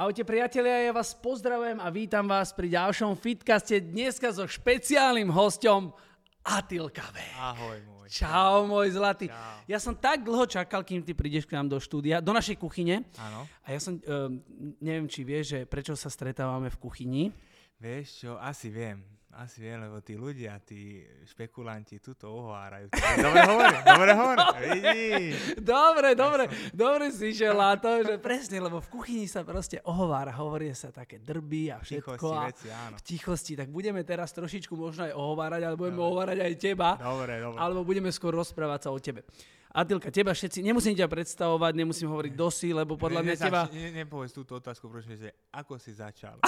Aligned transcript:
Ahojte 0.00 0.24
priatelia, 0.24 0.88
ja 0.88 0.96
vás 0.96 1.12
pozdravujem 1.12 1.76
a 1.76 1.92
vítam 1.92 2.24
vás 2.24 2.56
pri 2.56 2.72
ďalšom 2.72 3.20
Fitcaste 3.20 3.84
dneska 3.84 4.32
so 4.32 4.48
špeciálnym 4.48 5.28
hostom 5.28 5.92
Atilka 6.40 7.04
V. 7.12 7.20
Ahoj 7.36 7.84
môj. 7.84 8.08
Čau 8.08 8.64
môj 8.64 8.96
zlatý. 8.96 9.28
Čau. 9.28 9.60
Ja 9.68 9.76
som 9.76 9.92
tak 9.92 10.24
dlho 10.24 10.48
čakal, 10.48 10.88
kým 10.88 11.04
ty 11.04 11.12
prídeš 11.12 11.44
k 11.44 11.52
nám 11.52 11.68
do 11.68 11.76
štúdia, 11.76 12.24
do 12.24 12.32
našej 12.32 12.56
kuchyne. 12.56 13.04
Áno. 13.20 13.44
A 13.60 13.76
ja 13.76 13.80
som, 13.84 14.00
uh, 14.00 14.32
neviem, 14.80 15.04
či 15.04 15.20
vieš, 15.20 15.52
že 15.52 15.60
prečo 15.68 15.92
sa 15.92 16.08
stretávame 16.08 16.72
v 16.72 16.80
kuchyni. 16.80 17.28
Vieš 17.76 18.24
čo, 18.24 18.40
asi 18.40 18.72
viem. 18.72 19.04
Asi 19.30 19.62
viem, 19.62 19.78
lebo 19.78 20.02
tí 20.02 20.18
ľudia, 20.18 20.58
tí 20.58 21.06
špekulanti 21.22 22.02
tuto 22.02 22.34
ohovárajú. 22.34 22.90
Dobre 22.90 23.42
hovorí, 23.46 23.76
dobre 23.86 24.10
hovorí. 24.18 24.42
Vidíš. 24.74 25.34
Dobre, 25.62 26.08
dobre, 26.18 26.42
dobre 26.74 27.04
si 27.14 27.30
na 27.46 27.78
to, 27.78 28.02
že 28.02 28.18
presne, 28.18 28.58
lebo 28.58 28.82
v 28.82 28.88
kuchyni 28.90 29.30
sa 29.30 29.46
proste 29.46 29.78
ohovára, 29.86 30.34
hovorí 30.34 30.74
sa 30.74 30.90
také 30.90 31.22
drby 31.22 31.70
a 31.70 31.78
všetko. 31.78 32.18
Tichosti 32.18 32.34
a 32.34 32.50
veci, 32.50 32.68
áno. 32.74 32.94
v 32.98 33.02
tichosti, 33.06 33.52
tak 33.54 33.68
budeme 33.70 34.02
teraz 34.02 34.34
trošičku 34.34 34.74
možno 34.74 35.06
aj 35.06 35.14
ohovárať, 35.14 35.62
ale 35.62 35.76
budeme 35.78 36.02
ohovárať 36.02 36.38
aj 36.42 36.54
teba. 36.58 36.98
Dobre, 36.98 37.38
dobre. 37.38 37.58
alebo 37.62 37.86
budeme 37.86 38.10
skôr 38.10 38.34
rozprávať 38.34 38.80
sa 38.82 38.90
o 38.90 38.98
tebe. 38.98 39.22
Adilka, 39.70 40.10
teba 40.10 40.34
všetci, 40.34 40.66
nemusím 40.66 40.98
ťa 40.98 41.06
predstavovať, 41.06 41.72
nemusím 41.78 42.10
hovoriť 42.10 42.34
dosi, 42.34 42.74
lebo 42.74 42.98
podľa 42.98 43.22
mňa 43.22 43.34
teba... 43.38 43.70
Ne, 43.70 43.94
nepovedz 44.02 44.34
túto 44.34 44.58
otázku, 44.58 44.90
prosím, 44.90 45.14
že 45.14 45.30
ako 45.54 45.78
si 45.78 45.94
začal? 45.94 46.42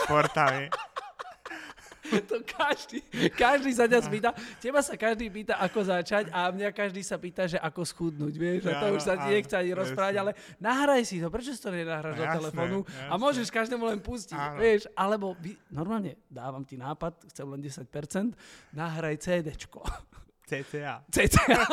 Športami. 0.00 0.72
To 2.30 2.36
každý, 2.44 3.00
každý 3.34 3.70
sa 3.72 3.88
ťa 3.88 4.00
spýta, 4.04 4.30
teba 4.60 4.80
sa 4.84 4.94
každý 4.96 5.32
pýta, 5.32 5.56
ako 5.58 5.80
začať 5.84 6.28
a 6.28 6.52
mňa 6.52 6.70
každý 6.72 7.00
sa 7.00 7.16
pýta, 7.16 7.48
že 7.48 7.56
ako 7.56 7.82
schudnúť, 7.82 8.34
vieš, 8.36 8.68
a 8.68 8.78
to 8.78 8.86
už 8.94 9.02
sa 9.02 9.14
ti 9.16 9.28
nechce 9.32 9.54
ani 9.56 9.72
rozprávať, 9.72 10.14
ale 10.20 10.30
nahraj 10.60 11.02
si 11.08 11.18
to, 11.18 11.32
prečo 11.32 11.52
si 11.56 11.60
to 11.60 11.72
nenahráš 11.72 12.16
do 12.20 12.26
telefónu 12.28 12.78
a 13.08 13.14
môžeš 13.16 13.48
každému 13.48 13.84
len 13.88 14.00
pustiť, 14.00 14.36
Áno. 14.36 14.60
vieš, 14.60 14.86
alebo 14.92 15.34
vy, 15.40 15.56
normálne 15.72 16.20
dávam 16.28 16.62
ti 16.62 16.76
nápad, 16.76 17.32
chcem 17.32 17.46
len 17.48 17.60
10%, 17.60 18.76
nahraj 18.76 19.16
CDčko. 19.18 19.80
CCA. 20.46 21.00
CCA. 21.08 21.64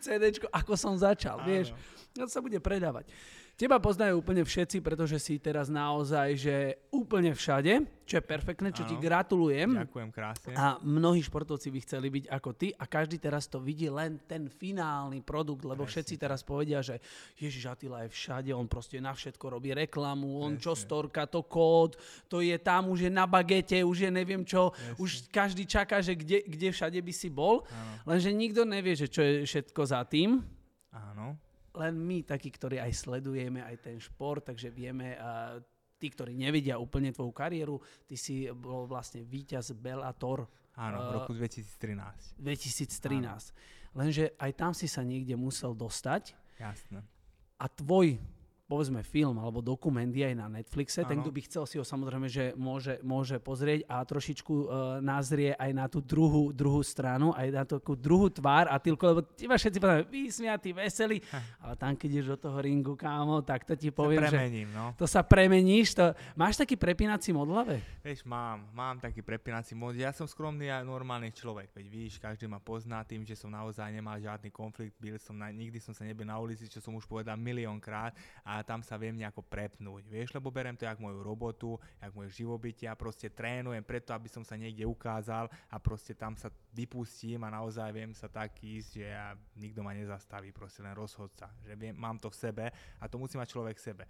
CDčko, 0.00 0.48
ako 0.64 0.72
som 0.80 0.96
začal, 0.96 1.44
Áno. 1.44 1.48
vieš. 1.48 1.76
No 2.16 2.24
to 2.24 2.32
sa 2.32 2.40
bude 2.40 2.56
predávať. 2.62 3.10
Teba 3.54 3.78
poznajú 3.78 4.18
úplne 4.18 4.42
všetci, 4.42 4.82
pretože 4.82 5.14
si 5.22 5.38
teraz 5.38 5.70
naozaj, 5.70 6.28
že 6.34 6.56
úplne 6.90 7.30
všade, 7.30 7.86
čo 8.02 8.18
je 8.18 8.24
perfektné, 8.26 8.74
čo 8.74 8.82
ti 8.82 8.98
Áno. 8.98 9.04
gratulujem. 9.06 9.78
Ďakujem 9.78 10.10
krásne. 10.10 10.52
A 10.58 10.82
mnohí 10.82 11.22
športovci 11.22 11.70
by 11.70 11.78
chceli 11.86 12.10
byť 12.10 12.24
ako 12.34 12.50
ty 12.58 12.74
a 12.74 12.82
každý 12.90 13.22
teraz 13.22 13.46
to 13.46 13.62
vidí 13.62 13.86
len 13.86 14.18
ten 14.26 14.50
finálny 14.50 15.22
produkt, 15.22 15.62
lebo 15.62 15.86
všetci 15.86 16.18
teraz 16.18 16.42
povedia, 16.42 16.82
že 16.82 16.98
Ježiš 17.38 17.70
Attila 17.70 18.02
je 18.02 18.10
všade, 18.10 18.50
on 18.50 18.66
proste 18.66 18.98
na 18.98 19.14
všetko 19.14 19.46
robí 19.46 19.70
reklamu, 19.70 20.42
on 20.42 20.58
čo 20.58 20.74
storka, 20.74 21.30
to 21.30 21.46
kód, 21.46 21.94
to 22.26 22.42
je 22.42 22.58
tam, 22.58 22.90
už 22.90 23.06
je 23.06 23.10
na 23.14 23.22
bagete, 23.30 23.78
už 23.86 24.04
je 24.06 24.10
neviem 24.10 24.42
čo, 24.42 24.74
už 24.98 25.30
každý 25.30 25.62
čaká, 25.62 26.02
že 26.02 26.18
kde, 26.18 26.42
kde 26.42 26.74
všade 26.74 26.98
by 26.98 27.12
si 27.14 27.30
bol, 27.30 27.62
lenže 28.02 28.34
nikto 28.34 28.66
nevie, 28.66 28.98
že 28.98 29.06
čo 29.06 29.22
je 29.22 29.46
všetko 29.46 29.82
za 29.86 30.02
tým, 30.10 30.42
Áno. 30.90 31.38
Len 31.74 31.94
my 31.98 32.22
takí, 32.22 32.50
ktorí 32.50 32.78
aj 32.78 32.92
sledujeme 32.94 33.60
aj 33.60 33.76
ten 33.82 33.96
šport, 33.98 34.46
takže 34.46 34.70
vieme, 34.70 35.18
a 35.18 35.58
tí, 35.98 36.06
ktorí 36.10 36.34
nevidia 36.34 36.78
úplne 36.78 37.10
tvoju 37.10 37.32
kariéru, 37.32 37.76
ty 38.06 38.14
si 38.14 38.46
bol 38.50 38.86
vlastne 38.86 39.22
víťaz 39.22 39.74
Bellator 39.74 40.46
Áno, 40.74 40.96
v 40.98 41.06
Eh, 41.06 41.14
roku 41.18 41.32
2013. 41.34 42.34
2013. 42.38 43.54
Lenže 43.94 44.34
aj 44.38 44.50
tam 44.58 44.72
si 44.74 44.90
sa 44.90 45.06
niekde 45.06 45.38
musel 45.38 45.70
dostať 45.70 46.34
Jasné. 46.58 47.02
a 47.58 47.66
tvoj 47.70 48.18
povedzme 48.64 49.04
film 49.04 49.36
alebo 49.36 49.60
dokument 49.60 50.08
je 50.08 50.24
aj 50.24 50.36
na 50.36 50.48
Netflixe. 50.48 51.04
Ten, 51.04 51.20
Áno. 51.20 51.28
kto 51.28 51.32
by 51.36 51.40
chcel 51.44 51.64
si 51.68 51.76
ho 51.76 51.84
samozrejme, 51.84 52.26
že 52.32 52.56
môže, 52.56 52.96
môže 53.04 53.36
pozrieť 53.36 53.84
a 53.84 54.00
trošičku 54.00 54.54
uh, 54.56 54.66
názrie 55.04 55.52
aj 55.52 55.70
na 55.76 55.86
tú 55.86 56.00
druhú, 56.00 56.48
druhú 56.48 56.80
stranu, 56.80 57.36
aj 57.36 57.48
na 57.52 57.62
tú 57.68 57.76
druhú 57.92 58.32
tvár 58.32 58.72
a 58.72 58.80
tylko, 58.80 59.04
lebo 59.04 59.20
teba 59.36 59.60
všetci 59.60 59.78
povedajú, 59.78 60.04
vysmiatý, 60.08 60.72
veselý, 60.72 61.20
ale 61.60 61.76
tam, 61.76 61.92
keď 61.92 62.08
ideš 62.08 62.28
do 62.34 62.38
toho 62.40 62.56
ringu, 62.64 62.96
kámo, 62.96 63.44
tak 63.44 63.68
to 63.68 63.76
ti 63.76 63.92
poviem, 63.92 64.24
že 64.32 64.40
Premením, 64.40 64.68
no. 64.72 64.96
to 64.96 65.04
sa 65.04 65.20
premeníš. 65.20 65.94
To... 66.00 66.16
Máš 66.32 66.56
taký 66.56 66.80
prepínací 66.80 67.36
mod 67.36 67.52
hlave? 67.52 67.84
Vieš, 68.00 68.24
mám, 68.24 68.64
mám 68.72 68.96
taký 68.96 69.20
prepínací 69.20 69.76
mod. 69.76 69.92
Ja 69.92 70.10
som 70.16 70.24
skromný 70.24 70.72
a 70.72 70.80
normálny 70.80 71.36
človek, 71.36 71.68
veď 71.76 71.86
víš, 71.92 72.12
každý 72.16 72.48
ma 72.48 72.64
pozná 72.64 73.04
tým, 73.04 73.28
že 73.28 73.36
som 73.36 73.52
naozaj 73.52 73.92
nemal 73.92 74.16
žiadny 74.16 74.48
konflikt, 74.48 74.96
byl 74.96 75.20
som 75.20 75.36
na, 75.36 75.52
nikdy 75.52 75.76
som 75.84 75.92
sa 75.92 76.08
nebyl 76.08 76.24
na 76.24 76.40
ulici, 76.40 76.64
čo 76.64 76.80
som 76.80 76.96
už 76.96 77.04
povedal 77.04 77.36
miliónkrát 77.36 78.16
a 78.40 78.63
tam 78.64 78.80
sa 78.80 78.96
viem 78.96 79.14
nejako 79.14 79.44
prepnúť, 79.44 80.08
vieš, 80.08 80.32
lebo 80.32 80.48
berem 80.48 80.74
to 80.74 80.88
jak 80.88 80.96
moju 80.96 81.20
robotu, 81.20 81.76
jak 82.00 82.12
moje 82.16 82.32
živobytie 82.32 82.88
a 82.88 82.96
proste 82.96 83.28
trénujem 83.28 83.84
preto, 83.84 84.16
aby 84.16 84.26
som 84.32 84.40
sa 84.40 84.56
niekde 84.56 84.88
ukázal 84.88 85.52
a 85.68 85.76
proste 85.76 86.16
tam 86.16 86.34
sa 86.34 86.48
vypustím 86.72 87.44
a 87.44 87.52
naozaj 87.52 87.92
viem 87.92 88.16
sa 88.16 88.26
tak 88.26 88.56
ísť, 88.64 88.88
že 88.98 89.06
ja, 89.12 89.36
nikto 89.54 89.84
ma 89.84 89.92
nezastaví, 89.92 90.50
proste 90.50 90.80
len 90.80 90.96
rozhodca, 90.96 91.52
že 91.60 91.76
viem, 91.76 91.92
mám 91.92 92.16
to 92.16 92.32
v 92.32 92.36
sebe 92.40 92.64
a 92.98 93.04
to 93.04 93.20
musí 93.20 93.36
mať 93.36 93.48
človek 93.52 93.76
v 93.76 93.84
sebe. 93.84 94.04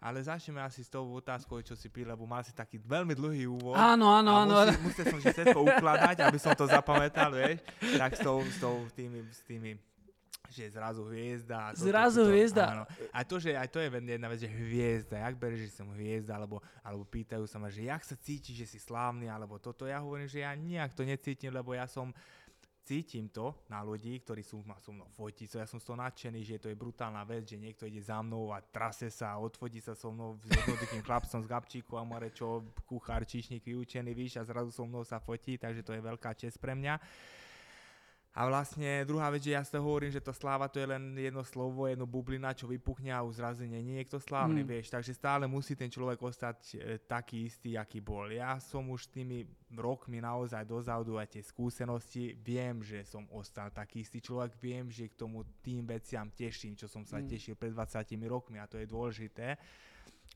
Ale 0.00 0.24
začneme 0.24 0.64
asi 0.64 0.80
s 0.80 0.88
tou 0.88 1.04
otázkou, 1.12 1.60
čo 1.60 1.76
si 1.76 1.92
pil, 1.92 2.08
lebo 2.08 2.24
mal 2.24 2.40
si 2.40 2.56
taký 2.56 2.80
veľmi 2.80 3.12
dlhý 3.12 3.44
úvod. 3.44 3.76
Áno, 3.76 4.08
áno, 4.08 4.32
áno. 4.32 4.56
Musel, 4.64 4.80
musel 4.80 5.04
som 5.12 5.20
si 5.20 5.28
všetko 5.28 5.60
ukladať, 5.60 6.24
aby 6.24 6.38
som 6.40 6.56
to 6.56 6.64
zapamätal, 6.64 7.28
vieš. 7.36 7.60
Tak 8.00 8.16
s 8.16 8.20
tou, 8.24 8.40
s 8.40 8.56
tou 8.56 8.80
tými, 8.96 9.20
s 9.28 9.44
tými 9.44 9.76
že 10.50 10.66
zrazu 10.68 11.06
hviezda. 11.06 11.72
toto, 11.72 11.86
Zrazu 11.86 12.20
toto, 12.20 12.30
hviezda. 12.34 12.64
Áno. 12.66 12.84
A 13.14 13.18
to, 13.22 13.38
že 13.38 13.54
aj 13.54 13.68
to 13.70 13.78
je 13.78 13.88
jedna 13.88 14.28
vec, 14.28 14.38
že 14.42 14.50
hviezda, 14.50 15.16
jak 15.22 15.34
bereš, 15.38 15.70
že 15.70 15.78
som 15.78 15.88
hviezda, 15.94 16.36
alebo, 16.36 16.58
alebo 16.82 17.06
pýtajú 17.06 17.46
sa 17.46 17.62
ma, 17.62 17.70
že 17.70 17.86
jak 17.86 18.02
sa 18.02 18.18
cítiš, 18.18 18.66
že 18.66 18.66
si 18.66 18.78
slávny, 18.82 19.30
alebo 19.30 19.62
toto. 19.62 19.86
Ja 19.86 20.02
hovorím, 20.02 20.26
že 20.26 20.42
ja 20.42 20.52
nejak 20.58 20.92
to 20.92 21.06
necítim, 21.06 21.54
lebo 21.54 21.72
ja 21.72 21.86
som 21.86 22.10
cítim 22.90 23.30
to 23.30 23.54
na 23.70 23.86
ľudí, 23.86 24.18
ktorí 24.18 24.42
sú 24.42 24.66
ma 24.66 24.74
so 24.82 24.90
mnou 24.90 25.06
fotiť, 25.14 25.46
so 25.46 25.62
ja 25.62 25.68
som 25.68 25.78
z 25.78 25.86
toho 25.86 26.02
nadšený, 26.02 26.40
že 26.42 26.58
to 26.58 26.66
je 26.66 26.74
brutálna 26.74 27.22
vec, 27.22 27.46
že 27.46 27.54
niekto 27.54 27.86
ide 27.86 28.02
za 28.02 28.18
mnou 28.18 28.50
a 28.50 28.58
trase 28.58 29.06
sa 29.14 29.36
a 29.36 29.38
odfotí 29.38 29.78
sa 29.78 29.94
so 29.94 30.10
mnou 30.10 30.34
s 30.42 30.50
jednoduchým 30.50 31.06
chlapcom 31.06 31.38
z 31.38 31.46
Gabčíku 31.46 31.94
a 31.94 32.02
more, 32.02 32.34
čo 32.34 32.66
kuchár, 32.90 33.22
číšnik 33.22 33.62
vyučený, 33.62 34.10
víš, 34.10 34.40
a 34.40 34.42
zrazu 34.42 34.74
so 34.74 34.82
mnou 34.82 35.06
sa 35.06 35.22
fotí, 35.22 35.54
takže 35.54 35.86
to 35.86 35.94
je 35.94 36.02
veľká 36.02 36.34
čest 36.34 36.58
pre 36.58 36.74
mňa. 36.74 36.98
A 38.30 38.46
vlastne 38.46 39.02
druhá 39.02 39.26
vec, 39.26 39.42
že 39.42 39.58
ja 39.58 39.62
to 39.66 39.82
hovorím, 39.82 40.14
že 40.14 40.22
to 40.22 40.30
sláva 40.30 40.70
to 40.70 40.78
je 40.78 40.86
len 40.86 41.18
jedno 41.18 41.42
slovo, 41.42 41.90
jedno 41.90 42.06
bublina, 42.06 42.54
čo 42.54 42.70
vypuchne 42.70 43.10
a 43.10 43.26
už 43.26 43.42
zrazu 43.42 43.66
nie 43.66 43.82
je 43.82 43.90
niekto 43.90 44.22
slávny, 44.22 44.62
Mm. 44.62 44.70
vieš. 44.70 44.86
Takže 44.86 45.18
stále 45.18 45.50
musí 45.50 45.74
ten 45.74 45.90
človek 45.90 46.22
ostať 46.22 46.58
e, 46.74 46.76
taký 47.10 47.50
istý, 47.50 47.74
aký 47.74 47.98
bol. 47.98 48.30
Ja 48.30 48.54
som 48.62 48.86
už 48.86 49.10
tými 49.10 49.50
rokmi 49.74 50.22
naozaj 50.22 50.62
dozadu 50.62 51.18
a 51.18 51.26
tie 51.26 51.42
skúsenosti, 51.42 52.38
viem, 52.38 52.86
že 52.86 53.02
som 53.02 53.26
ostal 53.34 53.66
taký 53.74 54.06
istý 54.06 54.22
človek, 54.22 54.54
viem, 54.62 54.86
že 54.86 55.10
k 55.10 55.18
tomu 55.18 55.42
tým 55.58 55.82
veciam 55.82 56.30
teším, 56.30 56.78
čo 56.78 56.86
som 56.86 57.02
sa 57.02 57.18
Mm. 57.18 57.26
tešil 57.34 57.58
pred 57.58 57.74
20 57.74 58.30
rokmi 58.30 58.62
a 58.62 58.70
to 58.70 58.78
je 58.78 58.86
dôležité. 58.86 59.58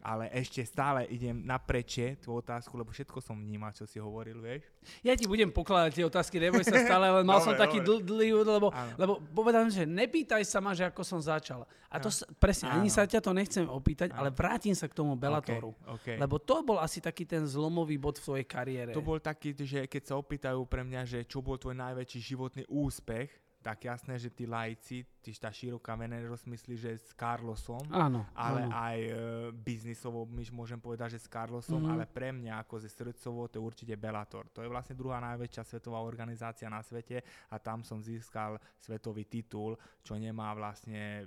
Ale 0.04 0.28
ešte 0.30 0.60
stále 0.62 1.08
idem 1.08 1.32
napreče 1.40 2.20
tú 2.20 2.36
otázku, 2.36 2.76
lebo 2.76 2.92
všetko 2.92 3.24
som 3.24 3.34
vnímal, 3.34 3.72
čo 3.72 3.88
si 3.88 3.96
hovoril, 3.96 4.36
vieš. 4.36 4.68
Ja 5.00 5.16
ti 5.16 5.24
budem 5.24 5.48
pokladať 5.48 5.96
tie 5.96 6.04
otázky, 6.04 6.36
neboj 6.36 6.60
sa 6.60 6.76
stále, 6.76 7.08
ale 7.08 7.24
mal 7.24 7.40
som 7.40 7.56
Dobre, 7.56 7.64
taký 7.64 7.78
dobre. 7.80 7.88
dl- 7.88 8.04
dlhý 8.04 8.30
úvod, 8.36 8.48
lebo, 8.52 8.68
Áno. 8.68 8.92
lebo 9.00 9.12
povedal, 9.32 9.64
že 9.66 9.88
nepýtaj 9.88 10.44
sa 10.44 10.60
ma, 10.60 10.76
že 10.76 10.84
ako 10.84 11.00
som 11.00 11.24
začal. 11.24 11.64
A 11.88 11.96
to 11.96 12.12
Áno. 12.12 12.16
s- 12.20 12.28
presne, 12.36 12.68
ani 12.68 12.92
Áno. 12.92 12.92
sa 12.92 13.08
ťa 13.08 13.16
to 13.18 13.32
nechcem 13.32 13.64
opýtať, 13.64 14.12
Áno. 14.12 14.18
ale 14.20 14.28
vrátim 14.28 14.76
sa 14.76 14.84
k 14.84 14.92
tomu 14.92 15.16
Bellatoru. 15.16 15.72
Okay, 15.96 16.12
okay. 16.12 16.16
Lebo 16.20 16.36
to 16.36 16.60
bol 16.60 16.76
asi 16.76 17.00
taký 17.00 17.24
ten 17.24 17.48
zlomový 17.48 17.96
bod 17.96 18.20
v 18.20 18.24
tvojej 18.28 18.46
kariére. 18.46 18.92
To 18.92 19.00
bol 19.00 19.16
taký, 19.16 19.56
že 19.56 19.88
keď 19.88 20.02
sa 20.04 20.14
opýtajú 20.20 20.60
pre 20.68 20.84
mňa, 20.84 21.00
že 21.08 21.18
čo 21.24 21.40
bol 21.40 21.56
tvoj 21.56 21.80
najväčší 21.80 22.20
životný 22.20 22.68
úspech, 22.68 23.32
tak 23.64 23.80
jasné, 23.82 24.14
že 24.14 24.28
tí 24.28 24.44
lajci, 24.44 25.00
tí 25.18 25.32
tá 25.32 25.48
široká 25.48 25.96
verejnosť 25.96 26.44
myslí, 26.44 26.74
že 26.76 26.90
s 26.92 27.10
Carlosom, 27.14 27.80
Áno, 27.88 28.28
ale 28.36 28.60
áno. 28.60 28.76
aj 28.76 28.98
e, 29.00 29.12
biznisovo 29.50 30.28
my 30.28 30.44
môžem 30.52 30.76
povedať, 30.76 31.16
že 31.16 31.24
s 31.24 31.28
Carlosom, 31.28 31.80
Mhm. 31.80 31.88
ale 31.88 32.04
pre 32.04 32.28
mňa 32.28 32.60
ako 32.60 32.74
ze 32.78 32.88
srdcovo 32.88 33.48
to 33.48 33.56
je 33.56 33.64
určite 33.64 33.94
Bellator. 33.96 34.52
To 34.52 34.60
je 34.60 34.68
vlastne 34.68 34.92
druhá 34.92 35.16
najväčšia 35.18 35.64
svetová 35.64 35.98
organizácia 35.98 36.68
na 36.68 36.78
svete 36.78 37.24
a 37.48 37.56
tam 37.56 37.80
som 37.80 37.98
získal 37.98 38.60
svetový 38.76 39.24
titul, 39.24 39.74
čo 39.98 40.12
nemá 40.14 40.52
vlastne 40.52 41.24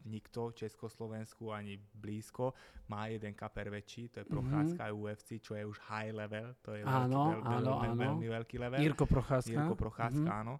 nikto 0.00 0.48
v 0.48 0.64
Československu 0.64 1.50
ani 1.50 1.76
blízko. 1.76 2.54
Má 2.88 3.06
jeden 3.08 3.34
kaper 3.34 3.68
väčší, 3.68 4.08
to 4.08 4.20
je 4.20 4.24
Mhm. 4.24 4.32
Procházka 4.32 4.82
UFC, 4.92 5.28
čo 5.38 5.52
je 5.52 5.66
už 5.66 5.76
high 5.84 6.08
level, 6.10 6.54
to 6.62 6.72
je 6.72 6.82
Áno, 6.82 7.04
veľký, 7.04 7.30
veľ, 7.36 7.40
áno, 7.44 7.70
veľ, 7.74 7.84
áno. 7.84 8.00
veľmi 8.00 8.26
veľký 8.30 8.56
level. 8.56 8.80
Jirko 8.80 9.04
Procházka. 9.04 9.50
Jirko 9.50 9.74
Procházka, 9.74 10.30
Mhm. 10.30 10.40
áno. 10.40 10.56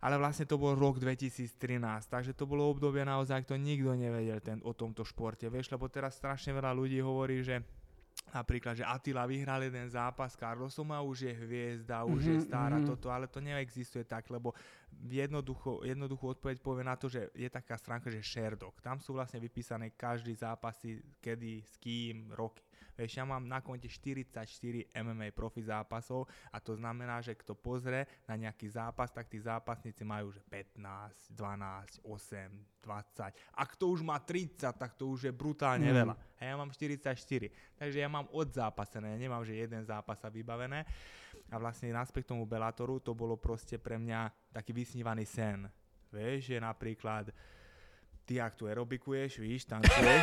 Ale 0.00 0.16
vlastne 0.16 0.48
to 0.48 0.56
bol 0.56 0.72
rok 0.72 0.96
2013, 0.96 1.60
takže 2.08 2.32
to 2.32 2.48
bolo 2.48 2.72
obdobie 2.72 3.04
naozaj, 3.04 3.44
to 3.44 3.60
nikto 3.60 3.92
nevedel 3.92 4.40
ten, 4.40 4.58
o 4.64 4.72
tomto 4.72 5.04
športe, 5.04 5.44
vieš, 5.52 5.68
lebo 5.68 5.92
teraz 5.92 6.16
strašne 6.16 6.56
veľa 6.56 6.72
ľudí 6.72 7.04
hovorí, 7.04 7.44
že 7.44 7.60
napríklad, 8.32 8.78
že 8.78 8.84
Attila 8.86 9.26
vyhral 9.26 9.60
jeden 9.66 9.90
zápas 9.90 10.36
Carlosom 10.38 10.88
a 10.94 11.04
už 11.04 11.28
je 11.28 11.34
hviezda, 11.34 12.06
už 12.06 12.20
mm-hmm, 12.20 12.40
je 12.40 12.46
stará 12.46 12.76
mm-hmm. 12.78 12.90
toto, 12.96 13.08
ale 13.12 13.26
to 13.26 13.42
neexistuje 13.42 14.06
tak, 14.06 14.28
lebo 14.30 14.54
jednoducho, 15.08 15.82
jednoduchú 15.82 16.38
odpoveď 16.38 16.56
povie 16.62 16.84
na 16.86 16.94
to, 16.94 17.10
že 17.10 17.28
je 17.34 17.48
taká 17.50 17.74
stránka, 17.74 18.08
že 18.08 18.22
Sherdog. 18.22 18.78
Tam 18.80 19.02
sú 19.02 19.16
vlastne 19.16 19.42
vypísané 19.42 19.92
každý 19.98 20.32
zápasy, 20.32 21.02
kedy, 21.18 21.60
s 21.66 21.74
kým, 21.76 22.30
roky. 22.32 22.69
Vieš, 23.00 23.16
ja 23.16 23.24
mám 23.24 23.48
na 23.48 23.64
konte 23.64 23.88
44 23.88 24.44
MMA 24.92 25.32
profi 25.32 25.64
zápasov 25.64 26.28
a 26.52 26.60
to 26.60 26.76
znamená, 26.76 27.24
že 27.24 27.32
kto 27.32 27.56
pozrie 27.56 28.04
na 28.28 28.36
nejaký 28.36 28.68
zápas, 28.68 29.08
tak 29.08 29.24
tí 29.24 29.40
zápasníci 29.40 30.04
majú 30.04 30.36
že 30.36 30.44
15, 30.44 31.32
12, 31.32 32.04
8, 32.04 32.84
20. 32.84 33.56
A 33.56 33.62
kto 33.64 33.84
už 33.96 34.04
má 34.04 34.20
30, 34.20 34.68
tak 34.76 35.00
to 35.00 35.16
už 35.16 35.24
je 35.24 35.32
brutálne 35.32 35.88
mm. 35.88 35.96
veľa. 35.96 36.14
A 36.36 36.40
ja 36.44 36.60
mám 36.60 36.68
44. 36.68 37.16
Takže 37.80 37.96
ja 38.04 38.08
mám 38.12 38.28
odzápasené, 38.36 39.16
ja 39.16 39.18
nemám, 39.18 39.48
že 39.48 39.56
jeden 39.56 39.80
zápas 39.80 40.20
sa 40.20 40.28
vybavené. 40.28 40.84
A 41.48 41.56
vlastne 41.56 41.88
naspäť 41.96 42.36
tomu 42.36 42.44
Bellatoru 42.44 43.00
to 43.00 43.16
bolo 43.16 43.40
proste 43.40 43.80
pre 43.80 43.96
mňa 43.96 44.52
taký 44.52 44.76
vysnívaný 44.76 45.24
sen. 45.24 45.64
Vieš, 46.12 46.52
že 46.52 46.56
napríklad 46.60 47.32
ty 48.30 48.38
ak 48.38 48.54
tu 48.54 48.70
aerobikuješ, 48.70 49.42
víš, 49.42 49.66
tancuješ. 49.66 50.22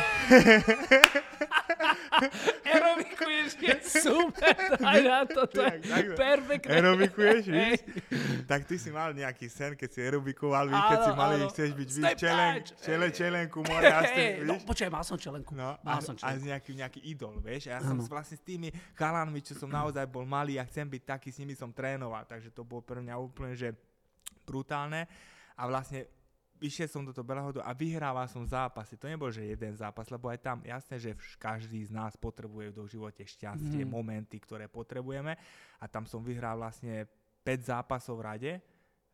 aerobikuješ, 2.72 3.50
je 3.60 3.76
super, 4.08 4.56
daj 4.80 5.00
na 5.04 5.28
to, 5.28 5.44
to 5.44 5.60
je 5.60 6.16
perfektné. 6.16 6.72
Aerobikuješ, 6.72 7.42
víš? 7.52 7.84
Tak 8.48 8.64
ty 8.64 8.80
si 8.80 8.88
mal 8.88 9.12
nejaký 9.12 9.44
sen, 9.52 9.76
keď 9.76 9.88
si 9.92 10.00
aerobikoval, 10.00 10.72
víš, 10.72 10.84
keď 10.88 11.00
si 11.04 11.12
mali, 11.12 11.34
chceš 11.52 11.70
byť, 11.76 11.88
víš, 12.00 12.08
čelen, 12.16 12.52
čelen, 12.80 13.10
čelenku, 13.12 13.60
more, 13.68 13.92
a 13.92 14.00
s 14.00 14.12
tým, 14.16 14.32
víš? 14.40 14.48
No, 14.48 14.54
počkaj, 14.64 14.88
mal 14.88 15.04
som 15.04 15.20
čelenku. 15.20 15.52
No, 15.52 15.76
mal 15.84 16.00
a, 16.00 16.00
som 16.00 16.16
čelenku. 16.16 16.32
A 16.32 16.48
nejaký, 16.48 16.70
nejaký 16.80 17.00
idol, 17.12 17.36
vieš? 17.44 17.68
A 17.68 17.76
ja 17.76 17.80
som 17.84 18.00
vlastne 18.08 18.40
s 18.40 18.44
tými 18.48 18.72
chalanmi, 18.96 19.44
čo 19.44 19.52
som 19.52 19.68
naozaj 19.68 20.08
bol 20.08 20.24
malý 20.24 20.56
a 20.56 20.64
chcem 20.64 20.88
byť 20.88 21.02
taký, 21.04 21.28
s 21.28 21.44
nimi 21.44 21.52
som 21.52 21.68
trénoval, 21.76 22.24
takže 22.24 22.48
to 22.56 22.64
bolo 22.64 22.80
pre 22.80 23.04
mňa 23.04 23.20
úplne, 23.20 23.52
že 23.52 23.76
brutálne. 24.48 25.04
A 25.58 25.66
vlastne 25.66 26.06
išiel 26.60 26.88
som 26.90 27.02
do 27.06 27.14
toho 27.14 27.26
Belahodu 27.26 27.62
a 27.62 27.70
vyhrával 27.74 28.26
som 28.26 28.46
zápasy. 28.46 28.98
To 28.98 29.10
nebol, 29.10 29.30
že 29.30 29.46
jeden 29.46 29.74
zápas, 29.74 30.10
lebo 30.10 30.28
aj 30.28 30.38
tam 30.42 30.58
jasné, 30.62 30.98
že 30.98 31.14
každý 31.38 31.84
z 31.86 31.90
nás 31.94 32.14
potrebuje 32.14 32.74
v 32.74 32.90
živote 32.90 33.22
šťastie, 33.24 33.82
mm. 33.82 33.90
momenty, 33.90 34.38
ktoré 34.42 34.66
potrebujeme. 34.66 35.34
A 35.78 35.84
tam 35.86 36.04
som 36.04 36.22
vyhral 36.22 36.58
vlastne 36.58 37.06
5 37.42 37.70
zápasov 37.70 38.20
v 38.20 38.26
rade, 38.26 38.52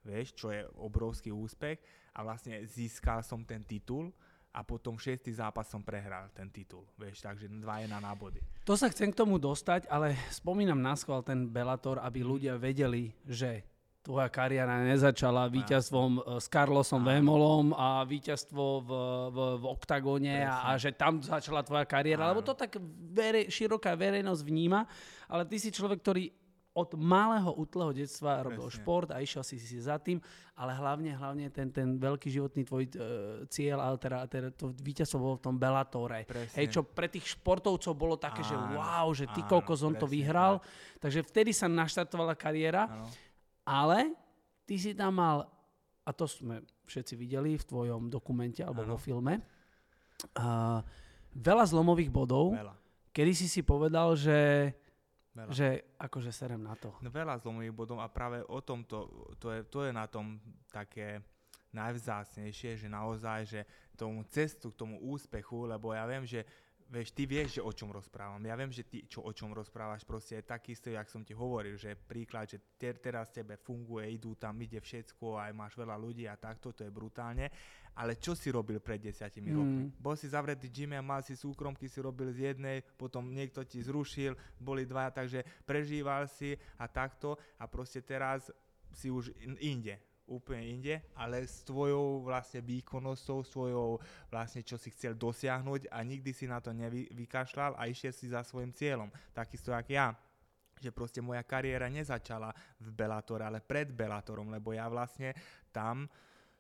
vieš, 0.05 0.35
čo 0.37 0.51
je 0.53 0.65
obrovský 0.81 1.31
úspech. 1.33 1.81
A 2.15 2.23
vlastne 2.23 2.63
získal 2.67 3.21
som 3.27 3.43
ten 3.43 3.67
titul 3.67 4.15
a 4.55 4.63
potom 4.63 4.95
šiestý 4.95 5.35
zápas 5.35 5.67
som 5.67 5.83
prehral 5.83 6.31
ten 6.31 6.47
titul, 6.47 6.87
vieš, 6.95 7.27
takže 7.27 7.51
2 7.51 7.59
je 7.59 7.89
na 7.91 7.99
nábody. 7.99 8.39
To 8.63 8.79
sa 8.79 8.87
chcem 8.87 9.11
k 9.11 9.19
tomu 9.19 9.43
dostať, 9.43 9.91
ale 9.91 10.15
spomínam 10.31 10.79
na 10.79 10.95
schvál 10.95 11.27
ten 11.27 11.51
Bellator, 11.51 11.99
aby 11.99 12.23
ľudia 12.23 12.55
vedeli, 12.55 13.11
že 13.27 13.74
tvoja 14.05 14.29
kariéra 14.29 14.85
nezačala 14.85 15.49
víťazstvom 15.49 16.11
e, 16.13 16.21
s 16.37 16.47
Carlosom 16.53 17.01
Vémolom 17.01 17.73
a 17.73 18.05
víťazstvo 18.05 18.65
v, 18.85 18.91
v, 19.33 19.39
v 19.59 19.65
oktagóne 19.65 20.45
a, 20.45 20.69
a 20.69 20.77
že 20.77 20.93
tam 20.93 21.25
začala 21.25 21.65
tvoja 21.65 21.89
kariéra, 21.89 22.29
Áno. 22.29 22.37
lebo 22.37 22.45
to 22.45 22.53
tak 22.53 22.77
verej, 23.17 23.49
široká 23.49 23.97
verejnosť 23.97 24.43
vníma, 24.45 24.85
ale 25.33 25.49
ty 25.49 25.57
si 25.57 25.73
človek, 25.73 26.05
ktorý 26.05 26.29
od 26.75 26.99
malého 26.99 27.55
útleho 27.55 27.95
detstva 27.95 28.43
Presne. 28.43 28.47
robil 28.51 28.67
šport 28.67 29.09
a 29.15 29.23
išiel 29.23 29.47
si 29.47 29.63
si 29.63 29.79
za 29.79 29.95
tým, 30.03 30.19
ale 30.59 30.75
hlavne, 30.75 31.15
hlavne 31.15 31.47
ten, 31.55 31.71
ten 31.71 31.95
veľký 32.03 32.27
životný 32.27 32.67
tvoj 32.67 32.85
uh, 32.91 32.91
cieľ, 33.47 33.79
ale 33.79 33.97
teda, 34.03 34.27
teda 34.27 34.49
to 34.51 34.75
víťazstvo 34.83 35.19
bolo 35.23 35.35
v 35.39 35.45
tom 35.47 35.55
Bellatore. 35.55 36.27
Hej, 36.59 36.75
čo 36.75 36.83
pre 36.83 37.07
tých 37.07 37.39
športovcov 37.39 37.95
bolo 37.95 38.19
také, 38.19 38.43
áno, 38.43 38.51
že 38.51 38.57
wow, 38.75 39.07
že 39.15 39.27
ty 39.31 39.47
koľko 39.47 39.73
som 39.79 39.95
to 39.95 40.11
vyhral. 40.11 40.59
Tak. 40.59 41.09
Takže 41.09 41.21
vtedy 41.31 41.51
sa 41.55 41.71
naštartovala 41.71 42.35
kariéra. 42.35 42.91
Áno. 42.91 43.07
Ale 43.65 44.13
ty 44.69 44.77
si 44.77 44.93
tam 44.93 45.21
mal, 45.21 45.49
a 46.05 46.11
to 46.13 46.29
sme 46.29 46.65
všetci 46.85 47.17
videli 47.17 47.57
v 47.57 47.65
tvojom 47.65 48.13
dokumente 48.13 48.61
alebo 48.61 48.85
ano. 48.85 48.97
vo 48.97 48.99
filme, 49.01 49.41
uh, 50.37 50.81
veľa 51.33 51.65
zlomových 51.65 52.13
bodov, 52.13 52.53
veľa. 52.53 52.75
kedy 53.11 53.33
si 53.33 53.47
si 53.49 53.65
povedal, 53.65 54.13
že, 54.15 54.73
veľa. 55.33 55.51
že 55.53 55.69
akože 55.97 56.31
serem 56.31 56.61
na 56.61 56.77
to. 56.77 56.93
No, 57.01 57.09
veľa 57.09 57.41
zlomových 57.41 57.75
bodov 57.75 57.99
a 58.05 58.09
práve 58.13 58.45
o 58.45 58.61
tomto, 58.61 59.09
to 59.41 59.49
je, 59.49 59.61
to 59.67 59.89
je 59.89 59.93
na 59.97 60.05
tom 60.07 60.39
také 60.69 61.25
najvzácnejšie, 61.75 62.79
že 62.79 62.87
naozaj, 62.87 63.41
že 63.51 63.61
tomu 63.99 64.23
cestu 64.31 64.71
k 64.71 64.79
tomu 64.79 64.97
úspechu, 65.03 65.67
lebo 65.67 65.91
ja 65.91 66.07
viem, 66.07 66.23
že 66.23 66.47
vieš, 66.95 67.11
ty 67.11 67.27
vieš, 67.27 67.59
že 67.59 67.63
o 67.67 67.75
čom 67.75 67.91
rozprávam. 67.91 68.39
Ja 68.47 68.55
viem, 68.55 68.71
že 68.71 68.87
ty 68.87 69.03
čo, 69.11 69.27
o 69.27 69.35
čom 69.35 69.51
rozprávaš, 69.51 70.07
proste 70.07 70.39
je 70.39 70.47
takisto, 70.47 70.87
jak 70.87 71.11
som 71.11 71.27
ti 71.27 71.35
hovoril, 71.35 71.75
že 71.75 71.99
príklad, 71.99 72.47
že 72.47 72.63
te, 72.79 72.95
teraz 72.95 73.35
tebe 73.35 73.59
funguje, 73.59 74.07
idú 74.15 74.39
tam, 74.39 74.55
ide 74.63 74.79
všetko, 74.79 75.43
aj 75.43 75.51
máš 75.51 75.75
veľa 75.75 75.99
ľudí 75.99 76.31
a 76.31 76.39
takto, 76.39 76.71
to 76.71 76.87
je 76.87 76.95
brutálne. 76.95 77.51
Ale 77.99 78.15
čo 78.19 78.39
si 78.39 78.51
robil 78.55 78.79
pred 78.79 79.03
desiatimi 79.03 79.51
mm. 79.51 79.57
rokmi? 79.59 79.85
Bol 79.99 80.15
si 80.15 80.31
zavretý 80.31 80.71
gyme 80.71 80.95
a 80.95 81.03
mal 81.03 81.27
si 81.27 81.35
súkromky, 81.35 81.91
si 81.91 81.99
robil 81.99 82.31
z 82.31 82.55
jednej, 82.55 82.83
potom 82.95 83.27
niekto 83.35 83.67
ti 83.67 83.83
zrušil, 83.83 84.39
boli 84.63 84.87
dva, 84.87 85.11
takže 85.11 85.43
prežíval 85.67 86.31
si 86.31 86.55
a 86.79 86.87
takto 86.87 87.35
a 87.59 87.67
proste 87.67 88.03
teraz 88.03 88.51
si 88.95 89.11
už 89.11 89.35
inde 89.59 89.99
úplne 90.25 90.65
inde, 90.65 90.95
ale 91.13 91.45
s 91.45 91.61
tvojou 91.69 92.25
vlastne 92.25 92.65
výkonnosťou, 92.65 93.45
svojou 93.45 94.01
vlastne 94.33 94.65
čo 94.65 94.81
si 94.81 94.89
chcel 94.93 95.13
dosiahnuť 95.17 95.93
a 95.93 96.01
nikdy 96.01 96.33
si 96.33 96.49
na 96.49 96.65
to 96.65 96.73
nevykašľal 96.73 97.77
a 97.77 97.89
išiel 97.89 98.13
si 98.13 98.33
za 98.33 98.41
svojim 98.41 98.73
cieľom. 98.73 99.13
Takisto 99.37 99.73
jak 99.73 99.89
ja 99.91 100.09
že 100.75 100.91
proste 100.93 101.25
moja 101.25 101.41
kariéra 101.47 101.89
nezačala 101.89 102.53
v 102.83 102.89
Bellatore, 102.93 103.47
ale 103.47 103.65
pred 103.65 103.89
Bellatorom, 103.89 104.53
lebo 104.53 104.77
ja 104.77 104.85
vlastne 104.91 105.33
tam 105.73 106.05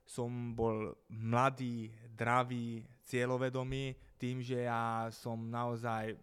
som 0.00 0.56
bol 0.56 0.96
mladý, 1.12 1.92
dravý, 2.08 2.84
cieľovedomý, 3.04 4.16
tým, 4.16 4.40
že 4.40 4.64
ja 4.64 5.12
som 5.12 5.36
naozaj, 5.48 6.16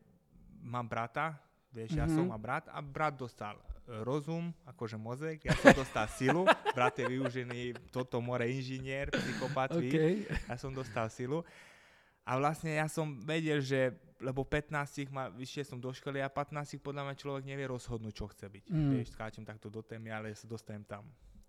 mám 0.65 0.89
brata, 0.89 1.38
vieš, 1.69 1.93
mm-hmm. 1.93 2.09
ja 2.09 2.15
som 2.15 2.25
mhm. 2.25 2.31
mám 2.33 2.41
brat 2.41 2.65
a 2.73 2.79
brat 2.81 3.13
dostal 3.17 3.57
rozum, 3.87 4.53
akože 4.67 4.95
mozek, 4.95 5.45
ja 5.45 5.55
som 5.57 5.73
dostal 5.73 6.07
silu, 6.11 6.43
brat 6.75 6.95
je 7.01 7.05
využený 7.09 7.75
toto 7.89 8.21
more 8.21 8.45
inžinier, 8.45 9.09
psychopat, 9.09 9.73
okay. 9.75 10.25
ja 10.29 10.55
som 10.55 10.71
dostal 10.71 11.09
silu. 11.09 11.41
A 12.21 12.37
vlastne 12.37 12.77
ja 12.77 12.85
som 12.85 13.17
vedel, 13.25 13.59
že 13.59 13.97
lebo 14.21 14.45
15 14.45 15.09
ma, 15.09 15.33
vyšiel 15.33 15.65
som 15.65 15.81
do 15.81 15.89
školy 15.89 16.21
a 16.21 16.29
15 16.29 16.77
podľa 16.77 17.09
mňa 17.09 17.15
človek 17.17 17.43
nevie 17.43 17.65
rozhodnúť, 17.65 18.13
čo 18.13 18.29
chce 18.29 18.45
byť. 18.47 18.65
Mm. 18.69 18.89
Vieš, 18.93 19.17
skáčem 19.17 19.41
takto 19.41 19.67
do 19.67 19.81
témy, 19.81 20.13
ale 20.13 20.37
sa 20.37 20.45
dostanem 20.45 20.85
tam. 20.85 21.01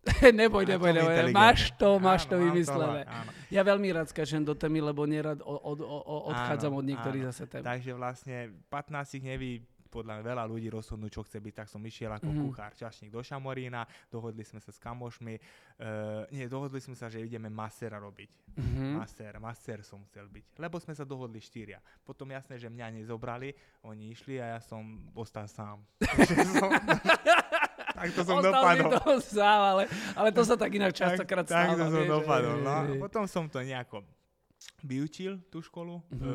neboj, 0.40 0.66
neboj, 0.66 0.90
neboj, 0.90 1.30
máš 1.30 1.70
to, 1.78 2.02
máš 2.02 2.26
áno, 2.26 2.30
to 2.34 2.36
vymyslené. 2.42 3.00
To, 3.06 3.30
ja 3.54 3.62
veľmi 3.62 3.88
rád 3.94 4.10
skáčem 4.10 4.42
do 4.42 4.50
témy, 4.58 4.82
lebo 4.82 5.06
nerad 5.06 5.38
od, 5.46 5.60
od, 5.62 5.78
od, 5.78 6.22
odchádzam 6.34 6.74
áno, 6.74 6.80
od 6.82 6.86
niektorých 6.90 7.22
áno. 7.22 7.30
zase 7.30 7.44
tém. 7.46 7.62
Takže 7.62 7.90
vlastne 7.94 8.36
15 8.66 9.22
neví 9.22 9.62
podľa 9.92 10.24
veľa 10.24 10.48
ľudí 10.48 10.72
rozhodnú, 10.72 11.12
čo 11.12 11.20
chce 11.20 11.36
byť, 11.36 11.54
tak 11.60 11.68
som 11.68 11.84
išiel 11.84 12.08
ako 12.16 12.32
mm-hmm. 12.32 12.44
kuchár, 12.48 12.72
čašník 12.72 13.12
do 13.12 13.20
Šamorína, 13.20 13.84
dohodli 14.08 14.40
sme 14.40 14.64
sa 14.64 14.72
s 14.72 14.80
kamošmi, 14.80 15.36
uh, 15.36 16.24
nie, 16.32 16.48
dohodli 16.48 16.80
sme 16.80 16.96
sa, 16.96 17.12
že 17.12 17.20
ideme 17.20 17.52
masera 17.52 18.00
robiť. 18.00 18.56
Mm-hmm. 18.56 18.90
Maser, 18.96 19.36
maser 19.36 19.78
som 19.84 20.00
chcel 20.08 20.32
byť, 20.32 20.56
lebo 20.56 20.80
sme 20.80 20.96
sa 20.96 21.04
dohodli 21.04 21.44
štyria. 21.44 21.84
Potom 22.00 22.32
jasné, 22.32 22.56
že 22.56 22.72
mňa 22.72 23.04
nezobrali, 23.04 23.52
oni 23.84 24.16
išli 24.16 24.40
a 24.40 24.56
ja 24.56 24.60
som 24.64 25.12
ostal 25.12 25.44
sám. 25.44 25.84
tak 28.02 28.08
to 28.16 28.22
som 28.26 28.36
Ostal 28.40 28.50
dopadol. 28.50 28.90
To 28.98 29.14
sám, 29.20 29.60
ale, 29.76 29.82
ale 30.16 30.28
to 30.32 30.42
sa 30.42 30.56
tak 30.58 30.70
inak 30.74 30.92
častokrát 30.96 31.46
stáva. 31.46 31.76
Tak 31.76 31.78
to 31.78 31.86
som 31.92 32.04
dopadol. 32.08 32.56
No. 32.64 32.74
Potom 32.98 33.24
som 33.30 33.44
to 33.46 33.60
nejako 33.62 34.02
vyučil 34.82 35.38
tú 35.46 35.62
školu, 35.62 36.02
mm-hmm. 36.02 36.26
e, 36.26 36.32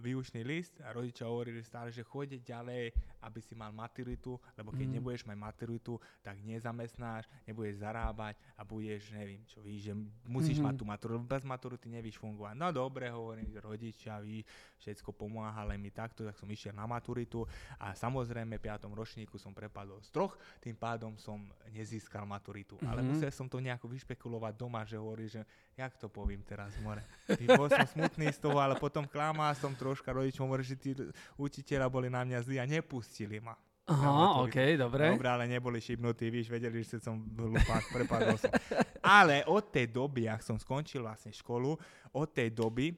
výučný 0.00 0.40
list 0.40 0.80
a 0.80 0.92
rodičia 0.92 1.28
hovorili 1.28 1.60
stále, 1.60 1.92
že 1.92 2.00
choď 2.00 2.40
ďalej, 2.40 2.92
aby 3.24 3.40
si 3.44 3.52
mal 3.52 3.72
maturitu, 3.74 4.40
lebo 4.56 4.72
keď 4.72 4.88
mm-hmm. 4.88 4.96
nebudeš 4.96 5.22
mať 5.28 5.36
maturitu, 5.36 5.94
tak 6.24 6.40
nezamestnáš, 6.40 7.28
nebudeš 7.44 7.84
zarábať 7.84 8.40
a 8.56 8.64
budeš, 8.64 9.12
neviem 9.12 9.44
čo, 9.44 9.60
víš, 9.60 9.92
že 9.92 9.94
musíš 10.24 10.58
mm-hmm. 10.58 10.66
mať 10.66 10.74
tú 10.80 10.84
maturitu, 10.88 11.20
bez 11.24 11.42
maturity 11.44 11.86
nevíš 11.92 12.16
fungovať. 12.16 12.54
No 12.56 12.72
dobre, 12.72 13.12
hovorím, 13.12 13.52
rodičia, 13.60 14.20
víš, 14.20 14.48
všetko 14.80 15.12
pomáhali 15.12 15.76
mi 15.76 15.92
takto, 15.92 16.24
tak 16.24 16.36
som 16.40 16.48
išiel 16.48 16.72
na 16.72 16.88
maturitu 16.88 17.44
a 17.76 17.92
samozrejme 17.92 18.56
v 18.56 18.64
5. 18.64 18.88
ročníku 18.92 19.36
som 19.36 19.52
prepadol 19.52 20.00
z 20.00 20.10
troch, 20.10 20.40
tým 20.64 20.74
pádom 20.74 21.14
som 21.20 21.44
nezískal 21.68 22.24
maturitu. 22.24 22.80
Mm-hmm. 22.80 22.90
Ale 22.90 23.00
musel 23.04 23.30
som 23.30 23.46
to 23.46 23.60
nejako 23.60 23.92
vyšpekulovať 23.92 24.54
doma, 24.56 24.88
že 24.88 24.96
hovorí, 24.96 25.28
že 25.28 25.44
jak 25.76 25.94
to 26.00 26.08
poviem 26.10 26.42
teraz, 26.42 26.74
more. 26.80 27.04
Bol 27.46 27.68
som 27.70 27.86
smutný 27.86 28.32
z 28.34 28.40
toho, 28.42 28.58
ale 28.58 28.74
potom 28.74 29.06
klamal 29.06 29.54
som 29.54 29.76
troška 29.76 30.10
rodičom, 30.10 30.48
že 30.64 30.74
tí 30.74 30.90
učiteľa 31.38 31.86
boli 31.86 32.08
na 32.10 32.26
mňa 32.26 32.38
zlí 32.42 32.56
a 32.58 32.66
nepustili 32.66 33.38
ma. 33.38 33.54
Aha, 33.88 34.44
OK, 34.44 34.76
dobre. 34.76 35.16
Dobre, 35.16 35.28
ale 35.32 35.48
neboli 35.48 35.80
šibnutí, 35.80 36.28
víš, 36.28 36.52
vedeli, 36.52 36.84
že 36.84 37.00
som 37.00 37.24
hlupák, 37.24 37.88
prepadol 37.88 38.36
som. 38.36 38.52
Ale 39.00 39.48
od 39.48 39.64
tej 39.72 39.88
doby, 39.88 40.28
ak 40.28 40.44
som 40.44 40.60
skončil 40.60 41.00
vlastne 41.00 41.32
školu, 41.32 41.72
od 42.12 42.28
tej 42.28 42.52
doby 42.52 42.92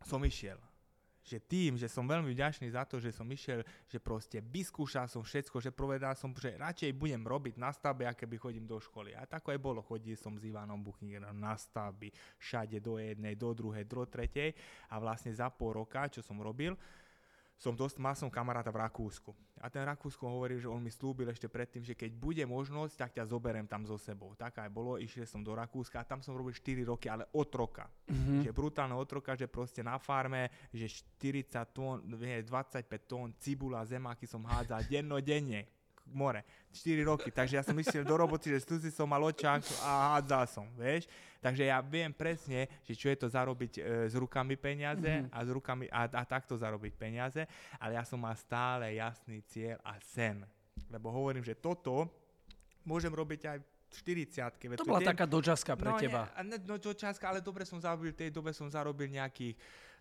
som 0.00 0.24
išiel. 0.24 0.56
Že 1.24 1.40
tým, 1.40 1.80
že 1.80 1.88
som 1.88 2.04
veľmi 2.04 2.28
vďačný 2.36 2.68
za 2.68 2.84
to, 2.84 3.00
že 3.00 3.16
som 3.16 3.24
išiel, 3.24 3.64
že 3.88 3.96
proste 3.96 4.44
vyskúšal 4.44 5.08
som 5.08 5.24
všetko, 5.24 5.56
že 5.64 5.72
povedal 5.72 6.12
som, 6.12 6.36
že 6.36 6.60
radšej 6.60 6.92
budem 6.92 7.24
robiť 7.24 7.56
na 7.56 7.72
stavbe, 7.72 8.04
aké 8.04 8.28
by 8.28 8.36
chodím 8.36 8.68
do 8.68 8.76
školy. 8.76 9.16
A 9.16 9.24
tako 9.24 9.56
aj 9.56 9.60
bolo, 9.64 9.80
chodil 9.80 10.20
som 10.20 10.36
s 10.36 10.44
Ivanom 10.44 10.84
Buchingerom 10.84 11.40
na 11.40 11.56
stavby, 11.56 12.12
všade 12.36 12.76
do 12.84 13.00
jednej, 13.00 13.40
do 13.40 13.56
druhej, 13.56 13.88
do 13.88 14.04
tretej 14.04 14.52
a 14.92 15.00
vlastne 15.00 15.32
za 15.32 15.48
pol 15.48 15.72
roka, 15.72 16.04
čo 16.12 16.20
som 16.20 16.36
robil, 16.44 16.76
som 17.54 17.72
dosť, 17.72 17.96
mal 18.02 18.14
som 18.18 18.28
kamaráta 18.30 18.74
v 18.74 18.82
Rakúsku. 18.82 19.30
A 19.62 19.72
ten 19.72 19.86
Rakúsko 19.86 20.28
hovorí, 20.28 20.60
že 20.60 20.68
on 20.68 20.82
mi 20.82 20.92
slúbil 20.92 21.30
ešte 21.32 21.48
predtým, 21.48 21.80
že 21.80 21.96
keď 21.96 22.12
bude 22.12 22.44
možnosť, 22.44 22.94
tak 23.00 23.10
ťa 23.16 23.24
zoberiem 23.30 23.64
tam 23.64 23.88
so 23.88 23.96
sebou. 23.96 24.36
Tak 24.36 24.60
aj 24.60 24.68
bolo, 24.68 25.00
išiel 25.00 25.24
som 25.24 25.40
do 25.40 25.56
Rakúska 25.56 26.02
a 26.02 26.08
tam 26.08 26.20
som 26.20 26.36
robil 26.36 26.52
4 26.52 26.84
roky, 26.84 27.08
ale 27.08 27.24
otroka. 27.32 27.88
Mm-hmm. 28.10 28.44
Že 28.44 28.50
brutálne 28.52 28.92
otroka, 28.92 29.32
že 29.32 29.48
proste 29.48 29.80
na 29.80 29.96
farme, 29.96 30.52
že 30.68 30.90
40 30.90 31.48
tón, 31.72 31.96
25 32.04 32.84
tón 33.08 33.32
cibula, 33.40 33.86
zemáky 33.88 34.28
som 34.28 34.44
hádzal 34.44 34.84
dennodenne 34.84 35.73
more. 36.10 36.44
4 36.74 37.06
roky, 37.06 37.30
takže 37.30 37.54
ja 37.56 37.62
som 37.62 37.78
išiel 37.78 38.02
do 38.02 38.18
roboty, 38.18 38.50
že 38.50 38.66
si 38.66 38.90
som 38.90 39.06
mal 39.06 39.22
očák 39.22 39.62
a 39.86 40.18
hádzal 40.18 40.44
som, 40.50 40.66
vieš. 40.74 41.06
Takže 41.38 41.68
ja 41.68 41.78
viem 41.84 42.10
presne, 42.10 42.66
že 42.82 42.96
čo 42.96 43.12
je 43.12 43.18
to 43.20 43.28
zarobiť 43.28 43.72
e, 43.76 43.80
s 44.08 44.14
rukami 44.16 44.56
peniaze 44.56 45.04
mm-hmm. 45.04 45.30
a, 45.30 45.38
s 45.44 45.50
rukami, 45.52 45.84
a, 45.92 46.08
a 46.08 46.22
takto 46.24 46.56
zarobiť 46.56 46.92
peniaze, 46.96 47.44
ale 47.76 48.00
ja 48.00 48.02
som 48.02 48.16
mal 48.16 48.34
stále 48.34 48.96
jasný 48.96 49.44
cieľ 49.46 49.76
a 49.84 50.00
sen. 50.00 50.40
Lebo 50.88 51.12
hovorím, 51.12 51.44
že 51.44 51.54
toto 51.54 52.08
môžem 52.82 53.12
robiť 53.12 53.40
aj 53.44 53.58
40 53.94 54.82
To 54.82 54.88
bola 54.88 54.98
taká 54.98 55.22
dočaska 55.22 55.78
pre 55.78 55.94
no, 55.94 55.98
teba. 56.02 56.26
Nie, 56.42 56.58
no 56.66 56.82
dočaska, 56.82 57.30
ale 57.30 57.38
dobre 57.38 57.62
som 57.62 57.78
zarobil, 57.78 58.10
v 58.10 58.26
tej 58.26 58.30
dobe 58.34 58.50
som 58.50 58.66
zarobil 58.66 59.06
nejakých 59.06 59.54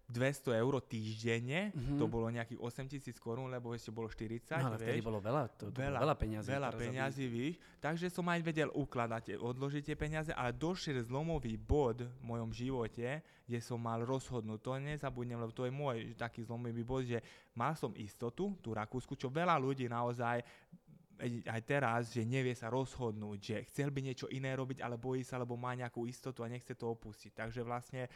200 0.04 0.60
eur 0.60 0.74
týždenne, 0.84 1.72
mm-hmm. 1.72 1.96
to 1.96 2.06
bolo 2.12 2.28
nejakých 2.28 2.60
8 2.60 2.92
tisíc 2.92 3.16
korún, 3.18 3.48
lebo 3.48 3.72
ešte 3.72 3.90
bolo 3.90 4.12
40. 4.12 4.60
No, 4.60 4.70
ale 4.70 4.76
vieš. 4.76 4.84
vtedy 4.84 5.00
bolo 5.00 5.20
veľa, 5.24 5.44
to, 5.56 5.72
to 5.72 5.80
veľa, 5.80 6.00
veľa 6.04 6.16
peňazí. 6.20 6.50
Veľa 6.52 6.70
peňazí, 6.76 7.26
víš. 7.32 7.56
Takže 7.80 8.12
som 8.12 8.28
aj 8.28 8.40
vedel 8.44 8.70
ukladať, 8.76 9.40
odložiť 9.40 9.84
tie 9.92 9.98
peniaze, 9.98 10.32
ale 10.36 10.52
došiel 10.52 11.00
zlomový 11.08 11.56
bod 11.56 12.04
v 12.04 12.22
mojom 12.24 12.52
živote, 12.52 13.24
kde 13.48 13.60
som 13.64 13.80
mal 13.80 14.04
rozhodnúť. 14.04 14.60
To 14.60 14.76
nezabudnem, 14.76 15.40
lebo 15.40 15.56
to 15.56 15.64
je 15.64 15.74
môj 15.74 16.16
taký 16.20 16.44
zlomový 16.44 16.84
bod, 16.84 17.08
že 17.08 17.24
mal 17.56 17.72
som 17.80 17.96
istotu, 17.96 18.54
tú 18.60 18.76
Rakúsku, 18.76 19.16
čo 19.16 19.32
veľa 19.32 19.56
ľudí 19.56 19.88
naozaj 19.88 20.44
aj 21.24 21.62
teraz, 21.64 22.12
že 22.12 22.26
nevie 22.28 22.52
sa 22.58 22.68
rozhodnúť, 22.68 23.38
že 23.40 23.56
chcel 23.72 23.94
by 23.94 24.02
niečo 24.04 24.28
iné 24.34 24.52
robiť, 24.58 24.84
ale 24.84 25.00
bojí 25.00 25.24
sa, 25.24 25.40
lebo 25.40 25.56
má 25.56 25.72
nejakú 25.78 26.04
istotu 26.10 26.44
a 26.44 26.52
nechce 26.52 26.74
to 26.76 26.90
opustiť. 26.90 27.32
Takže 27.32 27.62
vlastne 27.64 28.12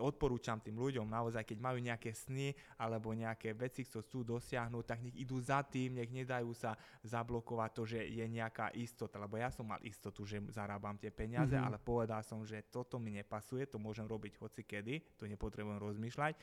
odporúčam 0.00 0.62
tým 0.62 0.78
ľuďom 0.78 1.06
naozaj, 1.06 1.44
keď 1.44 1.58
majú 1.58 1.78
nejaké 1.82 2.14
sny 2.14 2.54
alebo 2.78 3.12
nejaké 3.12 3.54
veci, 3.54 3.84
čo 3.84 4.02
chcú 4.02 4.24
dosiahnuť, 4.24 4.84
tak 4.86 4.98
nech 5.04 5.16
idú 5.18 5.38
za 5.42 5.62
tým, 5.66 5.98
nech 5.98 6.10
nedajú 6.10 6.50
sa 6.54 6.74
zablokovať 7.04 7.70
to, 7.74 7.82
že 7.84 8.00
je 8.06 8.24
nejaká 8.26 8.72
istota. 8.78 9.18
Lebo 9.18 9.36
ja 9.36 9.50
som 9.50 9.66
mal 9.66 9.82
istotu, 9.84 10.24
že 10.24 10.40
zarábam 10.50 10.96
tie 10.96 11.10
peniaze, 11.10 11.54
mm-hmm. 11.54 11.68
ale 11.68 11.78
povedal 11.82 12.22
som, 12.22 12.42
že 12.46 12.66
toto 12.70 12.96
mi 12.96 13.14
nepasuje, 13.14 13.66
to 13.66 13.76
môžem 13.76 14.06
robiť 14.06 14.38
hoci 14.38 14.62
kedy, 14.64 15.18
to 15.20 15.26
nepotrebujem 15.26 15.78
rozmýšľať. 15.78 16.34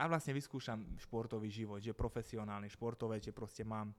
A 0.00 0.08
vlastne 0.08 0.32
vyskúšam 0.32 0.96
športový 0.96 1.52
život, 1.52 1.84
že 1.84 1.92
profesionálny 1.92 2.72
športovec, 2.72 3.20
že 3.20 3.36
proste 3.36 3.60
mám 3.60 3.92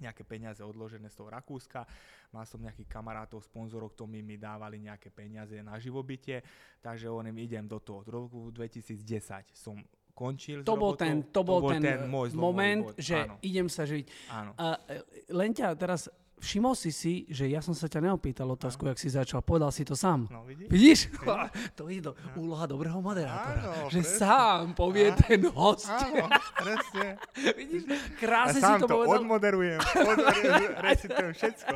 nejaké 0.00 0.22
peniaze 0.24 0.60
odložené 0.60 1.08
z 1.08 1.16
toho 1.16 1.28
Rakúska. 1.32 1.84
Mal 2.32 2.44
som 2.44 2.60
nejakých 2.60 2.88
kamarátov, 2.90 3.44
sponzorov, 3.44 3.94
ktorí 3.96 4.20
mi 4.20 4.36
dávali 4.36 4.80
nejaké 4.82 5.08
peniaze 5.12 5.56
na 5.62 5.76
živobytie, 5.80 6.42
takže 6.82 7.08
oným 7.08 7.36
idem 7.40 7.64
do 7.64 7.80
toho. 7.80 8.02
Od 8.04 8.08
roku 8.08 8.38
2010 8.52 9.52
som 9.56 9.78
končil 10.16 10.64
to 10.64 10.80
bol 10.80 10.96
ten, 10.96 11.28
to 11.28 11.44
bol, 11.44 11.60
to 11.60 11.68
bol 11.68 11.72
ten, 11.76 11.84
ten 11.84 12.00
môj 12.08 12.32
moment, 12.32 12.88
bod. 12.88 12.96
že 12.96 13.20
Áno. 13.20 13.36
idem 13.44 13.68
sa 13.68 13.84
živiť. 13.84 14.06
Áno. 14.32 14.56
A, 14.56 14.80
len 15.28 15.50
ťa 15.52 15.76
teraz 15.76 16.08
všimol 16.40 16.76
si 16.76 16.90
si, 16.92 17.24
že 17.32 17.48
ja 17.48 17.64
som 17.64 17.72
sa 17.72 17.88
ťa 17.88 18.12
neopýtal 18.12 18.46
otázku, 18.52 18.84
jak 18.86 18.98
si 19.00 19.08
začal, 19.08 19.40
povedal 19.40 19.72
si 19.72 19.82
to 19.88 19.96
sám. 19.96 20.28
No, 20.28 20.44
vidíš? 20.44 20.68
Vidíš? 20.68 21.00
to 21.78 21.88
je 21.88 22.04
do, 22.04 22.12
úloha 22.36 22.68
dobrého 22.68 23.00
moderátora. 23.00 23.72
Áno, 23.72 23.88
že 23.88 24.04
presne. 24.04 24.18
sám 24.20 24.64
povie 24.76 25.12
Áno. 25.12 25.18
ten 25.24 25.40
host. 25.48 25.88
Áno, 25.88 26.28
presne. 26.60 27.06
Vidíš? 27.60 27.82
Krásne 28.20 28.60
si 28.60 28.72
to, 28.80 28.84
to 28.84 28.96
povedal. 28.96 29.20
odmoderujem, 29.20 29.80
odmoderujem, 30.12 30.72
recitujem 30.80 31.32
všetko. 31.32 31.74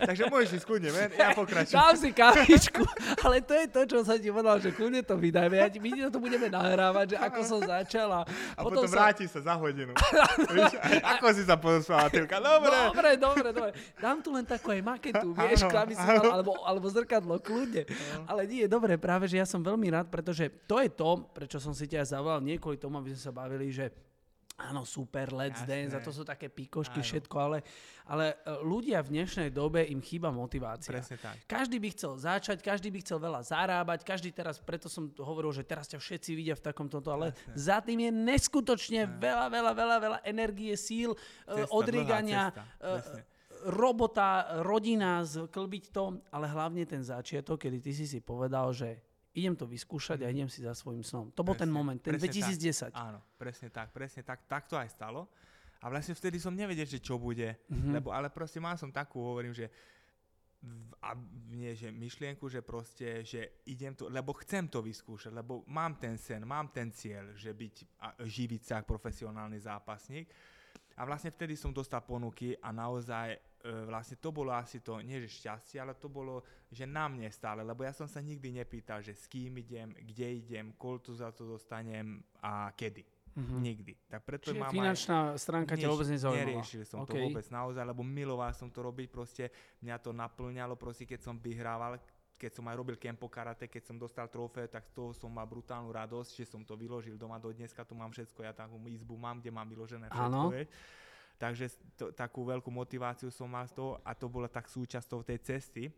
Takže 0.00 0.22
môžeš 0.28 0.50
ísť 0.60 0.66
kľudne, 0.66 0.90
ven, 0.92 1.10
ja 1.12 1.28
pokračujem. 1.36 1.76
Dám 1.76 1.94
si 1.96 2.10
kávičku, 2.12 2.84
ale 3.24 3.36
to 3.44 3.52
je 3.56 3.66
to, 3.68 3.80
čo 3.84 3.96
som 4.04 4.16
ti 4.16 4.28
povedal, 4.32 4.56
že 4.60 4.70
kľudne 4.72 5.00
to 5.04 5.14
vydajme. 5.16 5.56
Ja 5.56 5.68
my 5.68 5.90
to 6.08 6.20
budeme 6.20 6.48
nahrávať, 6.48 7.16
že 7.16 7.16
ako 7.20 7.40
som 7.44 7.60
začala. 7.64 8.24
A 8.56 8.60
potom, 8.64 8.84
potom 8.84 8.88
sa... 8.88 8.96
vráti 8.96 9.24
sa 9.28 9.40
za 9.44 9.54
hodinu. 9.56 9.92
Víš, 10.52 10.72
ako 11.04 11.26
si 11.36 11.42
sa 11.44 11.56
poslala, 11.56 12.08
Tilka? 12.08 12.40
Dobre. 12.40 12.76
Dobre, 12.90 13.10
dobre, 13.16 13.48
dobre. 13.52 13.70
Dám 13.98 14.22
tu 14.22 14.30
len 14.30 14.46
takú 14.46 14.70
aj 14.70 14.82
maketu, 14.84 15.34
vieš, 15.46 15.66
klávesy, 15.66 16.00
alebo, 16.00 16.54
alebo 16.62 16.86
zrkadlo, 16.86 17.40
kľudne. 17.42 17.88
No. 17.88 18.30
Ale 18.30 18.46
nie, 18.46 18.68
dobre, 18.70 18.94
práve, 19.00 19.26
že 19.26 19.40
ja 19.40 19.46
som 19.48 19.64
veľmi 19.64 19.90
rád, 19.90 20.06
pretože 20.12 20.46
to 20.70 20.78
je 20.78 20.90
to, 20.92 21.26
prečo 21.34 21.58
som 21.58 21.74
si 21.74 21.90
ťa 21.90 22.06
zavolal, 22.06 22.44
nie 22.44 22.60
kvôli 22.60 22.78
tomu, 22.78 23.00
aby 23.00 23.10
sme 23.16 23.22
sa 23.22 23.32
bavili, 23.34 23.72
že 23.72 23.90
áno, 24.60 24.84
super, 24.84 25.32
let's 25.32 25.64
Jasné. 25.64 25.88
dance, 25.88 25.92
a 25.96 26.00
to 26.04 26.12
sú 26.12 26.22
také 26.22 26.52
píkošky, 26.52 27.00
áno. 27.00 27.06
všetko, 27.08 27.36
ale, 27.40 27.58
ale 28.04 28.36
e, 28.44 28.60
ľudia 28.60 29.00
v 29.00 29.08
dnešnej 29.16 29.48
dobe 29.48 29.80
im 29.88 30.04
chýba 30.04 30.28
motivácia. 30.28 30.92
Presne 30.92 31.16
tak. 31.16 31.40
Každý 31.48 31.80
by 31.80 31.88
chcel 31.96 32.12
začať, 32.20 32.58
každý 32.60 32.92
by 32.92 33.00
chcel 33.00 33.18
veľa 33.18 33.40
zarábať, 33.40 34.04
každý 34.04 34.30
teraz, 34.30 34.60
preto 34.60 34.92
som 34.92 35.08
hovoril, 35.16 35.50
že 35.56 35.64
teraz 35.64 35.88
ťa 35.88 35.96
všetci 35.96 36.30
vidia 36.36 36.54
v 36.56 36.62
takomto, 36.62 37.00
ale 37.08 37.32
Jasné. 37.32 37.56
za 37.56 37.78
tým 37.80 37.98
je 38.04 38.12
neskutočne 38.12 39.00
Jasné. 39.08 39.16
veľa, 39.16 39.46
veľa, 39.48 39.72
veľa, 39.72 39.96
veľa 39.96 40.18
energie, 40.28 40.76
síl, 40.76 41.16
e, 41.48 41.64
cesta, 41.64 41.72
odriegania. 41.72 42.52
Cesta 42.76 43.39
robota, 43.68 44.60
rodina, 44.64 45.20
sklbiť 45.24 45.84
to, 45.92 46.24
ale 46.32 46.46
hlavne 46.48 46.86
ten 46.88 47.04
začiatok, 47.04 47.66
kedy 47.66 47.78
ty 47.80 47.92
si 47.92 48.06
si 48.08 48.20
povedal, 48.24 48.72
že 48.72 49.00
idem 49.36 49.54
to 49.54 49.66
vyskúšať 49.66 50.24
a 50.24 50.28
mhm. 50.28 50.34
idem 50.34 50.48
si 50.50 50.60
za 50.64 50.74
svojim 50.74 51.04
snom. 51.04 51.30
To 51.34 51.42
bol 51.46 51.54
ten 51.54 51.70
moment, 51.70 51.98
ten 52.00 52.16
2010. 52.16 52.90
Tak. 52.90 52.96
Áno, 52.96 53.20
presne 53.38 53.68
tak, 53.70 53.94
presne 53.94 54.26
tak. 54.26 54.46
Tak 54.48 54.66
to 54.66 54.74
aj 54.74 54.90
stalo. 54.90 55.30
A 55.80 55.88
vlastne 55.88 56.12
vtedy 56.12 56.36
som 56.36 56.52
nevedel, 56.52 56.84
že 56.84 57.00
čo 57.00 57.16
bude, 57.16 57.56
mm-hmm. 57.56 57.96
lebo 57.96 58.12
ale 58.12 58.28
proste 58.28 58.60
mal 58.60 58.76
som 58.76 58.92
takú, 58.92 59.16
hovorím, 59.24 59.56
že 59.56 59.72
a 61.00 61.16
nie, 61.48 61.72
že 61.72 61.88
myšlienku, 61.88 62.44
že 62.52 62.60
proste, 62.60 63.24
že 63.24 63.64
idem 63.64 63.96
to, 63.96 64.12
lebo 64.12 64.36
chcem 64.44 64.68
to 64.68 64.84
vyskúšať, 64.84 65.32
lebo 65.32 65.64
mám 65.72 65.96
ten 65.96 66.20
sen, 66.20 66.44
mám 66.44 66.68
ten 66.68 66.92
cieľ, 66.92 67.32
že 67.32 67.56
byť 67.56 67.74
a 67.96 68.08
živiť 68.20 68.60
sa 68.60 68.74
ako 68.84 69.00
profesionálny 69.00 69.56
zápasník. 69.56 70.28
A 71.00 71.08
vlastne 71.08 71.32
vtedy 71.32 71.56
som 71.56 71.72
dostal 71.72 72.04
ponuky 72.04 72.52
a 72.60 72.76
naozaj 72.76 73.40
vlastne 73.60 74.16
to 74.16 74.32
bolo 74.32 74.56
asi 74.56 74.80
to, 74.80 75.04
nie 75.04 75.20
že 75.20 75.28
šťastie, 75.28 75.76
ale 75.80 75.92
to 75.92 76.08
bolo, 76.08 76.40
že 76.72 76.88
na 76.88 77.06
mne 77.12 77.28
stále, 77.28 77.60
lebo 77.60 77.84
ja 77.84 77.92
som 77.92 78.08
sa 78.08 78.24
nikdy 78.24 78.56
nepýtal, 78.56 79.04
že 79.04 79.12
s 79.12 79.28
kým 79.28 79.60
idem, 79.60 79.92
kde 80.00 80.26
idem, 80.40 80.72
koľko 80.80 81.12
za 81.12 81.28
to 81.32 81.44
dostanem 81.44 82.24
a 82.40 82.72
kedy. 82.72 83.04
Mm-hmm. 83.30 83.60
Nikdy. 83.62 83.92
Tak 84.10 84.20
preto 84.26 84.50
Čiže 84.50 84.58
mám 84.58 84.72
finančná 84.74 85.18
aj, 85.32 85.38
stránka 85.38 85.78
ťa 85.78 85.86
vôbec 85.86 86.08
nezaujímala. 86.10 86.50
Neriešil 86.50 86.82
som 86.82 87.06
okay. 87.06 87.14
to 87.14 87.14
vôbec 87.30 87.46
naozaj, 87.46 87.84
lebo 87.86 88.02
miloval 88.02 88.50
som 88.50 88.66
to 88.66 88.82
robiť, 88.82 89.06
proste 89.06 89.44
mňa 89.86 89.96
to 90.02 90.10
naplňalo, 90.10 90.74
proste 90.74 91.06
keď 91.06 91.20
som 91.30 91.38
vyhrával, 91.38 92.02
keď 92.34 92.50
som 92.58 92.66
aj 92.66 92.74
robil 92.74 92.96
kempo 92.98 93.30
karate, 93.30 93.70
keď 93.70 93.82
som 93.86 93.96
dostal 94.00 94.26
trofé, 94.26 94.66
tak 94.66 94.82
z 94.88 94.92
toho 94.96 95.14
som 95.14 95.30
mal 95.30 95.46
brutálnu 95.46 95.94
radosť, 95.94 96.42
že 96.42 96.50
som 96.50 96.66
to 96.66 96.74
vyložil 96.74 97.14
doma 97.14 97.38
do 97.38 97.54
dneska, 97.54 97.86
tu 97.86 97.94
mám 97.94 98.10
všetko, 98.10 98.42
ja 98.42 98.50
takú 98.50 98.80
izbu 98.90 99.14
mám, 99.14 99.38
kde 99.38 99.54
mám 99.54 99.68
vyložené 99.68 100.10
všetko, 100.10 100.48
vieš. 100.50 100.68
Takže 101.40 101.72
to, 101.96 102.12
takú 102.12 102.44
veľkú 102.44 102.68
motiváciu 102.68 103.32
som 103.32 103.48
mal 103.48 103.64
z 103.64 103.72
toho 103.72 103.96
a 104.04 104.12
to 104.12 104.28
bola 104.28 104.44
tak 104.44 104.68
súčasťou 104.68 105.24
tej 105.24 105.40
cesty. 105.40 105.88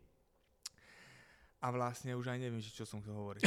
A 1.62 1.70
vlastne 1.70 2.14
už 2.14 2.30
aj 2.30 2.38
neviem, 2.42 2.62
čo 2.62 2.82
som 2.82 3.02
chcel 3.02 3.14
hovoriť. 3.14 3.42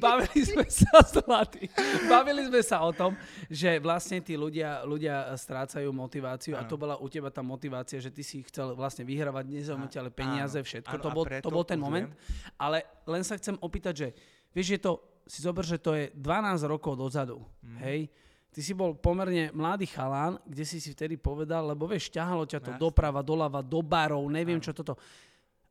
Bavili 0.00 0.40
sme 0.40 0.64
sa 0.68 1.04
zlatý. 1.04 1.68
Bavili 2.08 2.48
sme 2.48 2.64
sa 2.64 2.80
o 2.80 2.96
tom, 2.96 3.12
že 3.52 3.76
vlastne 3.76 4.24
tí 4.24 4.36
ľudia, 4.36 4.88
ľudia 4.88 5.36
strácajú 5.36 5.92
motiváciu 5.92 6.56
ano. 6.56 6.64
a 6.64 6.68
to 6.68 6.80
bola 6.80 6.96
u 6.96 7.12
teba 7.12 7.28
tá 7.28 7.44
motivácia, 7.44 8.00
že 8.00 8.08
ty 8.08 8.24
si 8.24 8.40
chcel 8.48 8.72
vlastne 8.72 9.04
vyhrávať 9.04 9.52
nezaujímateľné 9.52 10.12
peniaze, 10.16 10.56
všetko. 10.56 10.96
Ano, 10.96 11.04
to, 11.04 11.10
bol, 11.12 11.24
to 11.28 11.50
bol 11.52 11.64
ten 11.68 11.76
moment. 11.76 12.08
Viem. 12.08 12.16
Ale 12.56 12.88
len 13.04 13.24
sa 13.28 13.36
chcem 13.36 13.60
opýtať, 13.60 13.94
že 13.96 14.08
vieš, 14.56 14.68
je 14.76 14.80
to 14.80 15.11
si 15.32 15.40
zober, 15.40 15.64
že 15.64 15.80
to 15.80 15.96
je 15.96 16.12
12 16.12 16.60
rokov 16.68 16.92
dozadu, 17.00 17.40
mm. 17.64 17.78
hej, 17.88 18.12
ty 18.52 18.60
si 18.60 18.76
bol 18.76 18.92
pomerne 18.92 19.48
mladý 19.56 19.88
chalán, 19.88 20.36
kde 20.44 20.68
si 20.68 20.76
si 20.76 20.92
vtedy 20.92 21.16
povedal, 21.16 21.72
lebo 21.72 21.88
vieš, 21.88 22.12
ťahalo 22.12 22.44
ťa 22.44 22.60
to 22.60 22.76
Jasne. 22.76 22.82
doprava, 22.84 23.24
doľava, 23.24 23.64
do 23.64 23.80
barov, 23.80 24.20
neviem 24.28 24.60
ano. 24.60 24.66
čo 24.68 24.76
toto. 24.76 25.00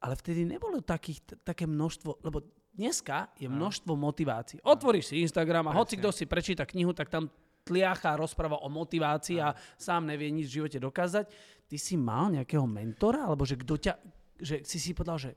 Ale 0.02 0.18
vtedy 0.18 0.50
nebolo 0.50 0.82
takých, 0.82 1.46
také 1.46 1.70
množstvo, 1.70 2.26
lebo 2.26 2.42
dneska 2.74 3.30
je 3.38 3.46
množstvo 3.46 3.94
motivácií. 3.94 4.58
Otvoríš 4.66 5.14
si 5.14 5.22
Instagram 5.22 5.70
a 5.70 5.78
hoci 5.78 6.02
kto 6.02 6.10
si 6.10 6.26
prečíta 6.26 6.66
knihu, 6.66 6.90
tak 6.98 7.14
tam 7.14 7.30
tliacha 7.62 8.18
rozpráva 8.18 8.66
o 8.66 8.68
motivácii 8.74 9.38
a 9.38 9.54
sám 9.78 10.10
nevie 10.10 10.34
nič 10.34 10.50
v 10.50 10.66
živote 10.66 10.82
dokázať. 10.82 11.30
Ty 11.70 11.78
si 11.78 11.94
mal 12.02 12.34
nejakého 12.34 12.66
mentora, 12.66 13.30
alebo 13.30 13.46
že 13.46 13.62
kto 13.62 13.78
ťa, 13.78 13.94
že 14.42 14.66
si 14.66 14.82
si 14.82 14.98
povedal, 14.98 15.22
že 15.22 15.32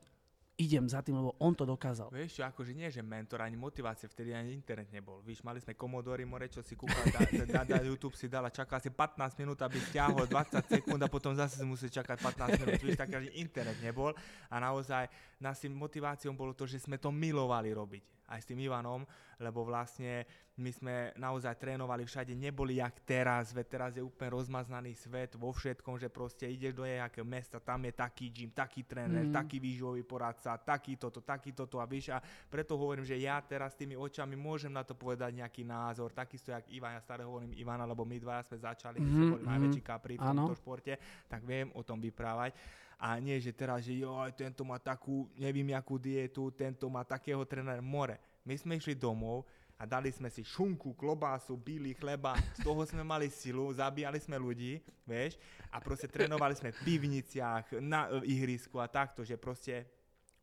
idem 0.55 0.87
za 0.87 1.03
tým, 1.03 1.19
lebo 1.19 1.35
on 1.43 1.51
to 1.51 1.67
dokázal. 1.67 2.07
Vieš 2.15 2.39
čo, 2.39 2.43
akože 2.47 2.71
nie, 2.71 2.87
že 2.87 3.03
mentor, 3.03 3.43
ani 3.43 3.59
motivácia, 3.59 4.07
vtedy 4.07 4.31
ani 4.31 4.55
internet 4.55 4.87
nebol. 4.87 5.19
Víš, 5.19 5.43
mali 5.43 5.59
sme 5.59 5.75
Commodore, 5.75 6.23
more, 6.23 6.47
čo 6.47 6.63
si 6.63 6.79
kúkal, 6.79 7.11
da, 7.11 7.19
da, 7.43 7.61
da, 7.67 7.77
YouTube 7.83 8.15
si 8.15 8.31
dal 8.31 8.47
a 8.47 8.51
čakal 8.51 8.79
si 8.79 8.87
15 8.87 9.35
minút, 9.35 9.59
aby 9.59 9.75
stiahol 9.83 10.23
20 10.23 10.63
sekúnd 10.79 11.01
a 11.03 11.11
potom 11.11 11.35
zase 11.35 11.59
si 11.59 11.65
musel 11.67 11.91
čakať 11.91 12.17
15 12.23 12.61
minút. 12.63 12.79
Víš, 12.79 12.95
tak 12.95 13.11
internet 13.35 13.77
nebol 13.83 14.15
a 14.47 14.55
naozaj 14.63 15.11
našim 15.43 15.75
motiváciou 15.75 16.31
bolo 16.31 16.55
to, 16.55 16.63
že 16.63 16.79
sme 16.79 16.95
to 16.95 17.11
milovali 17.11 17.75
robiť 17.75 18.14
aj 18.29 18.39
s 18.41 18.49
tým 18.49 18.59
Ivanom, 18.65 19.05
lebo 19.39 19.67
vlastne 19.67 20.25
my 20.55 20.71
sme 20.71 20.95
naozaj 21.19 21.59
trénovali 21.59 22.07
všade, 22.07 22.31
neboli 22.31 22.79
jak 22.79 23.03
teraz, 23.03 23.51
veď 23.51 23.65
teraz 23.67 23.91
je 23.99 24.03
úplne 24.03 24.39
rozmaznaný 24.39 24.95
svet 24.95 25.35
vo 25.35 25.51
všetkom, 25.51 25.99
že 25.99 26.07
proste 26.07 26.47
ideš 26.47 26.71
do 26.71 26.87
nejakého 26.87 27.27
mesta, 27.27 27.59
tam 27.59 27.83
je 27.83 27.91
taký 27.91 28.31
gym, 28.31 28.55
taký 28.55 28.87
tréner, 28.87 29.27
mm. 29.27 29.35
taký 29.35 29.59
výživový 29.59 30.07
poradca, 30.07 30.55
taký 30.55 30.95
toto, 30.95 31.19
taký 31.19 31.51
toto 31.51 31.83
a 31.83 31.85
víš, 31.85 32.15
a 32.15 32.23
preto 32.47 32.79
hovorím, 32.79 33.03
že 33.03 33.19
ja 33.19 33.43
teraz 33.43 33.75
tými 33.75 33.99
očami 33.99 34.39
môžem 34.39 34.71
na 34.71 34.87
to 34.87 34.95
povedať 34.95 35.35
nejaký 35.35 35.67
názor, 35.67 36.15
takisto 36.15 36.55
jak 36.55 36.63
Ivan, 36.71 36.95
ja 36.95 37.03
stále 37.03 37.27
hovorím 37.27 37.51
Ivana, 37.59 37.83
lebo 37.83 38.07
my 38.07 38.15
dvaja 38.15 38.47
sme 38.47 38.57
začali, 38.63 38.97
mm-hmm. 39.03 39.11
sme 39.11 39.23
boli 39.27 39.43
mm-hmm. 39.43 39.51
najväčší 39.51 39.81
kapri 39.83 40.15
v 40.15 40.23
tomto 40.23 40.55
športe, 40.55 40.93
tak 41.27 41.43
viem 41.43 41.67
o 41.75 41.83
tom 41.83 41.99
vyprávať 41.99 42.55
a 42.95 43.19
nie, 43.19 43.35
že 43.43 43.51
teraz, 43.51 43.83
že 43.83 43.99
joj, 43.99 44.31
tento 44.33 44.63
má 44.63 44.79
takú, 44.79 45.27
neviem, 45.35 45.75
jakú 45.75 45.99
dietu, 45.99 46.47
tento 46.55 46.87
má 46.87 47.03
takého 47.03 47.43
trénera, 47.43 47.83
more. 47.83 48.15
My 48.47 48.55
sme 48.55 48.79
išli 48.79 48.95
domov 48.95 49.43
a 49.75 49.83
dali 49.83 50.07
sme 50.11 50.31
si 50.31 50.41
šunku, 50.41 50.95
klobásu, 50.95 51.59
bílý 51.59 51.91
chleba, 51.99 52.39
z 52.55 52.63
toho 52.63 52.79
sme 52.87 53.03
mali 53.03 53.27
silu, 53.27 53.67
zabíjali 53.75 54.19
sme 54.23 54.39
ľudí, 54.39 54.79
vieš, 55.03 55.35
a 55.67 55.83
proste 55.83 56.07
trénovali 56.07 56.55
sme 56.55 56.71
v 56.71 56.79
pivniciach, 56.87 57.83
na 57.83 58.07
ihrisku 58.23 58.79
a 58.79 58.87
takto, 58.87 59.27
že 59.27 59.35
proste 59.35 59.83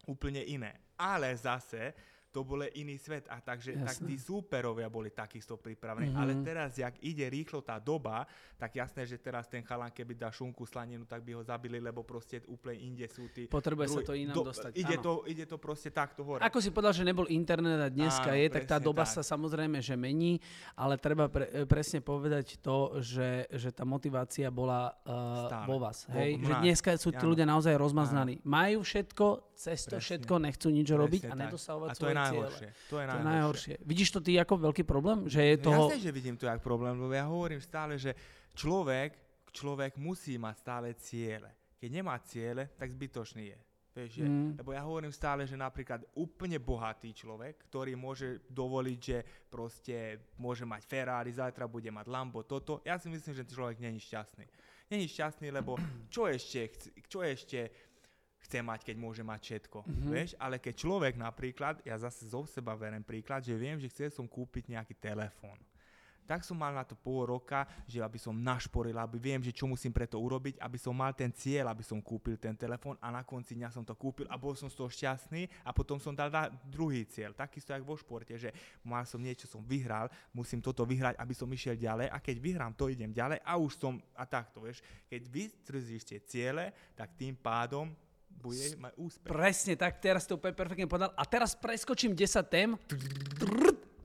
úplne 0.04 0.44
iné. 0.44 0.76
Ale 1.00 1.32
zase 1.32 1.96
to 2.32 2.40
bol 2.48 2.64
iný 2.72 2.96
svet 2.96 3.28
a 3.28 3.44
takže 3.44 3.76
tak 3.84 4.08
tí 4.08 4.16
súperovia 4.16 4.88
boli 4.88 5.12
takisto 5.12 5.60
pripravení. 5.60 6.16
Mm-hmm. 6.16 6.22
Ale 6.24 6.32
teraz, 6.40 6.80
jak 6.80 6.96
ide 7.04 7.28
rýchlo 7.28 7.60
tá 7.60 7.76
doba, 7.76 8.24
tak 8.56 8.80
jasné, 8.80 9.04
že 9.04 9.20
teraz 9.20 9.52
ten 9.52 9.60
chalan, 9.60 9.92
keby 9.92 10.16
dá 10.16 10.32
šunku 10.32 10.64
slaninu, 10.64 11.04
tak 11.04 11.20
by 11.20 11.36
ho 11.36 11.42
zabili, 11.44 11.76
lebo 11.76 12.00
proste 12.00 12.40
úplne 12.48 12.80
inde 12.80 13.04
sú 13.12 13.28
tí... 13.28 13.44
Potrebuje 13.52 13.92
druhý, 13.92 14.00
sa 14.00 14.08
to 14.08 14.14
inám 14.16 14.36
do, 14.40 14.42
dostať. 14.48 14.70
Ide 14.80 14.96
to, 15.04 15.12
ide 15.28 15.44
to 15.44 15.60
proste 15.60 15.92
takto 15.92 16.24
hore. 16.24 16.40
Ako 16.40 16.64
si 16.64 16.72
povedal, 16.72 16.96
že 16.96 17.04
nebol 17.04 17.28
internet 17.28 17.76
a 17.76 17.88
dneska 17.92 18.32
áno, 18.32 18.40
je, 18.40 18.46
tak 18.48 18.64
tá 18.64 18.80
doba 18.80 19.04
tak. 19.04 19.20
sa 19.20 19.22
samozrejme, 19.36 19.84
že 19.84 19.92
mení, 19.92 20.40
ale 20.72 20.96
treba 20.96 21.28
pre, 21.28 21.68
presne 21.68 22.00
povedať 22.00 22.56
to, 22.64 22.96
že, 23.04 23.44
že 23.52 23.68
tá 23.76 23.84
motivácia 23.84 24.48
bola 24.48 24.96
uh, 25.04 25.68
vo 25.68 25.76
vás. 25.76 26.08
Hej? 26.16 26.40
Bo, 26.40 26.48
že 26.48 26.52
dneska 26.64 26.96
sú 26.96 27.12
tí 27.12 27.24
ľudia 27.28 27.44
naozaj 27.44 27.76
rozmaznaní. 27.76 28.40
Majú 28.40 28.80
všetko, 28.80 29.52
cez 29.52 29.84
to 29.84 30.00
všetko 30.00 30.40
nechcú 30.40 30.72
nič 30.72 30.88
presne 30.88 31.02
robiť 31.02 31.22
a 31.28 31.34
nedosahovať 31.36 31.88
svoje 31.98 32.14
najhoršie. 32.28 32.68
To 32.90 32.96
je 33.00 33.06
najhoršie. 33.06 33.24
To 33.24 33.28
je 33.28 33.34
najhoršie. 33.34 33.74
Vidíš 33.82 34.10
to 34.14 34.20
ty 34.22 34.38
ako 34.38 34.54
veľký 34.70 34.84
problém? 34.86 35.26
Že 35.26 35.40
je 35.42 35.56
toho... 35.58 35.82
Jasne, 35.90 36.04
že 36.04 36.12
vidím 36.14 36.36
to 36.38 36.46
ako 36.46 36.62
problém, 36.62 36.94
lebo 36.98 37.12
ja 37.14 37.26
hovorím 37.26 37.58
stále, 37.58 37.98
že 37.98 38.14
človek, 38.54 39.16
človek 39.50 39.98
musí 39.98 40.38
mať 40.38 40.54
stále 40.58 40.88
ciele. 40.98 41.50
Keď 41.82 41.90
nemá 41.90 42.14
ciele, 42.22 42.70
tak 42.78 42.94
zbytočný 42.94 43.44
je. 43.50 43.58
Vieš, 43.92 44.24
mm. 44.24 44.56
Lebo 44.56 44.72
ja 44.72 44.80
hovorím 44.88 45.12
stále, 45.12 45.44
že 45.44 45.52
napríklad 45.52 46.00
úplne 46.16 46.56
bohatý 46.56 47.12
človek, 47.12 47.68
ktorý 47.68 47.92
môže 47.92 48.40
dovoliť, 48.48 48.98
že 48.98 49.18
proste 49.52 50.32
môže 50.40 50.64
mať 50.64 50.88
Ferrari, 50.88 51.28
zajtra 51.28 51.68
bude 51.68 51.92
mať 51.92 52.08
Lambo, 52.08 52.40
toto, 52.40 52.80
ja 52.88 52.96
si 52.96 53.12
myslím, 53.12 53.36
že 53.36 53.44
človek 53.44 53.84
není 53.84 54.00
šťastný. 54.00 54.48
Není 54.88 55.04
šťastný, 55.12 55.52
lebo 55.52 55.76
čo 56.14 56.24
ešte, 56.24 56.72
čo 57.04 57.20
ešte 57.20 57.91
chce 58.52 58.60
mať, 58.60 58.84
keď 58.84 58.96
môže 59.00 59.24
mať 59.24 59.40
všetko. 59.40 59.78
Mm-hmm. 59.80 60.12
Vieš? 60.12 60.30
Ale 60.36 60.60
keď 60.60 60.74
človek 60.76 61.16
napríklad, 61.16 61.80
ja 61.88 61.96
zase 61.96 62.28
zo 62.28 62.44
seba 62.44 62.76
verem 62.76 63.00
príklad, 63.00 63.40
že 63.40 63.56
viem, 63.56 63.80
že 63.80 63.88
chcel 63.88 64.12
som 64.12 64.28
kúpiť 64.28 64.76
nejaký 64.76 64.92
telefón. 65.00 65.56
Tak 66.22 66.46
som 66.46 66.54
mal 66.54 66.70
na 66.70 66.86
to 66.86 66.94
pol 66.94 67.26
roka, 67.26 67.66
že 67.82 67.98
aby 67.98 68.14
som 68.14 68.30
našporil, 68.30 68.94
aby 68.94 69.18
viem, 69.18 69.42
že 69.42 69.50
čo 69.50 69.66
musím 69.66 69.90
preto 69.90 70.22
urobiť, 70.22 70.54
aby 70.60 70.78
som 70.78 70.94
mal 70.94 71.10
ten 71.16 71.34
cieľ, 71.34 71.74
aby 71.74 71.82
som 71.82 71.98
kúpil 71.98 72.38
ten 72.38 72.54
telefón 72.54 72.94
a 73.02 73.10
na 73.10 73.26
konci 73.26 73.58
dňa 73.58 73.74
som 73.74 73.82
to 73.82 73.98
kúpil 73.98 74.28
a 74.30 74.38
bol 74.38 74.54
som 74.54 74.70
z 74.70 74.78
toho 74.78 74.86
šťastný 74.86 75.50
a 75.66 75.74
potom 75.74 75.98
som 75.98 76.14
dal 76.14 76.30
druhý 76.62 77.08
cieľ. 77.10 77.34
Takisto 77.34 77.74
ako 77.74 77.84
vo 77.88 77.96
športe, 77.98 78.38
že 78.38 78.54
mal 78.86 79.02
som 79.02 79.18
niečo, 79.18 79.50
som 79.50 79.66
vyhral, 79.66 80.06
musím 80.30 80.62
toto 80.62 80.86
vyhrať, 80.86 81.18
aby 81.18 81.34
som 81.34 81.50
išiel 81.50 81.74
ďalej 81.74 82.06
a 82.06 82.16
keď 82.22 82.36
vyhrám 82.38 82.72
to, 82.78 82.86
idem 82.86 83.10
ďalej 83.10 83.42
a 83.42 83.52
už 83.58 83.72
som 83.80 83.98
a 84.14 84.22
takto, 84.22 84.62
vieš. 84.62 84.78
Keď 85.10 85.22
vytrzíš 85.26 86.06
tie 86.06 86.20
ciele, 86.22 86.70
tak 86.94 87.18
tým 87.18 87.34
pádom 87.34 87.90
bude 88.40 88.76
mať 88.80 88.92
úspech. 88.96 89.28
Presne 89.28 89.74
tak, 89.76 90.00
teraz 90.00 90.24
to 90.24 90.40
úplne 90.40 90.56
perfektne 90.56 90.88
povedal. 90.88 91.12
A 91.12 91.22
teraz 91.28 91.52
preskočím 91.52 92.16
10 92.16 92.42
tém. 92.48 92.74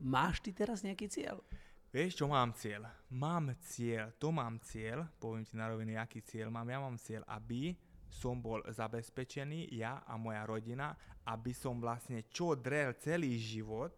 Máš 0.04 0.44
ty 0.44 0.52
teraz 0.52 0.84
nejaký 0.84 1.08
cieľ? 1.08 1.40
Vieš, 1.88 2.20
čo 2.20 2.28
mám 2.28 2.52
cieľ? 2.54 2.92
Mám 3.10 3.56
cieľ, 3.64 4.12
to 4.20 4.30
mám 4.30 4.60
cieľ, 4.60 5.08
poviem 5.18 5.48
ti 5.48 5.56
na 5.56 5.72
rovine, 5.72 5.96
aký 5.96 6.20
cieľ 6.20 6.52
mám. 6.52 6.68
Ja 6.68 6.84
mám 6.84 7.00
cieľ, 7.00 7.24
aby 7.26 7.74
som 8.12 8.40
bol 8.40 8.60
zabezpečený, 8.68 9.72
ja 9.72 10.04
a 10.04 10.20
moja 10.20 10.44
rodina, 10.44 10.96
aby 11.28 11.52
som 11.56 11.80
vlastne 11.80 12.28
čo 12.28 12.56
drel 12.56 12.96
celý 13.00 13.40
život 13.40 13.96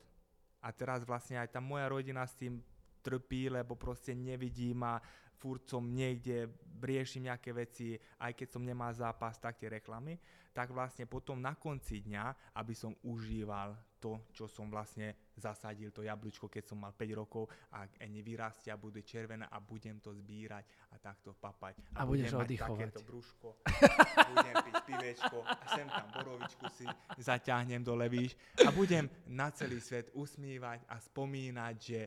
a 0.61 0.69
teraz 0.73 1.05
vlastne 1.05 1.41
aj 1.41 1.55
tá 1.55 1.59
moja 1.61 1.89
rodina 1.89 2.25
s 2.25 2.37
tým 2.37 2.61
trpí, 2.99 3.47
lebo 3.47 3.79
proste 3.79 4.11
nevidí 4.11 4.75
ma, 4.75 4.99
furt 5.39 5.63
som 5.63 5.87
niekde, 5.87 6.51
riešim 6.83 7.31
nejaké 7.31 7.55
veci, 7.55 7.95
aj 8.19 8.35
keď 8.35 8.47
som 8.51 8.63
nemal 8.63 8.91
zápas, 8.91 9.39
tak 9.39 9.55
tie 9.55 9.71
reklamy, 9.71 10.19
tak 10.51 10.75
vlastne 10.75 11.07
potom 11.07 11.39
na 11.39 11.55
konci 11.55 12.03
dňa, 12.03 12.55
aby 12.59 12.75
som 12.75 12.91
užíval 13.07 13.79
to, 13.99 14.31
čo 14.31 14.47
som 14.47 14.71
vlastne 14.71 15.31
zasadil, 15.35 15.91
to 15.91 16.03
jablčko, 16.03 16.47
keď 16.47 16.63
som 16.71 16.79
mal 16.79 16.95
5 16.95 17.19
rokov 17.19 17.51
a 17.75 17.83
ani 17.99 18.23
vyrastia, 18.23 18.79
bude 18.79 19.03
červené 19.03 19.43
a 19.47 19.59
budem 19.59 19.99
to 19.99 20.15
zbírať 20.15 20.63
a 20.91 20.99
takto 20.99 21.35
papať. 21.35 21.99
A, 21.99 22.03
a 22.03 22.07
budeš 22.07 22.31
budem 22.31 22.39
mať 22.39 22.49
takéto 22.63 22.99
brúško, 23.03 23.47
budem 24.31 24.55
piť 24.67 24.75
pivečko 24.87 25.37
a 25.43 25.63
sem 25.75 25.87
tam 25.87 26.07
borovičku 26.15 26.65
si 26.71 26.85
zaťahnem 27.19 27.83
do 27.83 27.93
levíš 27.95 28.39
a 28.63 28.71
budem 28.71 29.11
na 29.27 29.51
celý 29.51 29.83
svet 29.83 30.11
usmívať 30.15 30.87
a 30.87 30.95
spomínať, 30.99 31.75
že 31.75 31.99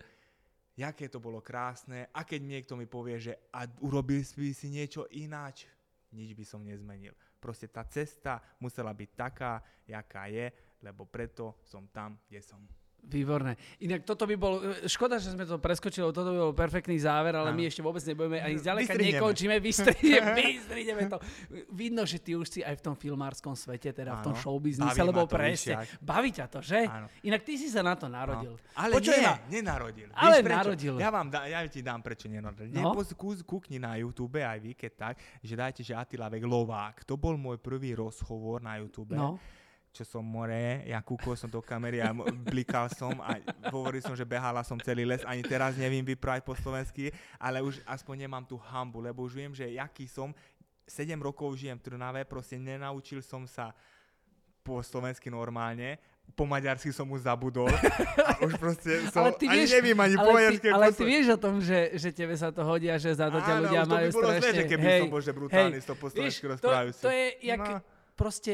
jaké 0.82 1.06
to 1.06 1.22
bolo 1.22 1.38
krásne 1.38 2.10
a 2.10 2.26
keď 2.26 2.40
niekto 2.42 2.74
mi 2.74 2.90
povie, 2.90 3.22
že 3.22 3.32
a 3.54 3.70
urobil 3.78 4.18
by 4.18 4.50
si 4.50 4.68
niečo 4.68 5.06
ináč, 5.14 5.70
nič 6.10 6.34
by 6.34 6.44
som 6.44 6.66
nezmenil. 6.66 7.14
Proste 7.38 7.70
tá 7.70 7.86
cesta 7.86 8.42
musela 8.58 8.90
byť 8.90 9.10
taká, 9.14 9.62
jaká 9.86 10.26
je, 10.28 10.50
lebo 10.82 11.06
preto 11.06 11.62
som 11.62 11.86
tam, 11.88 12.18
kde 12.26 12.42
som. 12.42 12.60
Výborné. 13.02 13.58
Inak 13.82 14.06
toto 14.06 14.30
by 14.30 14.36
bol, 14.38 14.62
e, 14.62 14.86
škoda, 14.86 15.18
že 15.18 15.34
sme 15.34 15.42
to 15.42 15.58
preskočili, 15.58 16.06
toto 16.14 16.30
by 16.30 16.38
bol 16.38 16.54
perfektný 16.54 16.94
záver, 17.02 17.34
ale 17.34 17.50
no. 17.50 17.58
my 17.58 17.66
ešte 17.66 17.82
vôbec 17.82 17.98
nebudeme 18.06 18.38
ani 18.38 18.62
zďaleka 18.62 18.94
nekončíme, 18.94 19.58
vystrihneme, 19.58 20.32
vystrihneme 20.54 21.02
to. 21.10 21.18
Vidno, 21.74 22.06
že 22.06 22.22
ty 22.22 22.38
už 22.38 22.46
si 22.46 22.60
aj 22.62 22.78
v 22.78 22.82
tom 22.86 22.94
filmárskom 22.94 23.58
svete, 23.58 23.90
teda 23.90 24.14
ano. 24.14 24.18
v 24.18 24.20
tom 24.30 24.34
showbiznise, 24.38 25.02
lebo 25.02 25.26
presne, 25.26 25.82
baví 25.98 26.30
ťa 26.30 26.46
to, 26.46 26.62
že? 26.62 26.86
Ano. 26.86 27.10
Inak 27.26 27.42
ty 27.42 27.58
si 27.58 27.66
sa 27.74 27.82
na 27.82 27.98
to 27.98 28.06
narodil. 28.06 28.54
No. 28.54 28.70
Ale 28.78 29.02
Počuj 29.02 29.18
nie, 29.18 29.26
ma. 29.26 29.34
nenarodil. 29.50 30.08
Ale 30.14 30.36
Víš, 30.38 30.54
narodil. 30.54 30.94
Ja, 31.02 31.10
vám 31.10 31.26
da, 31.26 31.50
ja 31.50 31.58
ti 31.66 31.82
dám, 31.82 32.06
prečo 32.06 32.30
nenarodil. 32.30 32.70
No? 32.70 32.94
kúkni 33.42 33.82
na 33.82 33.98
YouTube, 33.98 34.38
aj 34.38 34.62
vy, 34.62 34.72
keď 34.78 34.92
tak, 34.94 35.14
že 35.42 35.54
dajte, 35.58 35.80
že 35.82 35.98
Attila 35.98 36.30
Vek 36.30 36.46
Lovák. 36.46 37.02
To 37.02 37.18
bol 37.18 37.34
môj 37.34 37.58
prvý 37.58 37.98
rozhovor 37.98 38.62
na 38.62 38.78
YouTube. 38.78 39.18
No 39.18 39.42
čo 39.92 40.09
som 40.09 40.24
more, 40.24 40.88
ja 40.88 41.05
kúkol 41.05 41.37
som 41.37 41.52
do 41.52 41.61
kamery 41.61 42.00
a 42.00 42.16
blikal 42.48 42.88
som 42.88 43.12
a 43.20 43.37
hovoril 43.68 44.00
som, 44.00 44.16
že 44.16 44.24
behala 44.24 44.64
som 44.64 44.81
celý 44.81 45.05
les, 45.05 45.20
ani 45.28 45.44
teraz 45.44 45.76
neviem 45.76 46.00
vyprávať 46.00 46.48
po 46.48 46.57
slovensky, 46.57 47.12
ale 47.37 47.61
už 47.61 47.85
aspoň 47.85 48.24
nemám 48.24 48.48
tú 48.48 48.57
hambu, 48.57 49.05
lebo 49.05 49.20
už 49.20 49.37
viem, 49.37 49.52
že 49.52 49.68
jaký 49.68 50.09
som, 50.09 50.33
7 50.88 51.12
rokov 51.20 51.61
žijem 51.61 51.76
v 51.76 51.85
Trnave, 51.92 52.24
proste 52.24 52.57
nenaučil 52.57 53.20
som 53.20 53.44
sa 53.44 53.76
po 54.64 54.81
slovensky 54.81 55.28
normálne, 55.28 56.00
po 56.33 56.48
maďarsky 56.48 56.88
som 56.88 57.05
už 57.12 57.28
zabudol 57.28 57.68
a 57.68 58.40
už 58.40 58.57
proste 58.57 58.96
som, 59.12 59.28
ale 59.28 59.37
ty 59.37 59.44
vieš, 59.44 59.76
ani 59.76 59.76
neviem 59.76 59.98
ani 60.00 60.16
ale 60.16 60.24
po 60.24 60.33
maďarsky. 60.33 60.66
Ale 60.72 60.88
ty 60.96 61.02
vieš 61.05 61.26
o 61.37 61.38
tom, 61.38 61.55
že, 61.61 61.78
že 62.00 62.09
tebe 62.16 62.33
sa 62.33 62.48
to 62.48 62.64
hodí 62.64 62.88
a 62.88 62.96
že 62.96 63.12
za 63.12 63.28
to 63.28 63.44
ťa 63.44 63.55
ľudia 63.61 63.83
majú 63.85 64.09
strašne. 64.09 64.09
Áno, 64.09 64.09
to 64.09 64.09
by 64.09 64.16
bolo 64.16 64.31
zle, 64.40 64.50
že 64.57 64.64
keby 64.64 64.87
hej, 64.88 65.00
som 65.05 65.12
bol 65.12 65.20
že 65.20 65.33
brutálny 65.37 65.76
hej, 65.76 65.85
to 65.85 65.94
po 66.00 66.07
slovensky 66.09 66.44
rozprávajúci. 66.48 67.02
To, 67.05 67.05
to 67.05 67.12
je 67.12 67.26
jak 67.44 67.61
no. 67.61 67.76
proste 68.16 68.52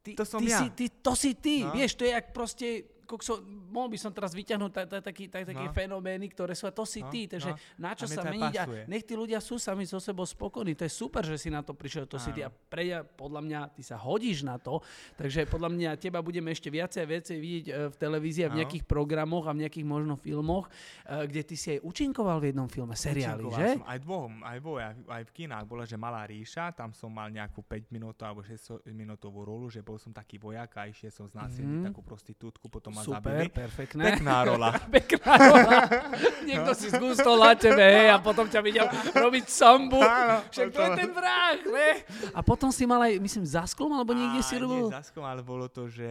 Ty, 0.00 0.14
to 0.16 0.24
som 0.24 0.40
ty 0.40 0.50
ja. 0.50 0.64
Si, 0.64 0.70
ty, 0.70 0.84
to 0.88 1.12
si 1.12 1.34
ty, 1.36 1.60
no. 1.64 1.76
vieš, 1.76 1.94
to 1.94 2.04
je 2.08 2.10
jak 2.16 2.32
proste 2.32 2.66
kokso, 3.10 3.42
mohol 3.42 3.90
by 3.90 3.98
som 3.98 4.14
teraz 4.14 4.30
vyťahnuť 4.30 4.70
také 5.02 5.26
No. 5.50 5.74
fenomény, 5.74 6.30
ktoré 6.30 6.54
sú, 6.54 6.70
a 6.70 6.72
to 6.72 6.86
si 6.86 7.02
No, 7.02 7.10
ty, 7.10 7.26
takže 7.26 7.50
no. 7.50 7.58
na 7.82 7.90
čo 7.98 8.06
sa 8.06 8.22
meniť 8.22 8.54
a 8.54 8.64
nech 8.86 9.02
tí 9.02 9.18
ľudia 9.18 9.42
sú 9.42 9.58
sami 9.58 9.82
so 9.82 9.98
sebou 9.98 10.22
spokojní, 10.22 10.78
to 10.78 10.86
je 10.86 10.92
super, 10.94 11.26
že 11.26 11.34
si 11.34 11.50
na 11.50 11.66
to 11.66 11.74
prišiel, 11.74 12.06
to 12.06 12.22
si 12.22 12.30
ty 12.30 12.46
a 12.46 12.50
pre, 12.54 13.02
podľa 13.18 13.40
mňa 13.42 13.60
ty 13.74 13.82
sa 13.82 13.98
hodíš 13.98 14.46
na 14.46 14.62
to, 14.62 14.78
takže 15.18 15.50
podľa 15.50 15.74
mňa 15.74 15.90
teba 15.98 16.22
budeme 16.22 16.54
ešte 16.54 16.70
viacej 16.70 17.00
a 17.02 17.06
viacej 17.08 17.36
vidieť 17.40 17.66
e, 17.66 17.72
v 17.90 17.94
televízii 17.98 18.44
a 18.46 18.52
v 18.54 18.58
nejakých 18.62 18.84
programoch 18.86 19.48
a 19.48 19.56
v 19.56 19.66
nejakých 19.66 19.86
možno 19.88 20.14
filmoch, 20.14 20.70
e, 21.02 21.26
kde 21.26 21.42
ty 21.42 21.54
si 21.58 21.66
aj 21.74 21.80
účinkoval 21.82 22.38
v 22.38 22.54
jednom 22.54 22.68
filme, 22.70 22.94
seriáli, 22.94 23.42
Účinkoval 23.42 23.58
že? 23.58 23.68
Som 23.80 23.88
aj 23.88 23.98
dvom, 24.04 24.30
aj 24.44 24.58
aj, 24.60 24.94
aj 25.08 25.22
v 25.26 25.32
kinách 25.34 25.64
bola, 25.66 25.82
že 25.88 25.96
Malá 25.96 26.22
ríša, 26.28 26.70
tam 26.76 26.92
som 26.92 27.10
mal 27.10 27.32
nejakú 27.32 27.64
5 27.64 27.90
minútovú 27.90 28.22
alebo 28.28 28.42
6 28.44 28.86
minútovú 28.92 29.42
rolu, 29.42 29.66
že 29.72 29.80
bol 29.80 29.96
som 29.96 30.12
taký 30.12 30.36
vojak 30.36 30.70
a 30.76 30.86
išiel 30.86 31.10
som 31.10 31.26
znásilniť 31.26 31.78
Mhm. 31.80 31.86
takú 31.88 32.04
prostitútku, 32.04 32.68
potom 32.68 32.92
ma 33.00 33.06
Super, 33.06 33.32
zabili. 33.34 33.48
perfektné. 33.50 34.02
Pekná 34.06 34.36
rola. 34.44 34.68
Pekná 34.96 35.32
rola. 35.32 35.70
Niekto 36.42 36.70
si 36.72 36.86
zgustol 36.88 37.36
na 37.36 37.52
tebe, 37.54 37.80
hej, 37.80 38.08
a 38.08 38.18
potom 38.18 38.44
ťa 38.44 38.60
videl 38.60 38.84
robiť 39.12 39.44
sambu. 39.46 39.98
Áno, 39.98 40.44
Však 40.46 40.66
to 40.68 40.80
je 40.80 40.90
ten 40.94 41.10
vrah, 41.10 41.56
ne? 41.58 41.90
A 42.30 42.40
potom 42.40 42.68
si 42.68 42.84
mal 42.84 43.00
aj, 43.02 43.16
myslím, 43.16 43.44
za 43.44 43.64
sklom, 43.64 43.92
alebo 43.92 44.12
niekde 44.12 44.40
Á, 44.40 44.46
si 44.46 44.54
Nie 44.54 44.62
robil... 44.62 44.84
za 44.88 45.02
sklom, 45.02 45.24
ale 45.24 45.40
bolo 45.40 45.66
to, 45.66 45.86
že 45.86 46.08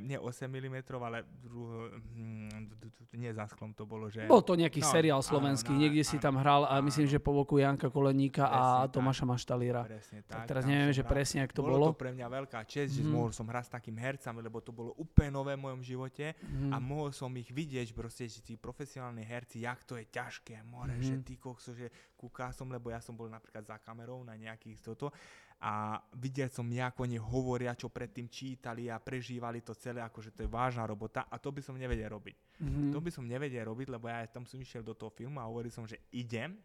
nie 0.00 0.16
8 0.16 0.30
mm, 0.44 0.74
ale 0.96 1.22
druho, 1.40 1.90
hm, 2.12 2.70
nie 3.14 3.30
za 3.30 3.46
sklom 3.46 3.70
to 3.70 3.84
bolo, 3.84 4.08
že... 4.08 4.24
Bol 4.24 4.40
to 4.40 4.54
nejaký 4.54 4.80
No, 4.80 4.88
seriál 4.88 5.18
áno, 5.18 5.26
slovenský, 5.26 5.70
no, 5.70 5.78
niekde 5.78 6.02
si 6.02 6.16
áno, 6.16 6.24
tam 6.24 6.34
hral 6.36 6.62
a 6.64 6.80
myslím, 6.80 7.06
áno. 7.06 7.12
že 7.12 7.18
po 7.18 7.30
boku 7.32 7.54
Janka 7.56 7.86
Koleníka 7.86 8.44
a. 8.44 8.62
Tomáša 8.86 9.22
Maštalíra. 9.24 9.84
Presne 9.84 10.22
Tak 10.24 10.46
teraz 10.46 10.62
neviem, 10.64 10.90
že 10.90 11.02
presne, 11.04 11.42
jak 11.42 11.52
to 11.52 11.60
bolo. 11.60 11.76
bolo. 11.76 11.86
to 11.88 11.96
pre 11.96 12.10
mňa 12.10 12.26
veľká 12.26 12.64
čest, 12.64 12.90
že 12.92 13.02
Mhm. 13.02 13.10
mohol 13.10 13.30
som 13.30 13.44
hrať 13.44 13.64
s 13.64 13.72
takým 13.72 13.94
hercami, 13.94 14.40
lebo 14.40 14.58
to 14.58 14.70
bolo 14.70 14.96
úplne 14.96 15.30
nové 15.30 15.52
v 15.52 15.62
mojom 15.62 15.80
živote 15.80 16.23
Mhm. 16.32 16.72
a 16.72 16.76
mohol 16.78 17.10
som 17.10 17.28
ich 17.34 17.50
vidieť, 17.50 17.92
proste, 17.92 18.24
že 18.24 18.40
tí 18.40 18.56
profesionálni 18.56 19.20
herci, 19.20 19.60
jak 19.60 19.84
to 19.84 20.00
je 20.00 20.06
ťažké, 20.06 20.64
more, 20.64 20.96
Mhm. 20.96 21.02
že 21.02 21.14
ty 21.20 21.34
kokso, 21.36 21.76
že 21.76 21.90
kúkal 22.16 22.54
som, 22.54 22.70
lebo 22.70 22.88
ja 22.88 23.02
som 23.02 23.12
bol 23.12 23.28
napríklad 23.28 23.60
za 23.62 23.76
kamerou 23.76 24.22
na 24.22 24.32
nejakých 24.32 24.80
toto 24.80 25.12
a 25.60 25.96
videl 26.14 26.48
som, 26.48 26.64
ako 26.64 27.02
oni 27.02 27.16
hovoria, 27.16 27.72
čo 27.72 27.88
predtým 27.88 28.28
čítali 28.28 28.88
a 28.88 28.96
prežívali 28.96 29.60
to 29.60 29.74
celé, 29.74 30.00
akože 30.00 30.32
to 30.32 30.40
je 30.44 30.50
vážna 30.50 30.84
robota 30.84 31.26
a 31.26 31.36
to 31.36 31.52
by 31.52 31.60
som 31.60 31.74
nevedel 31.74 32.08
robiť. 32.10 32.36
Mhm. 32.60 32.92
To 32.92 33.00
by 33.00 33.10
som 33.10 33.26
nevedel 33.26 33.66
robiť, 33.66 33.88
lebo 33.90 34.08
ja 34.08 34.24
tam 34.26 34.46
som 34.46 34.56
išiel 34.56 34.80
do 34.80 34.94
toho 34.94 35.10
filmu 35.10 35.36
a 35.40 35.48
hovoril 35.48 35.68
som, 35.70 35.84
že 35.84 35.98
idem 36.10 36.56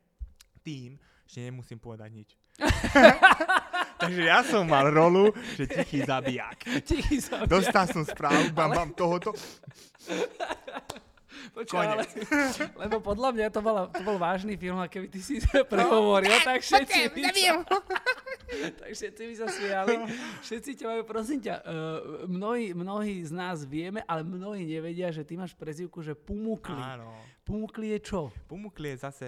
tým, 0.61 0.99
že 1.25 1.39
nemusím 1.41 1.79
povedať 1.79 2.09
nič. 2.11 2.29
Takže 3.99 4.21
ja 4.23 4.39
som 4.47 4.63
mal 4.63 4.87
rolu, 4.87 5.35
že 5.59 5.67
tichý 5.67 6.07
zabijak. 6.07 6.63
Tichý 6.87 7.19
sa 7.19 7.43
Dostal 7.43 7.85
som 7.91 8.07
správu, 8.07 8.55
bam, 8.55 8.71
bam, 8.71 8.89
tohoto. 8.95 9.35
Počkaj, 11.49 11.85
ale, 11.85 12.03
lebo 12.87 13.03
podľa 13.03 13.29
mňa 13.35 13.47
to, 13.51 13.59
bola, 13.59 13.91
to 13.91 14.01
bol 14.05 14.15
vážny 14.15 14.55
film 14.55 14.79
a 14.79 14.87
keby 14.87 15.11
ty 15.11 15.19
si 15.19 15.43
prehovoril, 15.43 16.31
tak 16.45 16.63
všetci 16.63 17.11
sa, 17.11 17.63
tak 18.79 18.89
všetci 18.91 19.21
by 19.23 19.35
sa 19.35 19.47
smiali. 19.47 19.93
Všetci 20.41 20.71
ťa 20.75 20.85
majú, 20.87 21.01
prosím 21.05 21.39
ťa, 21.39 21.55
uh, 21.59 21.65
mnohí, 22.25 22.73
mnohí 22.73 23.21
z 23.21 23.31
nás 23.31 23.61
vieme, 23.63 24.01
ale 24.05 24.21
mnohí 24.21 24.65
nevedia, 24.65 25.09
že 25.09 25.21
ty 25.21 25.37
máš 25.37 25.53
prezivku, 25.53 26.01
že 26.01 26.17
Pumukli. 26.17 26.77
Áno. 26.77 27.13
Pumukli 27.43 27.97
je 27.97 27.99
čo? 28.03 28.21
Pumukli 28.45 28.93
je 28.93 28.97
zase, 29.01 29.25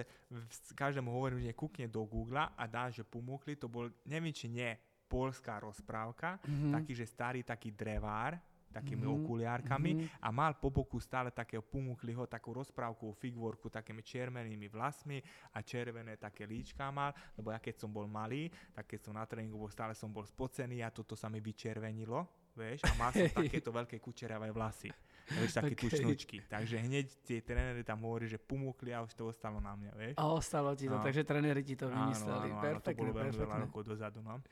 každému 0.74 1.10
hovorím, 1.10 1.42
že 1.42 1.54
kúkne 1.54 1.90
do 1.90 2.06
Google 2.06 2.46
a 2.46 2.64
dá, 2.66 2.86
že 2.90 3.02
Pumukli, 3.02 3.58
to 3.58 3.66
bol, 3.66 3.90
neviem 4.06 4.30
či 4.30 4.46
nie, 4.46 4.74
polská 5.06 5.60
rozprávka, 5.60 6.40
Mhm. 6.48 6.72
taký, 6.72 6.92
že 6.96 7.04
starý 7.04 7.40
taký 7.44 7.68
drevár, 7.68 8.38
takými 8.72 9.04
Mhm, 9.04 9.14
okuliárkami 9.20 9.90
mhm. 9.94 10.06
a 10.24 10.28
mal 10.32 10.56
po 10.56 10.72
boku 10.72 10.96
stále 10.98 11.30
takého 11.30 11.60
Pumukliho, 11.62 12.24
takú 12.26 12.56
rozprávku, 12.56 13.12
figurku 13.12 13.68
takými 13.68 14.00
červenými 14.00 14.66
vlasmi 14.66 15.20
a 15.52 15.60
červené 15.60 16.16
také 16.16 16.48
líčka 16.48 16.88
mal, 16.88 17.12
lebo 17.36 17.52
ja 17.52 17.60
keď 17.60 17.76
som 17.78 17.92
bol 17.92 18.08
malý, 18.08 18.48
tak 18.72 18.88
keď 18.88 19.00
som 19.04 19.14
na 19.14 19.28
tréningu 19.28 19.60
bol, 19.60 19.68
stále 19.68 19.92
som 19.92 20.08
bol 20.08 20.24
spocený 20.24 20.80
a 20.80 20.88
toto 20.88 21.12
sa 21.12 21.28
mi 21.28 21.38
vyčervenilo, 21.38 22.24
vieš, 22.56 22.84
a 22.88 22.92
mal 22.96 23.12
som 23.12 23.28
takéto 23.28 23.68
veľké 23.72 24.00
kučeravé 24.00 24.48
vlasy. 24.50 24.88
Vieš, 25.22 25.54
také 25.54 25.72
Okej. 25.72 25.86
tučnočky. 25.88 26.36
Takže 26.50 26.76
hneď 26.82 27.06
tie 27.24 27.38
tréneri 27.40 27.86
tam 27.86 28.02
hovorí, 28.04 28.26
že 28.28 28.36
pumukli 28.42 28.90
a 28.92 29.00
už 29.00 29.14
to 29.14 29.30
ostalo 29.30 29.62
na 29.62 29.72
mňa, 29.72 29.92
vieš. 29.94 30.14
A 30.18 30.28
ostalo 30.28 30.74
ti 30.76 30.90
to, 30.90 30.98
No. 30.98 31.00
takže 31.00 31.22
tréneri 31.24 31.62
ti 31.62 31.78
to 31.78 31.88
Áno, 31.88 31.94
vymysleli. 31.94 32.48
áno, 32.52 32.58
áno, 32.58 32.60
to 32.60 32.66
perfektne, 32.68 33.00
bolo 33.00 33.12
veľmi 33.16 33.36
veľa 33.38 33.56
rokov 33.64 33.80
dozadu, 33.86 34.18
no. 34.20 34.42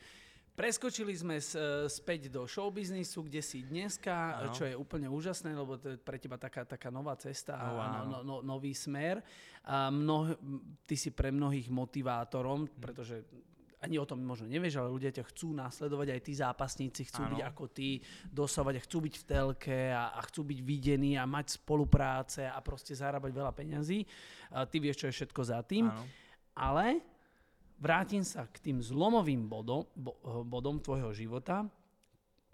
Preskočili 0.60 1.16
sme 1.16 1.40
s, 1.40 1.56
e, 1.56 1.88
späť 1.88 2.28
do 2.28 2.44
showbiznisu, 2.44 3.24
kde 3.24 3.40
si 3.40 3.64
dneska, 3.64 4.44
Áno. 4.44 4.52
čo 4.52 4.68
je 4.68 4.76
úplne 4.76 5.08
úžasné, 5.08 5.56
lebo 5.56 5.80
to 5.80 5.96
je 5.96 5.96
pre 5.96 6.20
teba 6.20 6.36
taká, 6.36 6.68
taká 6.68 6.92
nová 6.92 7.16
cesta 7.16 7.56
a 7.56 7.64
no, 7.64 7.80
áno. 7.80 8.04
no, 8.04 8.18
no, 8.20 8.36
nový 8.44 8.76
smer. 8.76 9.24
A 9.64 9.88
mnoh, 9.88 10.36
ty 10.84 11.00
si 11.00 11.16
pre 11.16 11.32
mnohých 11.32 11.72
motivátorom, 11.72 12.68
Mhm. 12.68 12.76
pretože 12.76 13.24
ani 13.80 13.96
o 13.96 14.04
tom 14.04 14.20
možno 14.20 14.44
nevieš, 14.44 14.76
ale 14.76 14.92
ľudia 14.92 15.08
ťa 15.08 15.24
chcú 15.32 15.56
nasledovať, 15.56 16.12
aj 16.12 16.20
tí 16.20 16.32
zápasníci 16.36 17.08
chcú 17.08 17.24
Áno. 17.24 17.32
byť 17.32 17.40
ako 17.48 17.64
ty, 17.72 17.96
dosávať 18.28 18.74
a 18.76 18.84
chcú 18.84 19.08
byť 19.08 19.14
v 19.16 19.24
telke 19.24 19.78
a, 19.96 20.12
a 20.12 20.20
chcú 20.28 20.44
byť 20.44 20.60
videní 20.60 21.16
a 21.16 21.24
mať 21.24 21.56
spolupráce 21.56 22.44
a 22.44 22.60
proste 22.60 22.92
zarábať 22.92 23.32
veľa 23.32 23.56
peňazí. 23.56 24.04
A 24.52 24.68
ty 24.68 24.76
vieš, 24.76 25.00
čo 25.00 25.06
je 25.08 25.16
všetko 25.24 25.40
za 25.40 25.64
tým. 25.64 25.88
Áno. 25.88 26.04
Ale 26.52 27.00
vrátim 27.80 28.20
sa 28.22 28.44
k 28.46 28.60
tým 28.60 28.78
zlomovým 28.84 29.48
bodom, 29.48 29.88
bo, 29.96 30.20
eh, 30.20 30.44
bodom 30.44 30.78
tvojho 30.78 31.10
života, 31.16 31.64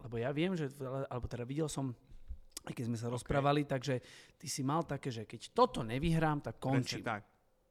lebo 0.01 0.15
ja 0.23 0.31
viem, 0.31 0.55
že, 0.55 0.71
alebo 1.11 1.27
teda 1.27 1.43
videl 1.43 1.67
som, 1.67 1.91
keď 2.63 2.85
sme 2.87 2.99
sa 2.99 3.11
rozprávali, 3.11 3.67
takže 3.67 3.99
ty 4.39 4.47
si 4.47 4.63
mal 4.63 4.87
také, 4.87 5.11
že 5.11 5.27
keď 5.27 5.51
toto 5.51 5.83
nevyhrám, 5.83 6.41
tak 6.47 6.63
Presne 6.63 6.71
končím. 6.79 7.03
tak. 7.03 7.23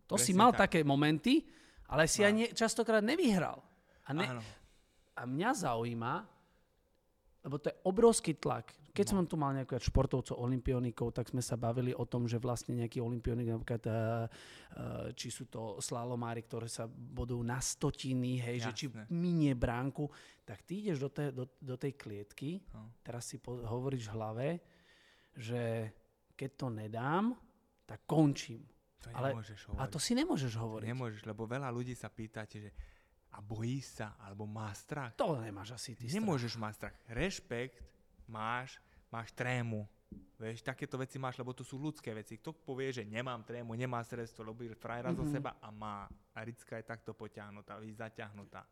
To 0.06 0.20
si 0.20 0.36
presne 0.36 0.42
mal 0.44 0.52
tak. 0.54 0.60
také 0.70 0.80
momenty, 0.84 1.42
ale 1.90 2.06
si 2.12 2.22
Áno. 2.26 2.44
nie, 2.44 2.48
častokrát 2.52 3.02
nevyhral. 3.02 3.62
A, 4.06 4.10
ne, 4.14 4.26
Áno. 4.38 4.42
a 5.16 5.22
mňa 5.26 5.52
zaujíma, 5.66 6.14
lebo 7.46 7.56
to 7.62 7.70
je 7.70 7.76
obrovský 7.86 8.34
tlak. 8.38 8.74
Keď 8.96 9.06
som 9.12 9.28
tu 9.28 9.36
mal 9.36 9.52
nejakých 9.52 9.92
športovcov, 9.92 10.40
olimpionikov, 10.40 11.12
tak 11.12 11.28
sme 11.28 11.44
sa 11.44 11.60
bavili 11.60 11.92
o 11.92 12.08
tom, 12.08 12.32
že 12.32 12.40
vlastne 12.40 12.80
nejaký 12.80 13.04
olimpionik, 13.04 13.52
napríklad, 13.52 13.84
eh, 13.84 13.92
eh, 13.92 15.08
či 15.12 15.28
sú 15.28 15.52
to 15.52 15.84
slalomári, 15.84 16.48
ktoré 16.48 16.72
sa 16.72 16.88
bodujú 16.88 17.44
na 17.44 17.60
stotiny, 17.60 18.40
hej, 18.40 18.64
že 18.64 18.72
či 18.72 18.86
minie 19.12 19.52
bránku, 19.52 20.08
tak 20.48 20.64
ty 20.64 20.80
ideš 20.80 21.04
do, 21.04 21.10
tej, 21.12 21.36
do, 21.36 21.44
do 21.60 21.76
tej 21.76 21.94
klietky, 21.94 22.64
No. 22.72 22.96
teraz 23.04 23.28
si 23.28 23.36
po, 23.38 23.60
hovoríš 23.60 24.08
v 24.08 24.16
hlave, 24.16 24.48
že 25.36 25.92
keď 26.32 26.50
to 26.56 26.68
nedám, 26.72 27.36
tak 27.84 28.08
končím. 28.08 28.64
To 29.04 29.12
Ale- 29.12 29.36
nemôžeš 29.36 29.60
A 29.60 29.68
hovoriť. 29.76 29.92
to 29.92 30.00
si 30.00 30.12
nemôžeš 30.16 30.54
hovoriť. 30.56 30.88
Nemôžeš, 30.88 31.22
lebo 31.28 31.44
veľa 31.46 31.68
ľudí 31.70 31.94
sa 31.94 32.08
pýtate, 32.08 32.58
že 32.58 32.72
a 33.36 33.44
bojí 33.44 33.84
sa, 33.84 34.16
alebo 34.24 34.48
má 34.48 34.72
strach. 34.72 35.12
To 35.20 35.36
nemáš 35.36 35.76
asi 35.76 35.92
ty 35.92 36.08
strach. 36.08 36.24
Nemôžeš 36.24 36.56
mať 36.56 36.74
strach. 36.80 36.96
Rešpekt 37.12 37.84
máš, 38.32 38.80
máš 39.12 39.32
trému. 39.34 39.88
Vieš, 40.36 40.68
takéto 40.68 41.00
veci 41.00 41.16
máš, 41.16 41.40
lebo 41.40 41.56
to 41.56 41.64
sú 41.64 41.80
ľudské 41.80 42.12
veci. 42.12 42.36
Kto 42.36 42.52
povie, 42.52 42.92
že 42.92 43.08
nemám 43.08 43.44
trému, 43.48 43.72
nemá 43.72 44.04
stres, 44.04 44.36
to 44.36 44.44
robí 44.44 44.68
frajera 44.76 45.12
mm-hmm. 45.12 45.20
zo 45.20 45.26
Mhm. 45.28 45.32
seba 45.32 45.52
a 45.64 45.68
má. 45.72 46.08
A 46.36 46.40
Ricka 46.44 46.76
je 46.76 46.84
takto 46.84 47.16
potiahnutá, 47.16 47.80
víš, 47.80 47.96
zaťahnutá. 48.00 48.68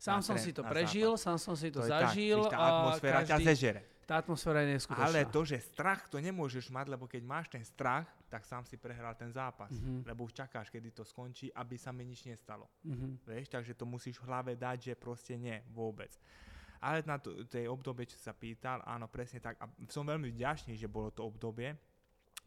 Sám 0.00 0.24
som 0.24 0.40
si 0.40 0.56
to 0.56 0.64
prežil, 0.64 1.12
sám 1.20 1.36
som 1.36 1.52
si 1.52 1.68
to, 1.68 1.84
je 1.84 1.92
zažil. 1.92 2.48
Tak, 2.48 2.56
tá 2.56 2.56
a 2.56 2.68
atmosféra 2.72 3.20
ťa 3.20 3.36
každý, 3.36 3.44
zežere. 3.52 3.80
Tá 4.08 4.14
atmosféra 4.16 4.58
je 4.64 4.68
neskutočná. 4.80 5.06
Ale 5.12 5.20
to, 5.28 5.40
že 5.44 5.56
strach 5.60 6.08
to 6.08 6.16
nemôžeš 6.16 6.72
mať, 6.72 6.86
lebo 6.88 7.04
keď 7.04 7.20
máš 7.20 7.46
ten 7.52 7.60
strach, 7.60 8.08
tak 8.32 8.48
sám 8.48 8.64
si 8.64 8.80
prehral 8.80 9.12
ten 9.12 9.28
zápas. 9.28 9.68
Mhm. 9.68 10.08
Lebo 10.08 10.24
už 10.24 10.32
čakáš, 10.32 10.72
kedy 10.72 10.96
to 10.96 11.04
skončí, 11.04 11.52
aby 11.52 11.76
sa 11.76 11.92
mi 11.92 12.08
nič 12.08 12.24
nestalo. 12.24 12.64
Mhm. 12.80 13.28
Vieš, 13.28 13.46
takže 13.52 13.76
to 13.76 13.84
musíš 13.84 14.16
v 14.22 14.24
hlave 14.30 14.52
dať, 14.56 14.88
že 14.88 14.94
proste 14.96 15.36
nie, 15.36 15.60
vôbec. 15.68 16.16
Ale 16.80 17.04
na 17.04 17.20
to, 17.20 17.44
tej 17.44 17.68
obdobie, 17.68 18.08
čo 18.08 18.16
sa 18.16 18.32
pýtal, 18.32 18.80
áno, 18.88 19.06
presne 19.06 19.40
tak. 19.40 19.60
A 19.60 19.68
som 19.88 20.08
veľmi 20.08 20.32
vďačný, 20.32 20.76
že 20.76 20.88
bolo 20.88 21.12
to 21.12 21.24
obdobie, 21.28 21.76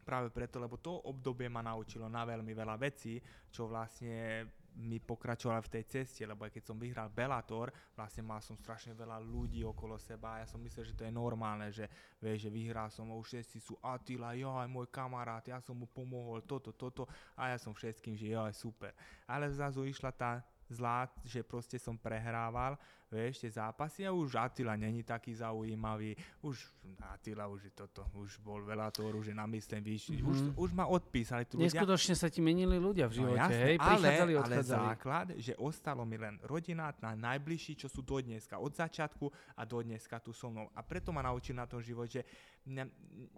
práve 0.04 0.28
preto, 0.28 0.60
lebo 0.60 0.76
to 0.76 0.92
obdobie 1.08 1.48
ma 1.48 1.64
naučilo 1.64 2.12
na 2.12 2.28
veľmi 2.28 2.52
veľa 2.52 2.76
vecí, 2.76 3.16
čo 3.48 3.64
vlastne 3.64 4.44
mi 4.74 4.98
pokračovalo 4.98 5.62
v 5.62 5.72
tej 5.78 5.84
ceste, 5.86 6.26
lebo 6.26 6.42
aj 6.42 6.50
keď 6.50 6.62
som 6.66 6.76
vyhral 6.76 7.06
Bellator, 7.06 7.70
vlastne 7.94 8.26
mal 8.26 8.42
som 8.42 8.58
strašne 8.58 8.90
veľa 8.90 9.22
ľudí 9.22 9.62
okolo 9.62 9.94
seba 9.94 10.34
a 10.34 10.40
ja 10.42 10.46
som 10.50 10.58
myslel, 10.66 10.90
že 10.90 10.98
to 10.98 11.06
je 11.06 11.14
normálne, 11.14 11.70
že 11.70 11.86
vieš, 12.18 12.50
že 12.50 12.50
vyhral 12.50 12.90
som 12.90 13.06
a 13.10 13.14
už 13.14 13.38
všetci 13.38 13.58
sú 13.62 13.78
Attila, 13.78 14.34
jo, 14.34 14.50
aj 14.50 14.66
môj 14.66 14.90
kamarát, 14.90 15.46
ja 15.46 15.62
som 15.62 15.78
mu 15.78 15.86
pomohol, 15.86 16.42
toto, 16.42 16.74
toto 16.74 17.06
a 17.38 17.54
ja 17.54 17.58
som 17.58 17.70
všetkým, 17.70 18.18
že 18.18 18.34
jo, 18.34 18.42
aj 18.42 18.54
super. 18.54 18.90
Ale 19.30 19.46
zrazu 19.54 19.86
išla 19.86 20.10
tá 20.10 20.42
zlá, 20.74 21.06
že 21.22 21.40
proste 21.40 21.78
som 21.78 21.94
prehrával, 21.94 22.74
vieš, 23.06 23.40
tie 23.40 23.50
zápasy 23.52 24.02
a 24.02 24.10
už 24.10 24.34
Attila 24.34 24.74
není 24.74 25.00
taký 25.00 25.30
zaujímavý, 25.32 26.12
už 26.42 26.66
Attila 27.06 27.46
už 27.46 27.64
je 27.64 27.72
toto, 27.72 28.02
už 28.12 28.42
bol 28.42 28.58
veľa 28.60 28.90
toho, 28.90 29.14
už 29.14 29.30
je 29.30 29.36
na 29.36 29.46
mysle 29.46 29.78
vyšší, 29.78 30.18
mm-hmm. 30.18 30.26
už, 30.26 30.38
Mhm. 30.42 30.52
už 30.58 30.70
ma 30.72 30.84
odpísali 30.84 31.44
tu 31.44 31.54
ľudia. 31.56 31.70
Neskutočne 31.70 32.14
sa 32.14 32.26
ti 32.26 32.42
menili 32.42 32.74
ľudia 32.74 33.06
v 33.06 33.12
živote, 33.14 33.32
No 33.32 33.40
jasné, 33.40 33.62
hej? 33.64 33.76
ale, 33.78 33.86
Prichádzali, 34.02 34.32
ale 34.34 34.42
odchádzali. 34.42 34.82
základ, 34.82 35.26
že 35.38 35.52
ostalo 35.56 36.02
mi 36.02 36.16
len 36.16 36.34
rodina 36.42 36.90
na 36.98 37.14
najbližší, 37.14 37.72
čo 37.76 37.86
sú 37.86 38.02
do 38.02 38.18
dneska, 38.18 38.58
od 38.58 38.72
začiatku 38.72 39.26
a 39.54 39.62
do 39.62 39.78
dneska 39.78 40.18
tu 40.18 40.30
so 40.30 40.50
mnou. 40.50 40.66
A 40.70 40.82
preto 40.82 41.08
ma 41.08 41.22
naučil 41.22 41.54
na 41.54 41.64
tom 41.64 41.78
život, 41.78 42.06
že 42.06 42.26
mňa 42.64 42.84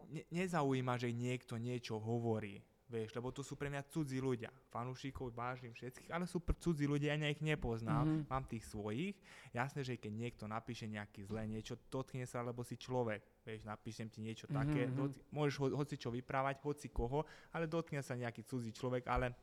ne, 0.09 0.22
nezaujíma, 0.31 0.96
že 0.96 1.12
niekto 1.12 1.55
niečo 1.55 1.96
hovorí. 1.96 2.64
Vieš, 2.87 3.18
lebo 3.18 3.35
to 3.35 3.42
sú 3.42 3.59
pre 3.59 3.66
mňa 3.66 3.83
cudzí 3.90 4.22
ľudia. 4.22 4.46
Fanúšikov 4.70 5.35
vážim 5.35 5.75
všetkých, 5.75 6.07
ale 6.14 6.22
sú 6.22 6.38
cudzí 6.38 6.87
ľudia, 6.87 7.18
ja 7.18 7.27
ich 7.27 7.42
nepoznám. 7.42 8.07
Mhm. 8.07 8.11
Mm-hmm. 8.14 8.31
Mám 8.31 8.44
tých 8.46 8.64
svojich. 8.70 9.14
Jasné, 9.51 9.83
že 9.83 9.99
keď 9.99 10.12
niekto 10.14 10.44
napíše 10.46 10.87
nejaký 10.87 11.27
zlé 11.27 11.51
niečo, 11.51 11.75
dotkne 11.90 12.22
sa, 12.31 12.46
lebo 12.46 12.62
si 12.62 12.79
človek. 12.79 13.27
Vieš, 13.42 13.66
napíšem 13.66 14.07
ti 14.07 14.22
niečo 14.22 14.46
Mhm, 14.46 14.55
také, 14.55 14.83
mhm. 14.87 14.94
dot- 14.94 15.18
môžeš 15.35 15.57
ho, 15.59 15.66
hoci 15.75 15.99
čo 15.99 16.14
vyprávať, 16.14 16.62
hoci 16.62 16.87
koho, 16.87 17.27
ale 17.51 17.66
dotkne 17.66 18.07
sa 18.07 18.14
nejaký 18.14 18.46
cudzí 18.46 18.70
človek, 18.70 19.11
ale 19.11 19.35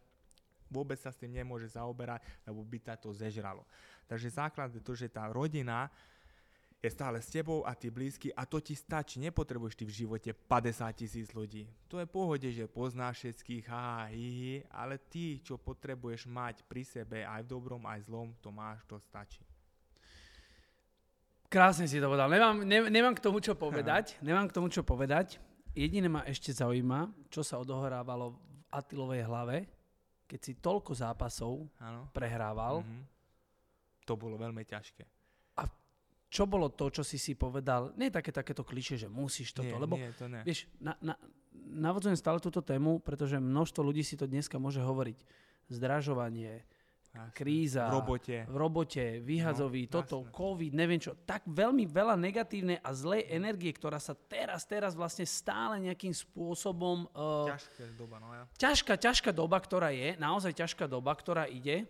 vôbec 0.72 0.98
sa 0.98 1.12
s 1.12 1.20
tým 1.20 1.36
nemôže 1.36 1.68
zaoberať, 1.70 2.24
lebo 2.48 2.64
by 2.66 2.80
to 2.98 3.12
zežralo. 3.14 3.68
Takže 4.08 4.34
základ 4.34 4.72
je 4.74 4.82
to, 4.82 4.96
že 4.96 5.12
tá 5.12 5.28
rodina 5.30 5.92
je 6.84 6.92
stále 6.92 7.24
s 7.24 7.32
tebou 7.32 7.64
a 7.64 7.72
ty 7.80 7.88
blízky 7.88 8.28
a 8.36 8.44
to 8.44 8.60
ti 8.60 8.76
stačí. 8.76 9.16
Nepotrebuješ 9.24 9.80
ty 9.80 9.88
v 9.88 9.96
živote 10.04 10.36
50 10.36 10.92
tisíc 10.92 11.32
ľudí. 11.32 11.64
To 11.88 11.96
je 11.96 12.04
pohode, 12.04 12.44
že 12.52 12.68
poznáš 12.68 13.24
všetkých, 13.24 13.72
ha, 13.72 14.12
hi, 14.12 14.20
hi, 14.20 14.54
ale 14.68 15.00
ty, 15.00 15.40
čo 15.40 15.56
potrebuješ 15.56 16.28
mať 16.28 16.68
pri 16.68 16.84
sebe 16.84 17.24
aj 17.24 17.48
v 17.48 17.52
dobrom, 17.56 17.80
aj 17.88 18.04
v 18.04 18.08
zlom, 18.12 18.30
to 18.44 18.52
máš, 18.52 18.84
to 18.84 19.00
stačí. 19.00 19.40
Krásne 21.48 21.88
si 21.88 22.04
to 22.04 22.12
povedal. 22.12 22.28
Nemám, 22.28 22.68
ne, 22.68 22.80
nemám 22.92 23.16
k 23.16 23.24
tomu 23.24 23.40
čo 23.40 23.56
povedať. 23.56 24.20
Nemám 24.20 24.52
k 24.52 24.56
tomu 24.60 24.68
čo 24.68 24.84
povedať. 24.84 25.40
Jediné 25.72 26.12
ma 26.12 26.28
ešte 26.28 26.52
zaujíma, 26.52 27.32
čo 27.32 27.48
sa 27.48 27.64
odohrávalo 27.64 28.36
v 28.36 28.38
Atilovej 28.76 29.24
hlave, 29.24 29.58
keď 30.28 30.40
si 30.42 30.54
toľko 30.60 30.92
zápasov 30.92 31.64
Áno. 31.80 32.12
prehrával. 32.12 32.84
Mhm. 32.84 33.02
To 34.04 34.20
bolo 34.20 34.36
veľmi 34.36 34.68
ťažké. 34.68 35.23
Čo 36.34 36.50
bolo 36.50 36.66
to, 36.74 36.90
čo 36.90 37.06
si 37.06 37.22
si 37.22 37.38
povedal? 37.38 37.94
Nie 37.94 38.10
je 38.10 38.18
také 38.18 38.34
takéto 38.34 38.66
kliše, 38.66 38.98
že 38.98 39.06
musíš 39.06 39.54
toto, 39.54 39.70
nie, 39.70 39.78
lebo 39.78 39.94
nie, 40.02 40.10
to 40.18 40.26
ne. 40.26 40.42
Vieš, 40.42 40.66
na, 40.82 40.98
na, 40.98 41.14
navodzujem 41.54 42.18
stále 42.18 42.42
túto 42.42 42.66
tému, 42.66 42.98
pretože 43.06 43.38
množstvo 43.38 43.86
ľudí 43.86 44.02
si 44.02 44.18
to 44.18 44.26
dneska 44.26 44.58
môže 44.58 44.82
hovoriť. 44.82 45.22
Zdražovanie, 45.70 46.66
Jasné. 47.14 47.38
kríza, 47.38 47.86
V 47.86 48.02
robote. 48.02 48.38
v 48.50 48.56
robote 48.58 49.06
vyhazový, 49.22 49.86
No, 49.86 50.02
toto, 50.02 50.26
jasné. 50.26 50.34
COVID, 50.34 50.72
neviem 50.74 50.98
čo. 50.98 51.14
Tak 51.14 51.46
veľmi 51.46 51.86
veľa 51.86 52.18
negatívnej 52.18 52.82
a 52.82 52.90
zlej 52.98 53.30
energie, 53.30 53.70
ktorá 53.70 54.02
sa 54.02 54.18
teraz, 54.18 54.66
teraz 54.66 54.98
vlastne 54.98 55.30
stále 55.30 55.78
nejakým 55.86 56.18
spôsobom... 56.18 57.06
Uh, 57.14 57.54
Ťažká 57.54 57.94
doba, 57.94 58.18
no 58.18 58.34
ja. 58.34 58.44
ťažká, 58.58 58.98
ťažká 58.98 59.30
doba, 59.30 59.62
ktorá 59.62 59.94
je, 59.94 60.18
naozaj 60.18 60.58
ťažká 60.58 60.90
doba, 60.90 61.14
ktorá 61.14 61.46
ide 61.46 61.86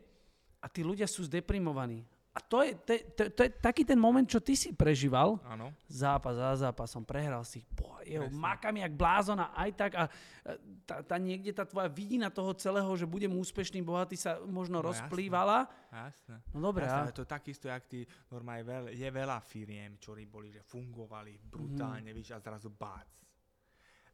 a 0.59 0.67
tí 0.67 0.83
ľudia 0.83 1.07
sú 1.07 1.23
zdeprimovaní. 1.23 2.03
A 2.33 2.41
to 2.41 2.65
je, 2.65 2.73
to, 2.81 2.93
to, 3.13 3.21
to 3.29 3.41
je 3.45 3.51
taký 3.61 3.85
ten 3.85 4.01
moment, 4.01 4.25
čo 4.25 4.41
ty 4.41 4.57
si 4.57 4.73
prežíval, 4.73 5.37
Áno. 5.45 5.69
zápas 5.85 6.33
za 6.33 6.65
zápasom, 6.65 7.05
prehral 7.05 7.45
si, 7.45 7.61
boha, 7.77 8.01
jeho, 8.01 8.25
makam 8.33 8.73
jak 8.73 8.89
blázon 8.89 9.37
a 9.37 9.53
aj 9.53 9.69
tak 9.77 9.91
a 9.93 10.09
e, 10.09 10.57
tá, 10.81 11.05
tá 11.05 11.21
niekde 11.21 11.53
tá 11.53 11.61
tvoja 11.61 11.93
vidina 11.93 12.33
toho 12.33 12.57
celého, 12.57 12.89
že 12.97 13.05
budem 13.05 13.29
úspešný, 13.37 13.85
bohatý 13.85 14.17
sa 14.17 14.41
možno 14.49 14.81
No 14.81 14.89
rozplývala. 14.89 15.69
Jasné. 15.93 16.41
No 16.57 16.73
dobré, 16.73 16.89
Jasné, 16.89 17.13
a 17.13 17.17
to 17.21 17.21
takisto, 17.21 17.69
jak 17.69 17.85
ty, 17.85 18.01
normálne 18.33 18.65
veľ, 18.65 18.83
je 18.97 19.09
veľa 19.13 19.37
firiem, 19.37 20.01
ktorí 20.01 20.25
boli, 20.25 20.49
že 20.49 20.65
fungovali 20.65 21.37
brutálne, 21.37 22.09
mm. 22.09 22.17
víš, 22.17 22.33
a 22.33 22.41
zrazu 22.41 22.73
bác. 22.73 23.13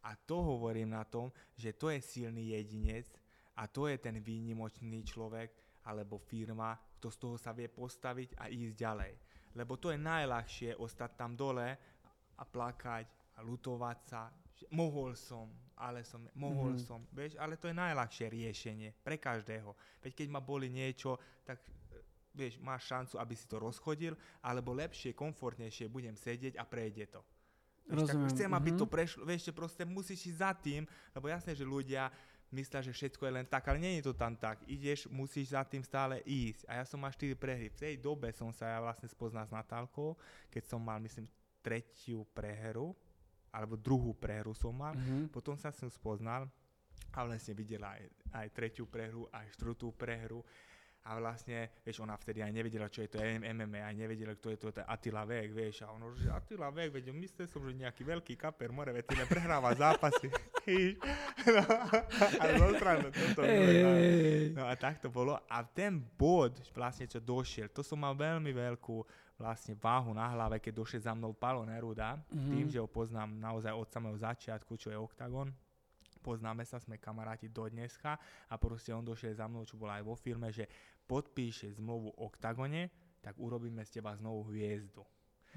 A 0.03 0.19
to 0.19 0.43
hovorím 0.43 0.91
na 0.91 1.07
tom, 1.07 1.31
že 1.55 1.71
to 1.71 1.87
je 1.87 2.03
silný 2.03 2.51
jedinec 2.51 3.07
a 3.55 3.63
to 3.71 3.87
je 3.87 3.95
ten 3.95 4.19
výnimočný 4.19 5.07
človek 5.07 5.55
alebo 5.87 6.19
firma, 6.19 6.75
kto 6.99 7.07
z 7.07 7.17
toho 7.17 7.35
sa 7.39 7.55
vie 7.55 7.71
postaviť 7.71 8.35
a 8.35 8.51
ísť 8.51 8.75
ďalej. 8.75 9.13
Lebo 9.55 9.79
to 9.79 9.89
je 9.89 9.97
najľahšie 9.97 10.75
ostať 10.75 11.11
tam 11.15 11.33
dole 11.33 11.67
a 12.35 12.43
plakať 12.43 13.07
a 13.35 13.39
lutovať 13.39 13.97
sa, 14.03 14.27
mohol 14.75 15.15
som, 15.15 15.47
ale 15.79 16.03
som, 16.03 16.19
mohol 16.35 16.75
Mhm. 16.75 16.83
som, 16.83 16.99
vieš, 17.15 17.39
ale 17.39 17.55
to 17.55 17.71
je 17.71 17.75
najľahšie 17.79 18.27
riešenie 18.27 18.89
pre 18.99 19.15
každého. 19.15 19.71
Veď 20.03 20.11
keď 20.11 20.27
ma 20.27 20.43
boli 20.43 20.67
niečo, 20.67 21.15
tak 21.47 21.63
e, 21.63 22.03
vieš, 22.35 22.59
máš 22.59 22.91
šancu, 22.91 23.15
aby 23.15 23.33
si 23.39 23.47
to 23.47 23.63
rozchodil, 23.63 24.19
alebo 24.43 24.75
lepšie, 24.75 25.15
komfortnejšie 25.15 25.87
budem 25.87 26.19
sedieť 26.19 26.59
a 26.59 26.67
prejde 26.67 27.07
to. 27.07 27.23
Vieš, 27.89 28.11
tak 28.11 28.19
Rozumiem, 28.19 28.29
chcem, 28.35 28.51
aby 28.51 28.69
to 28.75 28.85
mhm. 28.85 28.91
prešlo, 28.91 29.21
vieš, 29.23 29.49
proste 29.55 29.83
musíš 29.87 30.35
ísť 30.35 30.39
za 30.43 30.51
tým, 30.51 30.83
lebo 31.15 31.31
jasné, 31.31 31.55
že 31.55 31.63
ľudia 31.63 32.11
myslia, 32.51 32.81
že 32.81 32.93
všetko 32.93 33.25
je 33.25 33.33
len 33.33 33.47
tak, 33.47 33.67
ale 33.69 33.77
nie 33.77 33.99
je 33.99 34.09
to 34.09 34.13
tam 34.17 34.33
tak. 34.33 34.61
Ideš, 34.65 35.09
musíš 35.09 35.53
za 35.53 35.61
tým 35.65 35.85
stále 35.85 36.21
ísť. 36.25 36.65
A 36.65 36.81
ja 36.81 36.85
som 36.85 37.01
mal 37.01 37.13
4 37.13 37.37
prehry. 37.37 37.69
V 37.69 37.77
tej 37.77 37.95
dobe 38.01 38.33
som 38.33 38.49
sa 38.49 38.69
ja 38.73 38.79
vlastne 38.81 39.05
spoznal 39.09 39.45
s 39.45 39.53
Natálkou, 39.53 40.17
keď 40.49 40.63
som 40.65 40.81
mal, 40.81 40.97
myslím, 41.01 41.29
tretiu 41.61 42.25
prehru, 42.33 42.95
alebo 43.49 43.77
druhú 43.77 44.13
prehru 44.13 44.53
som 44.53 44.73
mal. 44.73 44.93
Mhm. 44.93 45.29
Potom 45.33 45.57
sa 45.57 45.73
som 45.73 45.89
spoznal 45.89 46.49
a 47.13 47.19
vlastne 47.25 47.57
videla 47.57 47.97
aj, 47.97 48.05
aj 48.33 48.47
tretiu 48.53 48.85
prehru, 48.85 49.25
aj 49.33 49.49
štvrtú 49.57 49.93
prehru. 49.97 50.45
A 51.09 51.17
vlastne, 51.17 51.73
vieš, 51.81 52.05
ona 52.05 52.13
vtedy 52.13 52.45
aj 52.45 52.53
nevedela, 52.53 52.85
čo 52.85 53.01
je 53.01 53.09
to 53.09 53.17
MMA, 53.17 53.81
aj 53.81 53.95
nevedela, 53.97 54.37
kto 54.37 54.53
je 54.53 54.57
to, 54.57 54.67
to 54.69 54.85
Attila 54.85 55.25
Vek, 55.25 55.49
vieš. 55.49 55.81
A 55.81 55.89
ono, 55.89 56.13
že 56.13 56.29
Attila 56.29 56.69
Vek, 56.69 56.93
veď 56.93 57.09
myslel 57.09 57.49
som, 57.49 57.65
že 57.65 57.73
nejaký 57.73 58.05
veľký 58.05 58.37
kaper, 58.37 58.69
more, 58.69 58.93
veď 58.93 59.17
len 59.17 59.25
prehráva 59.25 59.73
zápasy. 59.73 60.29
no, 61.49 61.65
a 62.37 62.43
zo 62.53 62.67
strany 62.77 63.09
toto. 63.09 63.41
Ej. 63.41 64.53
No 64.53 64.69
a 64.69 64.77
tak 64.77 65.01
to 65.01 65.09
bolo. 65.09 65.33
A 65.49 65.65
ten 65.65 65.97
bod, 65.97 66.61
vlastne 66.71 67.09
čo 67.09 67.17
došiel, 67.17 67.73
to 67.73 67.81
som 67.81 67.97
mal 67.97 68.13
veľmi 68.13 68.53
veľkú 68.53 69.01
vlastne 69.33 69.73
váhu 69.73 70.11
na 70.11 70.29
hlave, 70.29 70.59
keď 70.59 70.77
došiel 70.77 71.01
za 71.01 71.15
mnou 71.15 71.33
Palo 71.33 71.63
Neruda, 71.63 72.19
Mhm. 72.29 72.51
tým, 72.53 72.67
že 72.69 72.77
ho 72.77 72.85
poznám 72.85 73.33
naozaj 73.33 73.71
od 73.71 73.87
samého 73.89 74.13
začiatku, 74.13 74.75
čo 74.75 74.91
je 74.91 74.99
Octagon. 74.99 75.49
Poznáme 76.19 76.67
sa, 76.67 76.83
sme 76.83 76.99
kamaráti 76.99 77.47
do 77.47 77.63
dneska 77.63 78.19
a 78.51 78.59
proste 78.59 78.91
on 78.91 78.99
došiel 79.01 79.31
za 79.31 79.47
mnou, 79.47 79.63
čo 79.63 79.79
bol 79.79 79.87
aj 79.87 80.03
vo 80.03 80.19
filme, 80.19 80.51
že 80.51 80.67
podpíše 81.09 81.73
zmluvu 81.73 82.13
Octagone, 82.21 82.93
tak 83.25 83.33
urobíme 83.41 83.81
z 83.81 83.97
teba 83.97 84.13
znovu 84.13 84.53
hviezdu. 84.53 85.01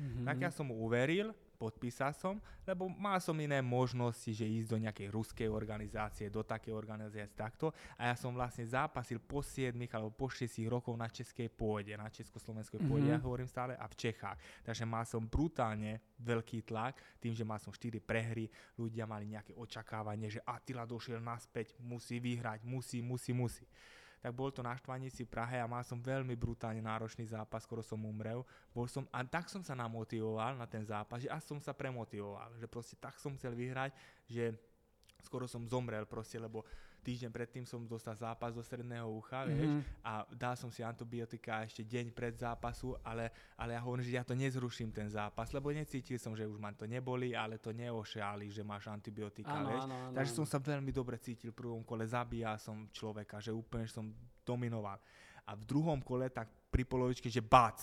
Mhm. 0.00 0.24
Tak 0.24 0.36
ja 0.40 0.48
som 0.48 0.72
mu 0.72 0.80
uveril, 0.80 1.36
podpísal 1.60 2.10
som, 2.10 2.42
lebo 2.66 2.90
mal 2.90 3.22
som 3.22 3.38
iné 3.38 3.62
možnosti, 3.62 4.34
že 4.34 4.42
ísť 4.42 4.68
do 4.72 4.82
nejakej 4.82 5.08
ruskej 5.14 5.46
organizácie, 5.46 6.26
do 6.26 6.42
takej 6.42 6.74
organizácie 6.74 7.22
takto 7.38 7.70
a 7.94 8.10
ja 8.10 8.16
som 8.18 8.34
vlastne 8.34 8.66
zápasil 8.66 9.22
po 9.22 9.46
7 9.46 9.70
alebo 9.94 10.10
po 10.10 10.26
6 10.26 10.66
rokov 10.66 10.96
na 10.98 11.06
českej 11.06 11.46
pôde, 11.52 11.94
na 11.94 12.10
československej 12.10 12.82
pôde, 12.82 13.06
Mhm. 13.06 13.12
ja 13.14 13.18
hovorím 13.22 13.46
stále, 13.46 13.78
a 13.78 13.86
v 13.86 13.94
Čechách. 13.94 14.64
Takže 14.66 14.82
mal 14.82 15.06
som 15.06 15.22
brutálne 15.22 16.02
veľký 16.18 16.66
tlak, 16.66 16.98
tým, 17.22 17.30
že 17.36 17.46
mal 17.46 17.62
som 17.62 17.70
4 17.70 18.00
prehry, 18.02 18.50
ľudia 18.74 19.06
mali 19.06 19.30
nejaké 19.30 19.54
očakávanie, 19.54 20.34
že 20.34 20.42
Attila 20.42 20.82
došiel 20.82 21.22
naspäť, 21.22 21.78
musí 21.78 22.18
vyhrať, 22.18 22.64
musí, 22.66 22.98
musí, 23.04 23.30
musí 23.30 23.62
tak 24.22 24.30
bol 24.30 24.54
to 24.54 24.62
na 24.62 24.78
Štvanici 24.78 25.26
Prahe 25.26 25.58
a 25.58 25.66
mal 25.66 25.82
som 25.82 25.98
veľmi 25.98 26.38
brutálne 26.38 26.78
náročný 26.78 27.26
zápas, 27.26 27.66
skoro 27.66 27.82
som 27.82 27.98
umrel. 28.06 28.46
Bol 28.70 28.86
som, 28.86 29.02
a 29.10 29.26
tak 29.26 29.50
som 29.50 29.66
sa 29.66 29.74
namotivoval 29.74 30.54
na 30.54 30.66
ten 30.70 30.86
zápas, 30.86 31.18
že 31.18 31.28
až 31.28 31.42
som 31.42 31.58
sa 31.58 31.74
premotivoval, 31.74 32.54
že 32.54 32.70
proste 32.70 32.94
tak 32.94 33.18
som 33.18 33.34
chcel 33.34 33.58
vyhrať, 33.58 33.90
že 34.30 34.54
skoro 35.22 35.46
som 35.46 35.62
zomrel 35.64 36.04
proste, 36.04 36.36
lebo 36.36 36.66
týždeň 37.00 37.30
predtým 37.30 37.64
som 37.64 37.82
dostal 37.82 38.14
zápas 38.14 38.50
do 38.50 38.60
stredného 38.60 39.06
ucha, 39.08 39.42
vieš, 39.42 39.66
Mhm. 39.66 39.82
a 40.02 40.22
dal 40.30 40.54
som 40.54 40.68
si 40.68 40.82
antibiotika 40.82 41.62
ešte 41.62 41.82
deň 41.82 42.10
pred 42.10 42.30
zápasu, 42.32 42.94
ale, 43.00 43.26
ale 43.56 43.74
ja 43.74 43.80
hovorím, 43.80 44.04
že 44.04 44.14
ja 44.14 44.22
to 44.22 44.34
nezruším 44.34 44.90
ten 44.90 45.08
zápas, 45.08 45.50
lebo 45.50 45.70
necítil 45.70 46.14
som, 46.16 46.30
že 46.32 46.44
už 46.44 46.56
ma 46.56 46.70
to 46.70 46.84
neboli, 46.84 47.34
ale 47.34 47.56
to 47.56 47.70
neošali, 47.70 48.46
že 48.48 48.62
máš 48.62 48.86
antibiotika, 48.86 49.50
Áno, 49.52 49.66
vieš. 49.68 49.82
áno, 49.82 49.94
áno. 50.00 50.14
Takže 50.14 50.32
som 50.32 50.44
sa 50.44 50.58
veľmi 50.58 50.90
dobre 50.90 51.18
cítil 51.18 51.50
v 51.50 51.58
prvom 51.58 51.82
kole, 51.82 52.04
zabíjal 52.04 52.54
som 52.56 52.86
človeka, 52.88 53.38
že 53.38 53.50
úplne 53.50 53.86
som 53.86 54.06
dominoval. 54.40 54.98
A 55.42 55.54
v 55.54 55.64
druhom 55.64 55.98
kole, 55.98 56.30
tak 56.30 56.46
pri 56.70 56.84
polovičke, 56.84 57.26
že 57.26 57.42
bac, 57.42 57.82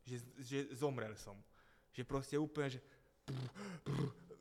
že, 0.00 0.16
že 0.38 0.58
zomrel 0.72 1.12
som. 1.14 1.36
Že 1.92 2.02
proste 2.04 2.36
úplne, 2.36 2.68
že 2.70 2.80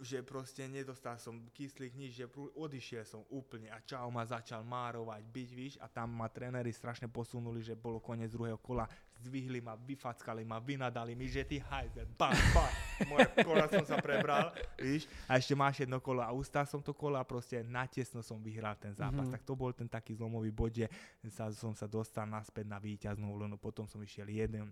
že 0.03 0.19
proste 0.21 0.67
nedostal 0.67 1.15
som 1.15 1.39
kyslík 1.55 1.95
nič, 1.95 2.19
že 2.19 2.27
odišiel 2.53 3.07
som 3.07 3.23
úplne 3.31 3.71
a 3.71 3.79
čau 3.81 4.11
ma 4.11 4.27
začal 4.27 4.61
márovať, 4.67 5.23
byť, 5.23 5.49
víš, 5.55 5.73
a 5.79 5.87
tam 5.87 6.11
ma 6.11 6.27
tréneri 6.27 6.75
strašne 6.75 7.07
posunuli, 7.07 7.63
že 7.63 7.73
bolo 7.73 8.03
koniec 8.03 8.35
druhého 8.35 8.59
kola, 8.59 8.83
zdvihli 9.23 9.63
ma, 9.63 9.79
vyfackali 9.79 10.43
ma, 10.43 10.59
vynadali 10.59 11.15
mi, 11.15 11.31
že 11.31 11.47
ty 11.47 11.63
hajzer, 11.63 12.03
bam, 12.19 12.35
bam, 12.51 12.73
moje 13.07 13.31
kola 13.41 13.65
som 13.71 13.87
sa 13.87 13.95
prebral, 14.03 14.51
víš, 14.75 15.07
a 15.25 15.39
ešte 15.39 15.55
máš 15.55 15.87
jedno 15.87 16.03
kolo 16.03 16.19
a 16.19 16.35
ustal 16.35 16.67
som 16.67 16.83
to 16.83 16.91
kolo 16.91 17.15
a 17.15 17.23
proste 17.23 17.63
natesno 17.63 18.19
som 18.19 18.43
vyhral 18.43 18.75
ten 18.75 18.91
zápas, 18.91 19.23
mm-hmm. 19.23 19.39
tak 19.39 19.47
to 19.47 19.55
bol 19.55 19.71
ten 19.71 19.87
taký 19.87 20.11
zlomový 20.19 20.51
bod, 20.51 20.75
že 20.75 20.91
sa, 21.31 21.47
som 21.55 21.71
sa 21.71 21.87
dostal 21.87 22.27
naspäť 22.27 22.67
na 22.67 22.77
víťaznú 22.83 23.31
vlnu, 23.31 23.55
potom 23.55 23.87
som 23.87 24.03
išiel 24.03 24.27
jeden, 24.27 24.67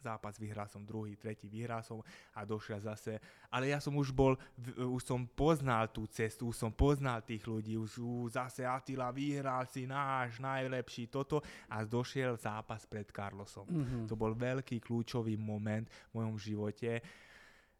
zápas, 0.00 0.40
vyhral 0.40 0.66
som 0.66 0.82
druhý, 0.82 1.14
tretí, 1.14 1.46
vyhral 1.46 1.84
som 1.84 2.00
a 2.34 2.44
došiel 2.48 2.80
zase. 2.80 3.20
Ale 3.52 3.70
ja 3.70 3.78
som 3.78 3.92
už 3.94 4.10
bol, 4.10 4.34
už 4.76 5.02
som 5.04 5.28
poznal 5.28 5.92
tú 5.92 6.08
cestu, 6.08 6.50
už 6.50 6.56
som 6.56 6.72
poznal 6.72 7.20
tých 7.20 7.44
ľudí, 7.44 7.76
už, 7.76 8.00
už 8.00 8.34
zase 8.34 8.64
Attila 8.64 9.12
vyhral 9.12 9.68
si 9.68 9.84
náš 9.84 10.40
najlepší 10.40 11.12
toto 11.12 11.44
a 11.68 11.84
došiel 11.84 12.40
zápas 12.40 12.88
pred 12.88 13.06
Carlosom. 13.12 13.68
Mm-hmm. 13.68 14.04
To 14.08 14.14
bol 14.16 14.32
veľký 14.32 14.80
kľúčový 14.80 15.36
moment 15.36 15.86
v 16.10 16.12
mojom 16.16 16.36
živote 16.40 17.00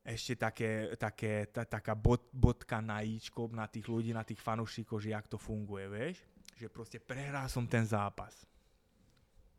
ešte 0.00 0.32
také, 0.32 0.96
také, 0.96 1.52
ta, 1.52 1.68
taká 1.68 1.92
bod, 1.92 2.32
bodka 2.32 2.80
na 2.80 3.04
ičko 3.04 3.52
na 3.52 3.68
tých 3.68 3.84
ľudí, 3.84 4.16
na 4.16 4.24
tých 4.24 4.40
fanúšikov, 4.40 4.96
že 4.96 5.12
jak 5.12 5.28
to 5.28 5.36
funguje, 5.36 5.92
vieš? 5.92 6.24
Že 6.56 6.68
proste 6.72 6.98
prehral 6.98 7.52
som 7.52 7.68
ten 7.68 7.84
zápas. 7.84 8.48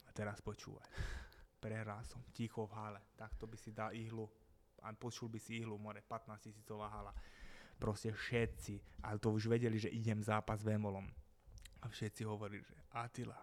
A 0.05 0.09
teraz 0.09 0.41
počúvaj 0.41 1.20
prehral 1.61 2.01
som 2.09 2.25
ticho 2.33 2.65
v 2.65 2.73
hale. 2.73 3.01
Takto 3.13 3.45
by 3.45 3.57
si 3.57 3.69
dal 3.69 3.93
ihlu 3.93 4.25
a 4.81 4.89
počul 4.97 5.29
by 5.29 5.37
si 5.37 5.61
ihlu, 5.61 5.77
more, 5.77 6.01
15 6.01 6.41
tisícová 6.41 6.89
hala. 6.89 7.13
Proste 7.77 8.09
všetci, 8.09 9.05
ale 9.05 9.21
to 9.21 9.29
už 9.29 9.45
vedeli, 9.45 9.77
že 9.77 9.93
idem 9.93 10.17
zápas 10.25 10.65
Vemolom. 10.65 11.05
A 11.81 11.85
všetci 11.85 12.25
hovorili, 12.25 12.61
že 12.65 12.77
Atila, 12.93 13.37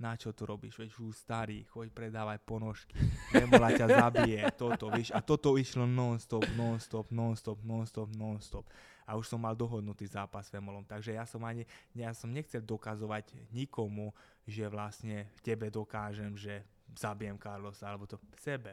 na 0.00 0.16
čo 0.16 0.32
to 0.32 0.48
robíš, 0.48 0.80
veď 0.80 0.96
už 0.96 1.12
starý, 1.12 1.68
choď 1.68 1.92
predávať 1.92 2.40
ponožky, 2.40 2.96
Vemola 3.36 3.68
ťa 3.76 3.86
zabije, 4.00 4.40
toto, 4.56 4.88
víš, 4.88 5.12
a 5.12 5.20
toto 5.20 5.60
išlo 5.60 5.84
non-stop, 5.84 6.48
non-stop, 6.56 7.12
non-stop, 7.12 7.60
non-stop, 7.60 8.08
non-stop. 8.16 8.64
A 9.04 9.20
už 9.20 9.28
som 9.28 9.36
mal 9.36 9.52
dohodnutý 9.52 10.08
zápas 10.08 10.48
s 10.48 10.52
Vemolom, 10.56 10.88
takže 10.88 11.12
ja 11.12 11.28
som 11.28 11.44
ani, 11.44 11.68
ja 11.92 12.16
som 12.16 12.32
nechcel 12.32 12.64
dokazovať 12.64 13.36
nikomu, 13.52 14.16
že 14.48 14.64
vlastne 14.72 15.28
tebe 15.44 15.68
dokážem, 15.68 16.32
že 16.32 16.64
zabijem 16.96 17.38
Carlosa, 17.38 17.90
alebo 17.90 18.06
to 18.06 18.16
v 18.16 18.40
sebe. 18.40 18.72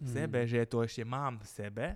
V 0.00 0.08
mm. 0.08 0.14
sebe, 0.14 0.40
že 0.48 0.66
to 0.66 0.82
ešte 0.82 1.04
mám 1.04 1.40
v 1.40 1.46
sebe, 1.46 1.86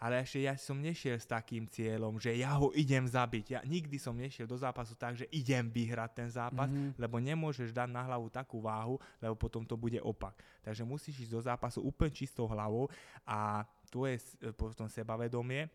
ale 0.00 0.24
ešte 0.24 0.40
ja 0.40 0.56
som 0.56 0.80
nešiel 0.80 1.20
s 1.20 1.28
takým 1.28 1.68
cieľom, 1.68 2.16
že 2.16 2.32
ja 2.32 2.56
ho 2.56 2.72
idem 2.72 3.04
zabiť. 3.04 3.46
Ja 3.52 3.60
nikdy 3.60 4.00
som 4.00 4.16
nešiel 4.16 4.48
do 4.48 4.56
zápasu 4.56 4.96
tak, 4.96 5.12
že 5.20 5.28
idem 5.28 5.68
vyhrať 5.68 6.10
ten 6.16 6.28
zápas, 6.32 6.72
mm-hmm. 6.72 6.96
lebo 6.96 7.20
nemôžeš 7.20 7.68
dať 7.76 7.92
na 7.92 8.08
hlavu 8.08 8.32
takú 8.32 8.64
váhu, 8.64 8.96
lebo 9.20 9.36
potom 9.36 9.60
to 9.60 9.76
bude 9.76 10.00
opak. 10.00 10.32
Takže 10.64 10.88
musíš 10.88 11.28
ísť 11.28 11.32
do 11.36 11.40
zápasu 11.44 11.84
úplne 11.84 12.16
čistou 12.16 12.48
hlavou 12.48 12.88
a 13.28 13.60
to 13.92 14.08
je 14.08 14.16
potom 14.56 14.88
sebavedomie, 14.88 15.68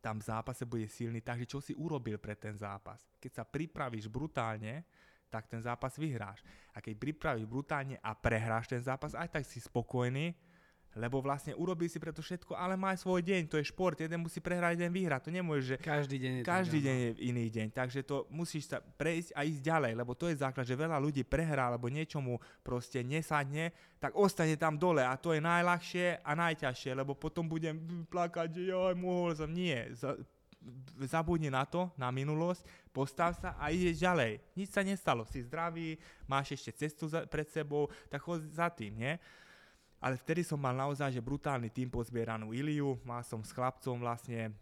tam 0.00 0.18
v 0.18 0.26
zápase 0.26 0.64
bude 0.64 0.88
silný, 0.88 1.20
takže 1.22 1.46
čo 1.46 1.60
si 1.60 1.76
urobil 1.76 2.16
pre 2.18 2.34
ten 2.34 2.56
zápas. 2.56 3.04
Keď 3.20 3.32
sa 3.36 3.44
pripravíš 3.44 4.08
brutálne, 4.08 4.82
tak 5.32 5.48
ten 5.48 5.64
zápas 5.64 5.96
vyhráš. 5.96 6.44
A 6.76 6.84
keď 6.84 7.00
pripravíš 7.00 7.48
brutálne 7.48 7.96
a 8.04 8.12
prehráš 8.12 8.68
ten 8.68 8.84
zápas, 8.84 9.16
aj 9.16 9.32
tak 9.32 9.48
si 9.48 9.56
spokojný, 9.64 10.36
lebo 10.92 11.24
vlastne 11.24 11.56
urobil 11.56 11.88
si 11.88 11.96
preto 11.96 12.20
všetko, 12.20 12.52
ale 12.52 12.76
má 12.76 12.92
svoj 12.92 13.24
deň, 13.24 13.48
to 13.48 13.56
je 13.56 13.64
šport, 13.64 13.96
jeden 13.96 14.20
musí 14.20 14.44
prehrať, 14.44 14.76
jeden 14.76 14.92
vyhrať, 14.92 15.24
to 15.24 15.30
nemôže, 15.32 15.64
že 15.64 15.76
každý 15.80 16.20
deň 16.20 16.32
je, 16.36 16.42
každý 16.44 16.78
deň 16.84 16.96
je 17.00 17.10
iný 17.32 17.46
deň, 17.48 17.66
takže 17.72 18.04
to 18.04 18.28
musíš 18.28 18.68
sa 18.68 18.84
prejsť 18.84 19.32
a 19.32 19.40
ísť 19.40 19.62
ďalej, 19.64 19.92
lebo 19.96 20.12
to 20.12 20.28
je 20.28 20.36
základ, 20.44 20.68
že 20.68 20.76
veľa 20.76 21.00
ľudí 21.00 21.24
prehrá, 21.24 21.72
alebo 21.72 21.88
niečomu 21.88 22.36
proste 22.60 23.00
nesadne, 23.00 23.72
tak 23.96 24.12
ostane 24.12 24.60
tam 24.60 24.76
dole. 24.76 25.00
A 25.00 25.16
to 25.16 25.32
je 25.32 25.40
najľahšie 25.40 26.20
a 26.20 26.30
najťažšie, 26.36 26.92
lebo 26.92 27.16
potom 27.16 27.48
budem 27.48 28.04
plakať, 28.12 28.52
že 28.52 28.62
joj, 28.68 28.92
mohol 28.92 29.32
som, 29.32 29.48
nie, 29.48 29.96
zabudni 31.06 31.50
na 31.50 31.66
to, 31.66 31.90
na 31.98 32.12
minulosť, 32.14 32.62
postav 32.94 33.34
sa 33.34 33.56
a 33.58 33.72
ideš 33.72 34.02
ďalej. 34.04 34.38
Nič 34.54 34.68
sa 34.70 34.82
nestalo, 34.84 35.26
si 35.26 35.42
zdravý, 35.42 35.98
máš 36.28 36.54
ešte 36.54 36.86
cestu 36.86 37.08
za, 37.08 37.26
pred 37.26 37.48
sebou, 37.50 37.90
tak 38.06 38.22
chod 38.22 38.44
za 38.52 38.70
tým, 38.70 38.94
nie? 38.94 39.14
Ale 40.02 40.18
vtedy 40.18 40.42
som 40.42 40.58
mal 40.58 40.74
naozaj 40.74 41.14
že 41.14 41.22
brutálny 41.22 41.70
tým 41.70 41.86
pozbieranú 41.86 42.50
Iliu, 42.50 42.98
mal 43.06 43.22
som 43.22 43.38
s 43.42 43.54
chlapcom 43.54 44.02
vlastne 44.02 44.50
e, 44.50 44.52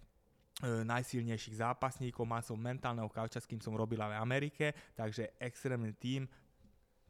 najsilnejších 0.85 1.65
zápasníkov, 1.65 2.29
mal 2.29 2.45
som 2.45 2.61
mentálneho 2.61 3.09
kauča, 3.09 3.41
s 3.41 3.49
kým 3.49 3.61
som 3.61 3.73
robil 3.73 4.01
v 4.01 4.21
Amerike, 4.21 4.77
takže 4.93 5.33
extrémny 5.41 5.97
tým, 5.97 6.29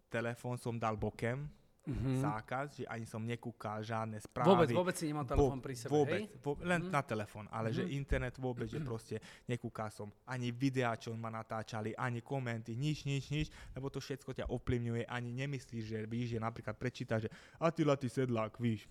telefón 0.07 0.59
som 0.59 0.79
dal 0.79 0.95
bokem, 0.95 1.47
mm-hmm. 1.91 2.23
zákaz, 2.23 2.67
že 2.81 2.85
ani 2.87 3.05
som 3.05 3.21
nekúkal 3.21 3.83
žiadne 3.83 4.23
správy. 4.23 4.49
Vôbec, 4.55 4.69
vôbec 4.71 4.97
si 4.97 5.11
nemal 5.11 5.27
telefón 5.27 5.59
pri 5.59 5.75
sebe, 5.75 5.91
vôbec, 5.91 6.23
hej? 6.23 6.25
Vôbec, 6.39 6.63
len 6.63 6.81
mm-hmm. 6.87 6.95
na 6.95 7.03
telefón, 7.03 7.47
ale 7.51 7.69
mm-hmm. 7.71 7.91
že 7.91 7.95
internet 7.99 8.35
vôbec, 8.39 8.67
že 8.71 8.79
proste 8.81 9.17
nekúkal 9.51 9.91
som 9.91 10.09
ani 10.31 10.55
videá, 10.55 10.95
čo 10.95 11.11
ma 11.19 11.29
natáčali, 11.29 11.93
ani 11.99 12.23
komenty, 12.23 12.79
nič, 12.79 13.05
nič, 13.05 13.35
nič, 13.35 13.47
lebo 13.75 13.91
to 13.91 13.99
všetko 13.99 14.31
ťa 14.33 14.47
ovplyvňuje, 14.49 15.11
ani 15.11 15.31
nemyslíš, 15.35 15.85
že 15.85 15.99
víš, 16.07 16.35
že 16.35 16.39
napríklad 16.39 16.79
prečítaš, 16.79 17.27
že 17.27 17.31
Attila, 17.59 17.99
ty 17.99 18.07
sedlák, 18.07 18.57
víš, 18.63 18.87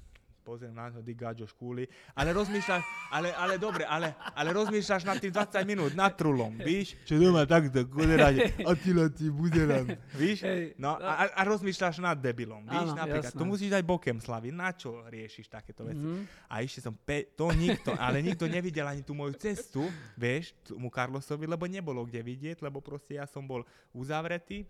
pozriem 0.50 0.74
na 0.74 0.90
to, 0.90 1.06
digáčo 1.06 1.46
škúli, 1.46 1.86
ale 2.18 2.34
rozmýšľaš, 2.34 2.82
ale, 3.14 3.30
ale 3.38 3.62
dobre, 3.62 3.86
ale, 3.86 4.18
ale 4.34 4.50
rozmýšľaš 4.50 5.06
na 5.06 5.14
tým 5.22 5.30
20 5.30 5.62
minút 5.70 5.94
nad 5.94 6.10
trulom, 6.18 6.58
víš? 6.58 6.98
Čo 7.06 7.22
doma 7.22 7.46
takto, 7.46 7.86
kuderať, 7.86 8.66
Attila, 8.66 9.14
ty 9.14 9.30
buderan, 9.30 9.94
víš? 10.18 10.42
No 10.82 10.98
a, 10.98 11.30
a 11.30 11.42
rozmýšľaš 11.46 12.02
nad 12.02 12.18
debilom, 12.18 12.66
víš? 12.66 12.90
Áno, 12.90 12.98
Napríklad, 12.98 13.30
jasné. 13.30 13.38
to 13.38 13.46
musíš 13.46 13.70
dať 13.70 13.84
bokem 13.86 14.18
slavy, 14.18 14.50
na 14.50 14.74
čo 14.74 15.06
riešiš 15.06 15.46
takéto 15.54 15.86
veci? 15.86 16.02
Mm-hmm. 16.02 16.50
A 16.50 16.66
ešte 16.66 16.82
som, 16.82 16.98
pe- 16.98 17.30
to 17.38 17.54
nikto, 17.54 17.94
ale 17.94 18.26
nikto 18.26 18.50
nevidel 18.50 18.90
ani 18.90 19.06
tú 19.06 19.14
moju 19.14 19.38
cestu, 19.38 19.86
vieš, 20.18 20.58
tomu 20.66 20.90
Carlosovi, 20.90 21.46
lebo 21.46 21.70
nebolo 21.70 22.02
kde 22.10 22.26
vidieť, 22.26 22.66
lebo 22.66 22.82
proste 22.82 23.22
ja 23.22 23.30
som 23.30 23.46
bol 23.46 23.62
uzavretý, 23.94 24.66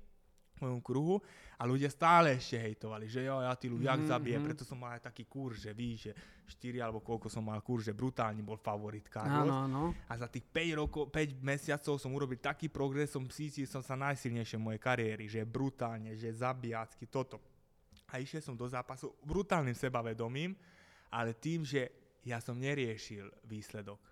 mojom 0.62 0.80
kruhu 0.84 1.16
a 1.60 1.64
ľudia 1.68 1.92
stále 1.92 2.40
ešte 2.40 2.56
hejtovali, 2.56 3.08
že 3.12 3.28
jo, 3.28 3.44
ja 3.44 3.52
ty 3.56 3.68
ľudia, 3.68 3.96
mm-hmm. 3.96 4.12
zabije, 4.12 4.38
preto 4.40 4.64
som 4.64 4.80
mal 4.80 4.96
aj 4.96 5.12
taký 5.12 5.28
kurz, 5.28 5.68
že 5.68 5.72
víš, 5.76 6.10
že 6.10 6.14
4 6.50 6.82
alebo 6.82 7.04
koľko 7.06 7.30
som 7.30 7.46
mal 7.46 7.62
kurz, 7.62 7.92
že 7.92 7.94
brutálne 7.94 8.42
bol 8.42 8.58
favorit 8.58 9.06
Carlos. 9.06 9.46
Áno, 9.46 9.70
áno. 9.70 9.84
A 10.10 10.14
za 10.18 10.26
tých 10.26 10.48
5 10.50 10.82
rokov, 10.82 11.04
5 11.14 11.40
mesiacov 11.46 11.96
som 12.02 12.12
urobil 12.16 12.42
taký 12.42 12.72
progres, 12.72 13.14
som 13.14 13.28
cítil 13.30 13.70
som 13.70 13.86
sa 13.86 13.94
najsilnejšie 14.00 14.58
v 14.58 14.66
mojej 14.72 14.82
kariéry, 14.82 15.26
že 15.30 15.46
brutálne, 15.46 16.18
že 16.18 16.34
zabijacky, 16.34 17.06
toto. 17.06 17.38
A 18.10 18.18
išiel 18.18 18.42
som 18.42 18.58
do 18.58 18.66
zápasu 18.66 19.14
brutálnym 19.22 19.78
sebavedomím, 19.78 20.58
ale 21.14 21.38
tým, 21.38 21.62
že 21.62 21.94
ja 22.26 22.42
som 22.42 22.58
neriešil 22.58 23.30
výsledok 23.46 24.09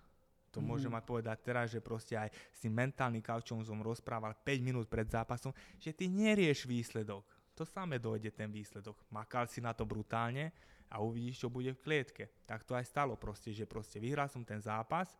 to 0.58 0.66
mm-hmm. 0.66 0.74
môžem 0.74 0.90
aj 0.90 1.04
povedať 1.06 1.38
teraz, 1.46 1.70
že 1.70 1.78
proste 1.78 2.18
aj 2.18 2.34
s 2.50 2.66
tým 2.66 2.74
mentálnym 2.74 3.22
kaučom 3.22 3.62
som 3.62 3.78
rozprával 3.78 4.34
5 4.42 4.58
minút 4.58 4.90
pred 4.90 5.06
zápasom, 5.06 5.54
že 5.78 5.94
ty 5.94 6.10
nerieš 6.10 6.66
výsledok. 6.66 7.22
To 7.54 7.62
samé 7.62 8.02
dojde 8.02 8.34
ten 8.34 8.50
výsledok. 8.50 8.98
Makal 9.14 9.46
si 9.46 9.62
na 9.62 9.70
to 9.70 9.86
brutálne 9.86 10.50
a 10.90 10.98
uvidíš, 10.98 11.46
čo 11.46 11.48
bude 11.50 11.70
v 11.70 11.82
klietke. 11.82 12.42
Tak 12.42 12.66
to 12.66 12.74
aj 12.74 12.90
stalo 12.90 13.14
proste, 13.14 13.54
že 13.54 13.70
proste 13.70 14.02
vyhral 14.02 14.26
som 14.26 14.42
ten 14.42 14.58
zápas, 14.58 15.14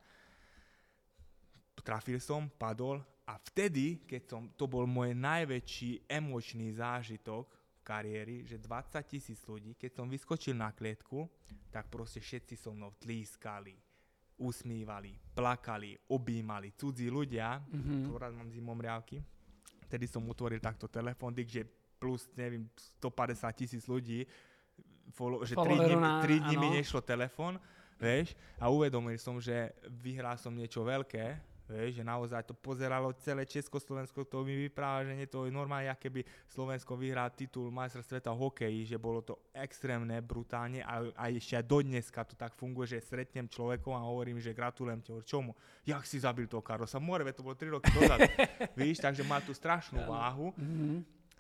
trafil 1.87 2.19
som, 2.19 2.51
padol 2.51 2.99
a 3.31 3.39
vtedy, 3.39 4.03
keď 4.03 4.23
som, 4.27 4.43
to 4.59 4.67
bol 4.67 4.91
môj 4.91 5.15
najväčší 5.15 6.11
emočný 6.11 6.75
zážitok 6.75 7.47
v 7.79 7.81
kariéri, 7.87 8.37
že 8.43 8.59
20 8.59 8.99
tisíc 9.07 9.39
ľudí, 9.47 9.79
keď 9.79 10.03
som 10.03 10.11
vyskočil 10.11 10.59
na 10.59 10.75
klietku, 10.75 11.31
tak 11.71 11.87
proste 11.87 12.19
všetci 12.19 12.59
so 12.59 12.75
mnou 12.75 12.91
tlískali 12.99 13.88
usmívali, 14.39 15.19
plakali, 15.35 15.99
objímali 16.09 16.73
cudzí 16.79 17.11
ľudia, 17.11 17.59
mm-hmm. 17.59 18.15
rád 18.15 18.33
mám 18.39 18.49
zimom 18.55 18.79
riavky, 18.79 19.19
vtedy 19.91 20.07
som 20.07 20.23
utvoril 20.25 20.63
takto 20.63 20.87
telefón, 20.87 21.35
že 21.35 21.67
plus, 21.99 22.31
neviem, 22.39 22.71
150 23.03 23.59
tisíc 23.59 23.85
ľudí, 23.91 24.23
follow, 25.11 25.43
že 25.43 25.59
3 25.59 25.67
dní, 25.67 25.95
3 25.99 26.45
dní 26.47 26.57
mi 26.57 26.69
nešlo 26.79 27.03
telefón, 27.03 27.59
vieš, 27.99 28.39
a 28.63 28.71
uvedomil 28.71 29.19
som, 29.19 29.43
že 29.43 29.75
vyhral 29.99 30.39
som 30.39 30.55
niečo 30.55 30.87
veľké, 30.87 31.58
Vieš, 31.69 32.01
že 32.01 32.05
naozaj 32.05 32.49
to 32.49 32.57
pozeralo 32.57 33.13
celé 33.21 33.45
Československo, 33.45 34.25
to 34.25 34.41
mi 34.41 34.57
vypráva, 34.57 35.05
že 35.05 35.13
nie 35.13 35.29
to 35.29 35.45
je 35.45 35.53
normálne, 35.53 35.93
keby 36.01 36.25
Slovensko 36.49 36.97
vyhrá 36.97 37.29
titul 37.29 37.69
majstra 37.69 38.01
sveta 38.01 38.33
hokeji, 38.33 38.89
že 38.89 38.97
bolo 38.97 39.21
to 39.21 39.37
extrémne, 39.53 40.17
brutálne 40.25 40.81
a, 40.81 41.05
a 41.13 41.29
ešte 41.29 41.61
aj 41.61 41.65
do 41.69 41.79
dneska 41.85 42.25
to 42.25 42.41
tak 42.41 42.57
funguje, 42.57 42.97
že 42.97 43.05
stretnem 43.05 43.45
človekom 43.53 43.93
a 43.93 44.09
hovorím, 44.09 44.41
že 44.41 44.57
gratulujem 44.57 45.05
ti, 45.05 45.13
čomu? 45.29 45.53
Jak 45.85 46.09
si 46.09 46.25
zabil 46.25 46.49
toho 46.49 46.65
Karosa? 46.65 46.97
Morve, 46.97 47.37
to 47.37 47.45
bolo 47.45 47.53
3 47.53 47.69
roky 47.69 47.93
dozadu. 47.93 48.25
Víš, 48.81 49.05
takže 49.05 49.21
má 49.21 49.45
tu 49.45 49.53
strašnú 49.53 50.09
váhu. 50.09 50.57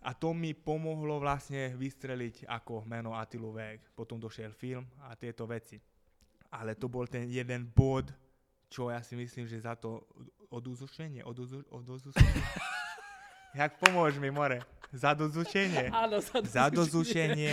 A 0.05 0.15
to 0.15 0.31
mi 0.31 0.55
pomohlo 0.55 1.19
vlastne 1.19 1.75
vystreliť 1.75 2.47
ako 2.47 2.87
meno 2.87 3.17
Atilu 3.19 3.51
Vek. 3.51 3.97
Potom 3.97 4.21
došiel 4.21 4.55
film 4.55 4.87
a 5.03 5.19
tieto 5.19 5.49
veci. 5.49 5.81
Ale 6.55 6.79
to 6.79 6.87
bol 6.87 7.05
ten 7.09 7.27
jeden 7.29 7.67
bod, 7.67 8.09
čo 8.69 8.93
ja 8.93 9.01
si 9.01 9.17
myslím, 9.17 9.49
že 9.49 9.61
za 9.65 9.75
to 9.75 10.05
oduzušenie, 10.53 11.25
oduzu, 11.25 11.65
oduzušenie. 11.73 12.45
Jak 13.61 13.81
pomôž 13.81 14.21
mi, 14.21 14.29
more? 14.29 14.61
Zadozušenie. 14.89 15.93
Áno, 15.93 16.17
zadozušenie. 16.17 16.49
Zadozušenie. 16.49 17.53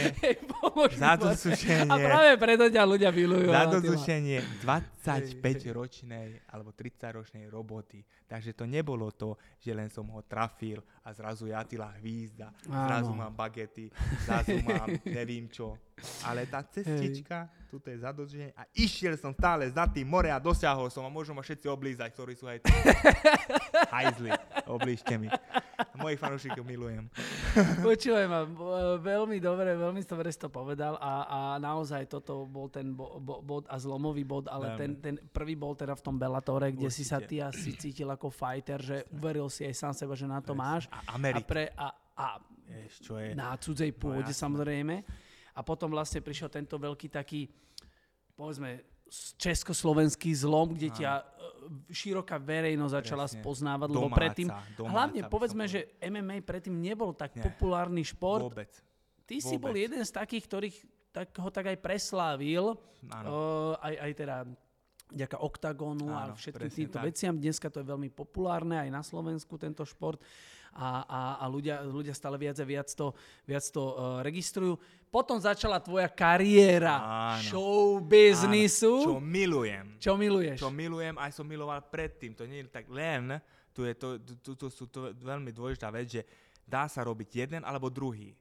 zadozušenie. 1.04 1.92
A 1.92 1.96
práve 2.00 2.32
preto 2.40 2.66
ťa 2.72 2.84
ľudia 2.88 3.12
milujú. 3.12 3.52
Zadozušenie 3.52 4.40
25-ročnej 4.64 6.48
alebo 6.48 6.72
30-ročnej 6.72 7.52
roboty. 7.52 8.08
Takže 8.24 8.56
to 8.56 8.64
nebolo 8.64 9.12
to, 9.12 9.36
že 9.60 9.76
len 9.76 9.92
som 9.92 10.08
ho 10.16 10.24
trafil 10.24 10.80
a 11.04 11.12
zrazu 11.12 11.52
Jatila 11.52 11.92
hvízda, 12.00 12.56
zrazu 12.64 13.12
mám 13.12 13.36
bagety, 13.36 13.92
zrazu 14.24 14.56
mám 14.64 14.88
nevím 15.20 15.52
čo. 15.52 15.76
Ale 16.28 16.44
tá 16.44 16.60
cestička, 16.60 17.48
tuto 17.72 17.88
je 17.88 18.04
zadozušenie 18.04 18.52
a 18.52 18.68
išiel 18.76 19.16
som 19.16 19.32
stále 19.32 19.64
za 19.72 19.88
tým 19.88 20.04
more 20.04 20.28
a 20.28 20.44
dosiahol 20.44 20.92
som 20.92 21.08
a 21.08 21.12
môžu 21.12 21.32
ma 21.32 21.40
všetci 21.40 21.72
oblízať, 21.72 22.12
ktorí 22.12 22.34
sú 22.36 22.52
aj. 22.52 22.68
Hajzli, 23.96 24.32
oblížte 24.68 25.16
mi. 25.16 25.32
Mojich 25.96 26.20
fanúšikov 26.20 26.68
milujem. 26.68 27.08
Počúvaj 27.88 28.26
ma, 28.28 28.44
veľmi 29.00 29.40
dobre, 29.40 29.76
veľmi 29.76 30.04
dobre 30.04 30.28
si 30.36 30.40
to 30.40 30.52
povedal 30.52 31.00
a, 31.00 31.14
a 31.28 31.40
naozaj 31.64 32.12
toto 32.12 32.44
bol 32.44 32.68
ten 32.68 32.92
bo, 32.92 33.16
bo, 33.20 33.40
bod 33.40 33.64
a 33.72 33.80
zlomový 33.80 34.28
bod, 34.28 34.52
ale 34.52 34.76
ten, 34.76 35.00
ten 35.00 35.16
prvý 35.32 35.56
bol 35.56 35.80
teda 35.80 35.96
v 35.96 36.04
tom 36.04 36.20
Bellatore, 36.20 36.76
kde 36.76 36.92
Určite. 36.92 37.00
si 37.00 37.04
sa 37.08 37.24
ty 37.24 37.40
asi 37.40 37.72
cítil 37.76 38.12
ako 38.12 38.28
fighter, 38.28 38.80
že 38.84 38.98
uveril 39.16 39.48
si 39.48 39.64
aj 39.64 39.76
sám 39.76 39.94
seba, 39.96 40.14
že 40.16 40.28
na 40.28 40.44
to 40.44 40.52
Presne. 40.52 40.64
máš. 40.64 40.84
A 40.92 41.16
Amerika. 41.16 41.48
A, 41.48 41.52
pre, 41.52 41.64
a, 41.72 41.88
a 42.20 42.28
Jež, 42.66 42.94
čo 43.00 43.16
je? 43.20 43.32
na 43.38 43.56
cudzej 43.56 43.92
pôde 43.96 44.32
no, 44.32 44.36
samozrejme. 44.36 45.25
A 45.56 45.64
potom 45.64 45.88
vlastne 45.88 46.20
prišiel 46.20 46.52
tento 46.52 46.76
veľký 46.76 47.08
taký, 47.08 47.48
povedzme, 48.36 48.84
československý 49.40 50.34
zlom, 50.36 50.76
kde 50.76 50.92
ťa 50.92 51.12
e, 51.22 51.24
široká 51.94 52.42
verejnosť 52.42 52.94
začala 53.00 53.26
Presne. 53.30 53.40
spoznávať, 53.40 53.88
lebo 53.94 54.08
domáca, 54.10 54.20
predtým, 54.20 54.48
domáca, 54.50 54.92
hlavne 54.92 55.22
povedzme, 55.30 55.64
že 55.70 55.80
MMA 56.02 56.42
predtým 56.44 56.76
nebol 56.76 57.14
tak 57.14 57.38
Nie, 57.38 57.46
populárny 57.46 58.04
šport. 58.04 58.50
Vôbec. 58.50 58.72
Ty 59.24 59.36
vôbec. 59.40 59.48
si 59.48 59.56
bol 59.56 59.74
jeden 59.78 60.02
z 60.02 60.12
takých, 60.12 60.44
ktorých 60.50 60.78
tak 61.16 61.32
ho 61.40 61.48
tak 61.48 61.72
aj 61.72 61.78
preslávil, 61.80 62.76
uh, 62.76 63.74
aj, 63.80 63.94
aj 64.04 64.12
teda 64.20 64.36
vďaka 65.16 65.38
oktagónu 65.40 66.12
a 66.12 66.36
všetkým 66.36 66.72
týmto 66.74 66.98
tak. 67.00 67.08
veciam. 67.08 67.34
Dneska 67.38 67.72
to 67.72 67.80
je 67.80 67.88
veľmi 67.88 68.12
populárne 68.12 68.84
aj 68.84 68.90
na 68.92 69.00
Slovensku 69.00 69.56
tento 69.56 69.88
šport 69.88 70.20
a, 70.76 70.90
a, 71.08 71.20
a 71.40 71.46
ľudia, 71.48 71.88
ľudia 71.88 72.12
stále 72.12 72.36
viac 72.36 72.60
a 72.60 72.68
viac 72.68 72.92
to, 72.92 73.16
viac 73.48 73.64
to 73.72 73.84
uh, 73.96 74.20
registrujú. 74.20 74.76
Potom 75.08 75.40
začala 75.40 75.80
tvoja 75.80 76.12
kariéra 76.12 77.00
Áno. 77.00 77.48
show 77.48 78.04
biznisu. 78.04 79.08
Čo 79.08 79.24
milujem. 79.24 79.96
Čo 79.96 80.20
miluješ. 80.20 80.60
Čo 80.60 80.68
milujem, 80.68 81.16
aj 81.16 81.32
som 81.32 81.48
miloval 81.48 81.80
predtým. 81.88 82.36
To 82.36 82.44
nie 82.44 82.68
je 82.68 82.68
tak 82.68 82.92
len, 82.92 83.40
tu, 83.72 83.88
je 83.88 83.96
to, 83.96 84.20
tu, 84.20 84.34
tu, 84.44 84.52
tu 84.60 84.68
sú 84.68 84.92
to 84.92 85.16
veľmi 85.16 85.56
dôležitá 85.56 85.88
vec, 85.88 86.20
že 86.20 86.22
dá 86.68 86.92
sa 86.92 87.08
robiť 87.08 87.30
jeden 87.48 87.62
alebo 87.64 87.88
druhý. 87.88 88.36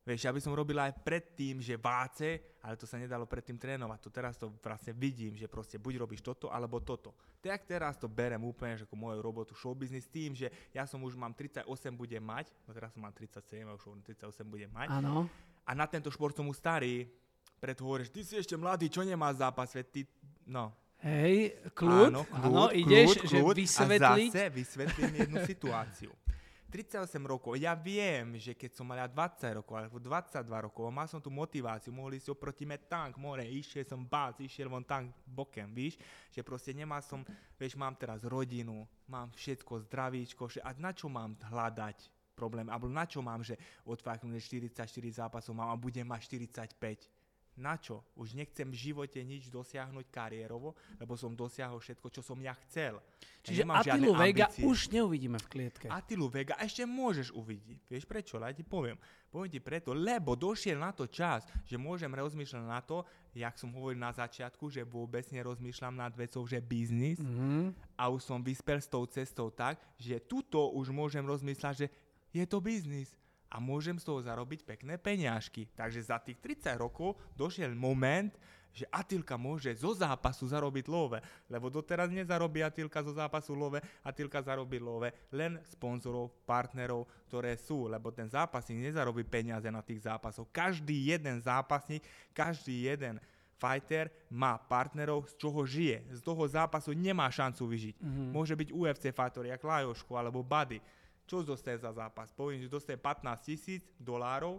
Vieš, 0.00 0.24
ja 0.24 0.32
by 0.32 0.40
som 0.40 0.56
robil 0.56 0.80
aj 0.80 0.96
predtým, 1.04 1.60
že 1.60 1.76
váce, 1.76 2.56
ale 2.64 2.72
to 2.80 2.88
sa 2.88 2.96
nedalo 2.96 3.28
predtým 3.28 3.60
trénovať. 3.60 3.98
To 4.00 4.10
teraz 4.10 4.34
to 4.40 4.48
vlastne 4.64 4.96
vidím, 4.96 5.36
že 5.36 5.44
proste 5.44 5.76
buď 5.76 6.00
robíš 6.00 6.24
toto, 6.24 6.48
alebo 6.48 6.80
toto. 6.80 7.12
Tak 7.44 7.68
teraz 7.68 8.00
to 8.00 8.08
berem 8.08 8.40
úplne, 8.40 8.80
že 8.80 8.88
ako 8.88 8.96
moju 8.96 9.20
robotu 9.20 9.52
show 9.52 9.76
business 9.76 10.08
tým, 10.08 10.32
že 10.32 10.48
ja 10.72 10.88
som 10.88 11.04
už 11.04 11.20
mám 11.20 11.36
38 11.36 11.68
budem 11.92 12.24
mať, 12.24 12.48
no 12.64 12.72
teraz 12.72 12.96
som 12.96 13.04
mám 13.04 13.12
37, 13.12 13.60
a 13.68 13.76
už 13.76 14.00
38 14.08 14.24
budem 14.48 14.72
mať. 14.72 14.88
Áno. 14.88 15.28
A 15.68 15.70
na 15.76 15.84
tento 15.84 16.08
šport 16.08 16.32
som 16.32 16.48
už 16.48 16.56
starý, 16.56 17.04
preto 17.60 17.84
hovoríš, 17.84 18.08
ty 18.08 18.24
si 18.24 18.40
ešte 18.40 18.56
mladý, 18.56 18.88
čo 18.88 19.04
nemá 19.04 19.28
zápas, 19.36 19.68
veď 19.76 19.86
ty, 19.92 20.00
no. 20.48 20.72
Hej, 21.00 21.56
kľud, 21.72 22.12
áno, 22.12 22.22
kľud, 22.28 22.44
áno 22.44 22.64
ideš, 22.76 23.24
kľud, 23.24 23.32
že 23.32 23.38
vysvetliť. 23.40 24.30
A 24.32 24.36
zase 24.36 24.44
vysvetlím 24.52 25.12
jednu 25.16 25.36
situáciu. 25.48 26.12
38 26.70 27.18
rokov, 27.26 27.58
ja 27.58 27.74
viem, 27.74 28.38
že 28.38 28.54
keď 28.54 28.78
som 28.78 28.86
mal 28.86 29.02
20 29.02 29.58
rokov 29.58 29.74
alebo 29.74 29.98
22 29.98 30.46
rokov, 30.70 30.86
mal 30.94 31.10
som 31.10 31.18
tú 31.18 31.26
motiváciu, 31.26 31.90
mohli 31.90 32.22
si 32.22 32.30
oproti 32.30 32.62
me 32.62 32.78
tank, 32.78 33.18
more, 33.18 33.42
išiel 33.42 33.82
som 33.82 34.06
bác, 34.06 34.38
išiel 34.38 34.70
von 34.70 34.86
tank 34.86 35.10
bokem, 35.26 35.66
víš, 35.74 35.98
že 36.30 36.46
proste 36.46 36.70
nemal 36.70 37.02
som, 37.02 37.26
vieš, 37.58 37.74
mám 37.74 37.98
teraz 37.98 38.22
rodinu, 38.22 38.86
mám 39.10 39.34
všetko, 39.34 39.90
zdravíčko, 39.90 40.46
a 40.62 40.70
na 40.78 40.94
čo 40.94 41.10
mám 41.10 41.34
hľadať 41.42 42.06
problém, 42.38 42.70
alebo 42.70 42.86
na 42.86 43.02
čo 43.04 43.18
mám, 43.20 43.42
že 43.42 43.58
odfaknúť 43.84 44.38
44 44.70 44.86
zápasov 45.10 45.52
mám 45.52 45.74
a 45.74 45.76
budem 45.76 46.06
mať 46.06 46.40
45 46.40 47.19
na 47.60 47.76
čo? 47.76 48.00
Už 48.16 48.32
nechcem 48.32 48.66
v 48.66 48.90
živote 48.90 49.20
nič 49.20 49.52
dosiahnuť 49.52 50.08
kariérovo, 50.08 50.72
lebo 50.96 51.14
som 51.14 51.36
dosiahol 51.36 51.78
všetko, 51.78 52.08
čo 52.08 52.24
som 52.24 52.40
ja 52.40 52.56
chcel. 52.66 52.96
Čiže 53.44 53.62
ja 53.62 53.72
Atilu 53.76 54.12
Vega 54.16 54.48
už 54.64 54.88
neuvidíme 54.88 55.36
v 55.36 55.46
klietke. 55.48 55.86
Atilu 55.92 56.32
Vega 56.32 56.56
ešte 56.60 56.88
môžeš 56.88 57.36
uvidieť. 57.36 57.84
Vieš 57.88 58.04
prečo? 58.08 58.40
Ja 58.40 58.52
ti 58.52 58.64
poviem. 58.64 58.96
Poviem 59.30 59.52
ti 59.52 59.60
preto, 59.62 59.94
lebo 59.94 60.34
došiel 60.34 60.74
na 60.74 60.90
to 60.90 61.06
čas, 61.06 61.46
že 61.62 61.78
môžem 61.78 62.10
rozmýšľať 62.10 62.64
na 62.66 62.82
to, 62.82 63.06
jak 63.30 63.54
som 63.54 63.70
hovoril 63.70 64.02
na 64.02 64.10
začiatku, 64.10 64.66
že 64.74 64.82
vôbec 64.82 65.22
nerozmýšľam 65.30 65.94
nad 65.94 66.10
vecou, 66.18 66.42
že 66.50 66.58
biznis 66.58 67.22
mm-hmm. 67.22 67.94
a 67.94 68.10
už 68.10 68.26
som 68.26 68.42
vyspel 68.42 68.82
s 68.82 68.90
tou 68.90 69.06
cestou 69.06 69.54
tak, 69.54 69.78
že 69.94 70.18
tuto 70.18 70.74
už 70.74 70.90
môžem 70.90 71.22
rozmýšľať, 71.22 71.74
že 71.78 71.86
je 72.34 72.42
to 72.42 72.58
biznis 72.58 73.14
a 73.50 73.58
môžem 73.58 73.98
z 73.98 74.06
toho 74.06 74.22
zarobiť 74.22 74.62
pekné 74.62 74.94
peňažky. 74.94 75.66
Takže 75.74 76.00
za 76.06 76.22
tých 76.22 76.38
30 76.38 76.78
rokov 76.78 77.18
došiel 77.34 77.74
moment, 77.74 78.30
že 78.70 78.86
Atilka 78.86 79.34
môže 79.34 79.74
zo 79.74 79.90
zápasu 79.90 80.46
zarobiť 80.46 80.86
love, 80.86 81.18
lebo 81.50 81.66
doteraz 81.66 82.06
nezarobí 82.06 82.62
Atilka 82.62 83.02
zo 83.02 83.10
zápasu 83.10 83.58
love, 83.58 83.82
Atilka 84.06 84.38
zarobí 84.38 84.78
love 84.78 85.10
len 85.34 85.58
sponzorov, 85.66 86.30
partnerov, 86.46 87.10
ktoré 87.26 87.58
sú, 87.58 87.90
lebo 87.90 88.14
ten 88.14 88.30
zápasník 88.30 88.78
nezarobí 88.78 89.26
peniaze 89.26 89.66
na 89.66 89.82
tých 89.82 90.06
zápasoch. 90.06 90.46
Každý 90.54 91.10
jeden 91.10 91.42
zápasník, 91.42 92.06
každý 92.30 92.86
jeden 92.86 93.18
fighter 93.58 94.08
má 94.30 94.56
partnerov, 94.56 95.28
z 95.28 95.34
čoho 95.36 95.66
žije. 95.66 96.06
Z 96.14 96.22
toho 96.22 96.46
zápasu 96.48 96.94
nemá 96.94 97.28
šancu 97.28 97.66
vyžiť. 97.68 97.94
Mm-hmm. 97.98 98.28
Môže 98.32 98.54
byť 98.56 98.68
UFC 98.72 99.04
fighter, 99.10 99.50
jak 99.50 99.60
Lajoško 99.60 100.14
alebo 100.16 100.40
Buddy 100.46 100.80
čo 101.30 101.46
dostane 101.46 101.78
za 101.78 101.94
zápas? 101.94 102.34
Poviem, 102.34 102.58
že 102.58 102.66
dostane 102.66 102.98
15 102.98 103.46
tisíc 103.46 103.86
dolárov, 104.02 104.58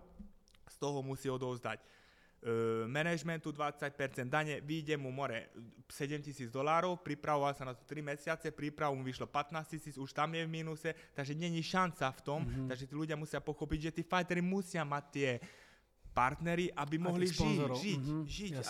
z 0.72 0.76
toho 0.80 1.04
musí 1.04 1.28
odovzdať 1.28 1.84
uh, 1.84 2.88
managementu 2.88 3.52
20%, 3.52 3.92
dane, 4.32 4.64
vyjde 4.64 4.96
mu 4.96 5.12
more 5.12 5.52
7 5.92 6.24
tisíc 6.24 6.48
dolárov, 6.48 7.04
pripravoval 7.04 7.52
sa 7.52 7.68
na 7.68 7.76
to 7.76 7.84
3 7.84 8.00
mesiace, 8.00 8.56
prípravu 8.56 8.96
mu 8.96 9.04
vyšlo 9.04 9.28
15 9.28 9.68
tisíc, 9.68 10.00
už 10.00 10.16
tam 10.16 10.32
je 10.32 10.48
v 10.48 10.54
mínuse, 10.64 10.96
takže 11.12 11.36
není 11.36 11.60
šanca 11.60 12.08
v 12.08 12.22
tom, 12.24 12.40
mm-hmm. 12.48 12.68
takže 12.72 12.88
tí 12.88 12.94
ľudia 12.96 13.20
musia 13.20 13.44
pochopiť, 13.44 13.92
že 13.92 13.96
tí 14.00 14.04
fightery 14.08 14.40
musia 14.40 14.88
mať 14.88 15.04
tie 15.12 15.30
partnery, 16.16 16.72
aby 16.72 16.96
mohli 16.96 17.28
žiť, 17.28 17.60
žiť, 17.68 18.00
mm-hmm, 18.00 18.22
žiť 18.24 18.52
a, 18.56 18.62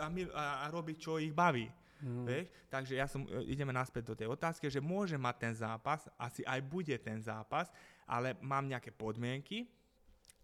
a, 0.00 0.08
a, 0.08 0.44
a 0.64 0.66
robiť, 0.72 0.96
čo 0.96 1.20
ich 1.20 1.36
baví. 1.36 1.68
Mm. 2.00 2.24
Vieš? 2.26 2.46
Takže 2.72 2.92
ja 2.96 3.06
som, 3.06 3.24
e, 3.28 3.44
ideme 3.52 3.72
naspäť 3.72 4.12
do 4.12 4.14
tej 4.16 4.28
otázky, 4.32 4.68
že 4.72 4.80
môže 4.80 5.20
mať 5.20 5.36
ten 5.36 5.54
zápas, 5.54 6.08
asi 6.16 6.44
aj 6.44 6.60
bude 6.64 6.96
ten 7.00 7.20
zápas, 7.20 7.68
ale 8.08 8.34
mám 8.40 8.64
nejaké 8.66 8.90
podmienky, 8.90 9.68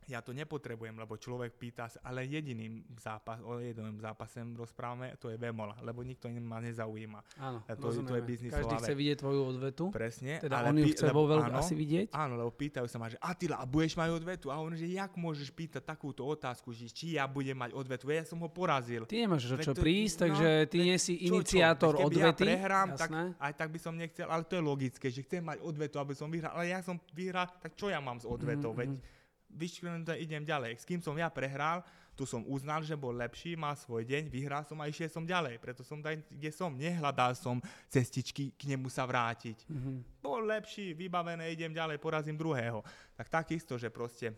ja 0.06 0.22
to 0.22 0.30
nepotrebujem, 0.30 0.94
lebo 0.94 1.18
človek 1.18 1.58
pýta 1.58 1.90
sa, 1.90 1.98
ale 2.06 2.30
jediným 2.30 2.86
zápas, 2.94 3.42
o 3.42 3.58
jednom 3.58 3.98
zápase 3.98 4.38
rozprávame, 4.54 5.18
to 5.18 5.34
je 5.34 5.36
Vemola, 5.36 5.74
lebo 5.82 6.06
nikto 6.06 6.30
ma 6.38 6.62
nezaujíma. 6.62 7.20
Áno, 7.42 7.58
to, 7.66 7.90
to 8.06 8.14
je 8.14 8.22
biznisové. 8.22 8.62
Každý 8.62 8.76
chce 8.86 8.94
vidieť 8.94 9.16
tvoju 9.18 9.40
odvetu. 9.42 9.84
Presne. 9.90 10.38
Teda 10.38 10.62
ale 10.62 10.70
on 10.70 10.78
ju 10.78 10.94
chce 10.94 11.10
vo 11.10 11.26
veľmi 11.26 11.50
asi 11.50 11.74
vidieť. 11.74 12.06
Áno, 12.14 12.38
lebo 12.38 12.54
pýtajú 12.54 12.86
sa 12.86 13.02
ma, 13.02 13.10
že 13.10 13.18
Atila, 13.18 13.58
a 13.58 13.66
budeš 13.66 13.98
mať 13.98 14.14
odvetu? 14.14 14.46
A 14.54 14.62
on, 14.62 14.78
že 14.78 14.86
jak 14.86 15.10
môžeš 15.18 15.50
pýtať 15.50 15.82
takúto 15.82 16.22
otázku, 16.22 16.70
že 16.70 16.86
či 16.86 17.18
ja 17.18 17.26
budem 17.26 17.58
mať 17.58 17.74
odvetu? 17.74 18.06
Ja 18.06 18.22
som 18.22 18.38
ho 18.38 18.48
porazil. 18.48 19.10
Ty 19.10 19.26
nemáš 19.26 19.50
čo, 19.50 19.58
čo 19.58 19.74
prísť, 19.74 20.16
no, 20.16 20.22
takže 20.30 20.48
ty 20.70 20.78
nie 20.86 20.96
si 21.02 21.18
iniciátor 21.26 21.98
čo, 21.98 22.00
čo? 22.00 22.06
odvety. 22.06 22.46
ja 22.46 22.54
prehrám, 22.54 22.88
tak 22.94 23.10
aj 23.42 23.52
tak 23.58 23.68
by 23.74 23.78
som 23.82 23.92
nechcel, 23.98 24.30
ale 24.30 24.46
to 24.46 24.54
je 24.54 24.62
logické, 24.62 25.06
že 25.10 25.26
chcem 25.26 25.42
mať 25.42 25.58
odvetu, 25.66 25.98
aby 25.98 26.14
som 26.14 26.30
vyhral. 26.30 26.54
Ale 26.54 26.70
ja 26.70 26.78
som 26.78 26.94
vyhral, 27.10 27.50
tak 27.58 27.74
čo 27.74 27.90
ja 27.90 27.98
mám 27.98 28.22
s 28.22 28.26
odvetou? 28.28 28.70
Mm-hmm. 28.70 28.86
Veď 28.86 28.90
mhm 28.94 29.15
vyškrenuté, 29.56 30.20
idem 30.20 30.44
ďalej. 30.44 30.76
S 30.76 30.84
kým 30.84 31.00
som 31.00 31.16
ja 31.16 31.32
prehral, 31.32 31.80
tu 32.16 32.24
som 32.24 32.40
uznal, 32.48 32.80
že 32.80 32.96
bol 32.96 33.12
lepší, 33.12 33.60
má 33.60 33.76
svoj 33.76 34.08
deň, 34.08 34.32
vyhral 34.32 34.64
som 34.64 34.80
a 34.80 34.88
išiel 34.88 35.12
som 35.12 35.24
ďalej. 35.28 35.60
Preto 35.60 35.84
som 35.84 36.00
tam, 36.00 36.16
kde 36.32 36.48
som. 36.48 36.72
Nehľadal 36.72 37.36
som 37.36 37.60
cestičky 37.92 38.56
k 38.56 38.72
nemu 38.72 38.88
sa 38.88 39.04
vrátiť. 39.04 39.68
Mm-hmm. 39.68 39.96
Bol 40.24 40.48
lepší, 40.48 40.96
vybavené, 40.96 41.52
idem 41.52 41.76
ďalej, 41.76 42.00
porazím 42.00 42.40
druhého. 42.40 42.80
Tak 43.12 43.28
takisto, 43.28 43.76
že 43.76 43.92
proste 43.92 44.32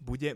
bude, 0.00 0.32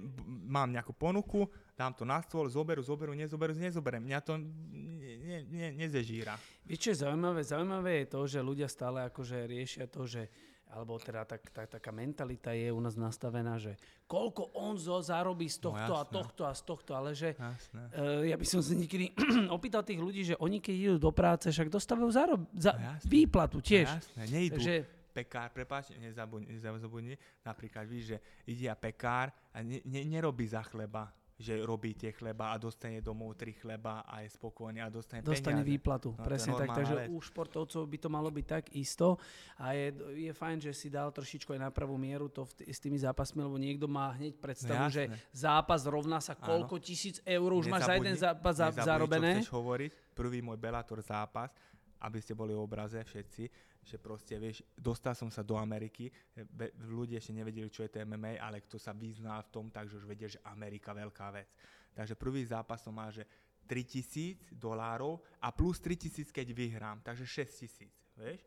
mám 0.48 0.68
nejakú 0.68 0.92
ponuku, 0.92 1.48
dám 1.72 1.96
to 1.96 2.04
na 2.04 2.20
stôl, 2.20 2.48
zoberú, 2.48 2.84
zoberú, 2.84 3.16
nezoberú, 3.16 3.56
nezoberiem. 3.56 4.04
Mňa 4.04 4.20
to 4.20 4.36
ne, 4.36 5.44
ne, 5.48 5.68
nezežíra. 5.72 6.36
Vieš, 6.68 6.78
čo 6.80 6.90
je 6.92 7.00
zaujímavé? 7.04 7.40
Zaujímavé 7.44 7.92
je 8.04 8.06
to, 8.12 8.20
že 8.28 8.44
ľudia 8.44 8.68
stále 8.68 9.09
akože 9.09 9.48
riešia 9.48 9.84
to, 9.88 10.04
že 10.04 10.28
alebo 10.68 10.96
teda 10.96 11.24
tak, 11.24 11.48
tak, 11.48 11.66
taká 11.70 11.90
mentalita 11.90 12.52
je 12.52 12.68
u 12.68 12.76
nás 12.76 12.92
nastavená, 12.92 13.56
že 13.56 13.74
koľko 14.04 14.52
on 14.54 14.74
zo 14.74 15.00
zarobí 15.00 15.44
z 15.44 15.58
No 15.58 15.72
tohto 15.72 15.92
a 15.92 16.02
jasné. 16.02 16.12
tohto 16.12 16.42
a 16.44 16.52
z 16.52 16.62
tohto, 16.62 16.90
ale 16.92 17.10
že 17.12 17.32
Jasné. 17.32 17.82
uh, 17.90 18.22
ja 18.22 18.36
by 18.36 18.46
som 18.46 18.60
sa 18.60 18.72
niekedy 18.72 19.12
opýtal 19.56 19.80
tých 19.80 19.98
ľudí, 19.98 20.22
že 20.24 20.34
oni 20.36 20.58
keď 20.58 20.74
idú 20.74 20.96
do 20.98 21.10
práce, 21.10 21.48
však 21.48 21.68
dostávajú 21.68 22.08
zarob, 22.08 22.40
za 22.52 22.72
No 22.72 22.84
jasné. 22.86 23.08
výplatu 23.08 23.58
tiež. 23.58 23.86
No 23.86 23.96
jasné, 23.96 24.22
nejdu. 24.28 24.54
Takže 24.56 24.76
Pekár, 25.08 25.50
prepáč, 25.50 25.90
nezabudni, 25.98 26.46
nezabudni, 26.54 27.14
napríklad 27.42 27.90
víš, 27.90 28.14
že 28.14 28.16
ide 28.46 28.70
a 28.70 28.78
pekár 28.78 29.34
a 29.50 29.58
ne, 29.60 29.82
ne, 29.82 30.06
nerobí 30.06 30.46
za 30.46 30.62
chleba, 30.62 31.10
že 31.39 31.55
robí 31.62 31.95
tie 31.95 32.11
chleba 32.11 32.51
a 32.51 32.59
dostane 32.59 32.99
domov 32.99 33.39
tri 33.39 33.55
chleba 33.55 34.03
a 34.03 34.26
je 34.26 34.34
spokojný 34.34 34.82
a 34.82 34.91
dostane, 34.91 35.22
dostane 35.22 35.62
peniaze. 35.62 35.70
výplatu. 35.70 36.11
No, 36.18 36.26
presne 36.26 36.51
tak. 36.59 36.74
Takže 36.74 36.95
vec. 36.99 37.07
u 37.14 37.18
športovcov 37.22 37.82
by 37.86 37.99
to 38.03 38.09
malo 38.11 38.26
byť 38.34 38.47
tak 38.47 38.64
isto. 38.74 39.22
A 39.62 39.70
je, 39.70 39.95
je 40.18 40.32
fajn, 40.34 40.66
že 40.66 40.74
si 40.74 40.91
dal 40.91 41.14
trošičku 41.14 41.55
aj 41.55 41.61
na 41.62 41.70
pravú 41.70 41.95
mieru 41.95 42.26
to 42.26 42.43
v 42.43 42.66
s 42.66 42.82
tými 42.82 42.99
zápasmi, 42.99 43.39
lebo 43.39 43.55
niekto 43.55 43.86
má 43.86 44.18
hneď 44.18 44.34
predstavu, 44.43 44.82
No 44.82 44.91
že 44.91 45.07
zápas 45.30 45.86
rovná 45.86 46.18
sa 46.18 46.34
koľko 46.34 46.82
tisíc 46.82 47.22
eur 47.22 47.51
už 47.55 47.70
máš 47.70 47.86
za 47.86 47.95
jeden 47.95 48.18
Nezabudni- 48.18 48.18
zápas 48.18 48.55
za, 48.59 48.66
nezabudni, 48.74 48.86
zarobené. 48.91 49.30
Čo 49.30 49.39
chceš 49.39 49.55
hovoriť? 49.55 49.91
Prvý 50.18 50.39
môj 50.43 50.59
Bellator 50.59 50.99
zápas, 51.07 51.55
aby 52.03 52.18
ste 52.22 52.38
boli 52.38 52.55
v 52.55 52.62
obraze 52.62 53.03
všetci, 53.03 53.44
že 53.88 53.96
proste, 53.96 54.36
vieš, 54.36 54.62
dostal 54.76 55.16
som 55.16 55.32
sa 55.32 55.40
do 55.40 55.57
Ameriky, 55.57 56.12
be, 56.34 56.76
ľudia 56.84 57.18
ešte 57.18 57.32
nevedeli, 57.32 57.72
čo 57.72 57.82
je 57.86 57.90
to 57.90 58.05
MMA, 58.05 58.36
ale 58.36 58.61
kto 58.61 58.76
sa 58.76 58.92
vyzná 58.92 59.40
v 59.40 59.49
tom, 59.49 59.72
takže 59.72 59.96
už 59.96 60.05
vedie, 60.05 60.28
že 60.28 60.42
Amerika 60.44 60.92
veľká 60.92 61.26
vec. 61.32 61.49
Takže 61.96 62.14
prvý 62.14 62.44
zápas 62.44 62.84
som 62.84 62.92
mal, 62.92 63.09
že 63.09 63.24
3000 63.64 64.53
dolárov 64.53 65.20
a 65.40 65.53
plus 65.53 65.80
3000, 65.80 66.32
keď 66.32 66.46
vyhrám, 66.53 67.01
takže 67.01 67.24
6000, 67.24 67.88
vieš. 68.16 68.40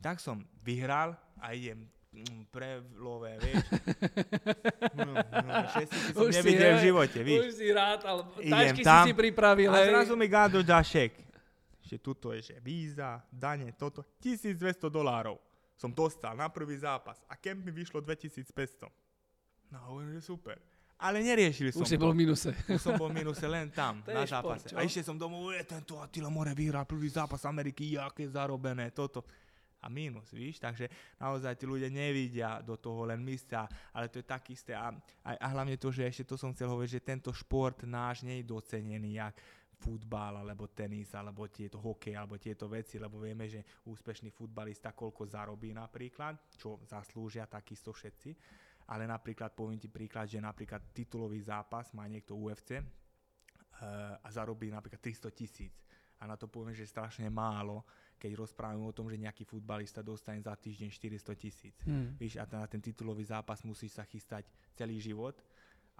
Tak 0.00 0.18
som 0.18 0.42
vyhral 0.64 1.14
a 1.38 1.52
idem 1.52 1.86
mm, 2.10 2.50
pre 2.50 2.82
lové, 2.98 3.38
vieš. 3.38 3.64
No, 4.90 5.16
no, 5.16 5.52
6000 5.70 6.18
som 6.18 6.28
nevidel 6.28 6.76
v 6.76 6.80
živote, 6.92 7.18
víš. 7.24 7.38
Už 7.46 7.52
si 7.56 7.68
rád, 7.72 8.04
ale 8.04 8.20
tašky 8.36 8.82
si 8.82 8.84
tam 8.84 9.06
si 9.06 9.14
pripravil. 9.16 9.70
A 9.70 9.86
zrazu 9.86 10.12
mi 10.18 10.26
Gado 10.28 10.60
dá 10.60 10.82
šek. 10.82 11.29
Že 11.80 11.96
tuto 11.98 12.32
je, 12.32 12.40
že 12.42 12.56
víza, 12.60 13.20
dane, 13.28 13.72
toto. 13.72 14.04
1200 14.20 14.86
dolárov 14.86 15.40
som 15.74 15.88
dostal 15.88 16.36
na 16.36 16.52
prvý 16.52 16.76
zápas. 16.76 17.16
A 17.24 17.34
kemp 17.34 17.64
mi 17.64 17.72
vyšlo 17.72 18.04
2500. 18.04 18.84
No, 19.72 19.78
hovorím, 19.88 20.12
že 20.12 20.22
super. 20.22 20.60
Ale 21.00 21.24
neriešili 21.24 21.72
som 21.72 21.80
Už 21.80 21.88
si 21.88 21.96
to. 21.96 22.04
bol 22.04 22.12
v 22.12 22.20
minuse. 22.20 22.52
Už 22.68 22.76
som 22.76 22.92
bol 23.00 23.08
v 23.08 23.24
minuse 23.24 23.48
len 23.48 23.72
tam, 23.72 24.04
To 24.04 24.12
na 24.12 24.28
šport, 24.28 24.60
zápase. 24.60 24.66
čo? 24.68 24.76
a 24.76 24.84
išiel 24.84 25.00
som 25.00 25.16
domov, 25.16 25.48
je 25.56 25.64
tento 25.64 25.96
Attila 25.96 26.28
More 26.28 26.52
vyhral 26.52 26.84
prvý 26.84 27.08
zápas 27.08 27.40
Ameriky, 27.48 27.96
aké 27.96 28.28
zarobené, 28.28 28.92
toto. 28.92 29.24
A 29.80 29.88
mínus, 29.88 30.28
víš, 30.28 30.60
takže 30.60 30.92
naozaj 31.16 31.56
tí 31.56 31.64
ľudia 31.64 31.88
nevidia 31.88 32.60
do 32.60 32.76
toho, 32.76 33.08
len 33.08 33.16
myslia, 33.24 33.64
ale 33.96 34.12
to 34.12 34.20
je 34.20 34.28
tak 34.28 34.44
isté. 34.52 34.76
A, 34.76 34.92
a, 35.24 35.30
a 35.40 35.46
hlavne 35.48 35.80
to, 35.80 35.88
že 35.88 36.04
ešte 36.04 36.28
to 36.28 36.36
som 36.36 36.52
chcel 36.52 36.68
hovoriť, 36.68 37.00
že 37.00 37.08
tento 37.16 37.32
šport 37.32 37.80
náš 37.88 38.20
nie 38.20 38.44
je 38.44 38.52
docenený, 38.52 39.16
jak 39.16 39.32
futbal, 39.80 40.44
alebo 40.44 40.68
tenis, 40.68 41.16
alebo 41.16 41.48
tieto 41.48 41.80
hokej, 41.80 42.12
alebo 42.12 42.36
tieto 42.36 42.68
veci, 42.68 43.00
lebo 43.00 43.16
vieme, 43.16 43.48
že 43.48 43.64
úspešný 43.88 44.28
futbalista 44.28 44.92
koľko 44.92 45.24
zarobí 45.24 45.72
napríklad, 45.72 46.36
čo 46.60 46.84
zaslúžia 46.84 47.48
takisto 47.48 47.96
všetci. 47.96 48.30
Ale 48.92 49.08
napríklad 49.08 49.56
poviem 49.56 49.80
ti 49.80 49.88
príklad, 49.88 50.28
že 50.28 50.42
napríklad 50.42 50.92
titulový 50.92 51.40
zápas 51.40 51.94
má 51.96 52.04
niekto 52.10 52.36
UFC, 52.36 52.82
a 54.20 54.28
zarobí 54.28 54.68
napríklad 54.68 55.00
300 55.00 55.32
tisíc. 55.32 55.74
A 56.20 56.28
na 56.28 56.36
to 56.36 56.52
poviem, 56.52 56.76
že 56.76 56.84
strašne 56.84 57.32
málo, 57.32 57.80
keď 58.20 58.36
rozprávame 58.36 58.84
o 58.84 58.92
tom, 58.92 59.08
že 59.08 59.16
nejaký 59.16 59.48
futbalista 59.48 60.04
dostane 60.04 60.44
za 60.44 60.52
týždeň 60.52 60.92
400 60.92 61.32
tisíc. 61.40 61.76
Hm. 61.88 62.20
Víš, 62.20 62.36
a 62.36 62.44
na 62.44 62.68
ten 62.68 62.84
titulový 62.84 63.24
zápas 63.24 63.64
musíš 63.64 63.96
sa 63.96 64.04
chystať 64.04 64.44
celý 64.76 65.00
život 65.00 65.40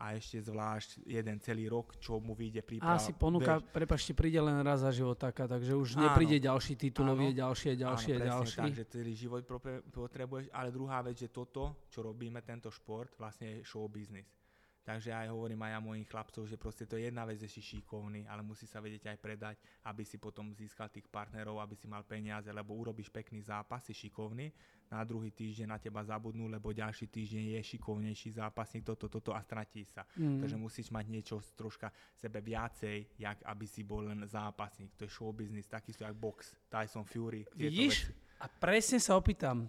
a 0.00 0.16
ešte 0.16 0.40
zvlášť 0.40 1.04
jeden 1.04 1.36
celý 1.44 1.68
rok, 1.68 1.92
čo 2.00 2.16
mu 2.24 2.32
vyjde 2.32 2.64
príprava. 2.64 2.96
A 2.96 3.04
si 3.04 3.12
ponúka, 3.12 3.60
Vieš, 3.60 3.68
prepačte, 3.68 4.16
príde 4.16 4.40
len 4.40 4.64
raz 4.64 4.80
za 4.80 4.88
život 4.88 5.20
taká, 5.20 5.44
takže 5.44 5.76
už 5.76 6.00
Áno. 6.00 6.08
nepríde 6.08 6.40
ďalší 6.40 6.72
titulový, 6.80 7.36
ďalšie, 7.36 7.76
ďalšie, 7.76 8.14
Áno, 8.16 8.24
ďalší. 8.24 8.60
tak, 8.64 8.72
že 8.72 8.84
celý 8.88 9.12
život 9.12 9.44
potrebuješ, 9.92 10.48
ale 10.56 10.72
druhá 10.72 11.04
vec, 11.04 11.20
že 11.20 11.28
toto, 11.28 11.84
čo 11.92 12.00
robíme, 12.00 12.40
tento 12.40 12.72
šport, 12.72 13.12
vlastne 13.20 13.60
je 13.60 13.68
show 13.68 13.84
business. 13.92 14.40
Takže 14.80 15.12
aj 15.12 15.28
hovorím 15.28 15.60
aj 15.68 15.72
ja 15.76 15.80
mojim 15.84 16.06
chlapcov, 16.08 16.48
že 16.48 16.56
proste 16.56 16.88
to 16.88 16.96
je 16.96 17.12
jedna 17.12 17.28
vec, 17.28 17.36
že 17.36 17.52
si 17.52 17.60
šikovný, 17.60 18.24
ale 18.24 18.40
musí 18.40 18.64
sa 18.64 18.80
vedieť 18.80 19.12
aj 19.12 19.18
predať, 19.20 19.56
aby 19.84 20.02
si 20.08 20.16
potom 20.16 20.56
získal 20.56 20.88
tých 20.88 21.04
partnerov, 21.12 21.60
aby 21.60 21.76
si 21.76 21.84
mal 21.84 22.00
peniaze, 22.08 22.48
lebo 22.48 22.72
urobíš 22.72 23.12
pekný 23.12 23.44
zápas, 23.44 23.84
si 23.84 23.92
šikovný, 23.92 24.48
na 24.90 25.06
druhý 25.06 25.30
týždeň 25.30 25.66
na 25.70 25.78
teba 25.78 26.02
zabudnú, 26.02 26.50
lebo 26.50 26.74
ďalší 26.74 27.06
týždeň 27.06 27.44
je 27.56 27.60
šikovnejší 27.62 28.42
zápasník, 28.42 28.82
toto, 28.82 29.06
toto 29.06 29.30
a 29.30 29.38
stratí 29.38 29.86
sa. 29.86 30.02
Mm. 30.18 30.42
Takže 30.42 30.56
musíš 30.58 30.90
mať 30.90 31.06
niečo 31.06 31.38
troška 31.54 31.94
sebe 32.18 32.42
viacej, 32.42 33.14
jak 33.14 33.38
aby 33.46 33.66
si 33.70 33.86
bol 33.86 34.10
len 34.10 34.26
zápasník. 34.26 34.90
To 34.98 35.06
je 35.06 35.10
show 35.10 35.30
business, 35.30 35.70
takisto 35.70 36.02
jak 36.02 36.18
box, 36.18 36.58
Tyson 36.66 37.06
Fury. 37.06 37.46
Vidíš? 37.54 38.10
veci. 38.10 38.28
A 38.40 38.48
presne 38.48 38.98
sa 38.98 39.14
opýtam. 39.14 39.68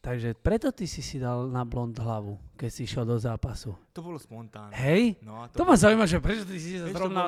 Takže 0.00 0.38
preto 0.38 0.70
ty 0.70 0.86
si 0.86 1.02
si 1.02 1.18
dal 1.18 1.50
na 1.50 1.66
blond 1.66 1.90
hlavu, 1.98 2.38
keď 2.54 2.70
si 2.70 2.86
išiel 2.86 3.02
do 3.02 3.18
zápasu. 3.18 3.74
To 3.90 4.06
bolo 4.06 4.22
spontánne. 4.22 4.70
Hej? 4.70 5.18
No, 5.18 5.50
To 5.50 5.66
bolo, 5.66 5.74
ma 5.74 5.82
zaujíma, 5.82 6.06
že 6.06 6.22
prečo 6.22 6.46
ty 6.46 6.62
si 6.62 6.78
sa 6.78 6.86
to 6.86 6.94
zrovna... 6.94 7.22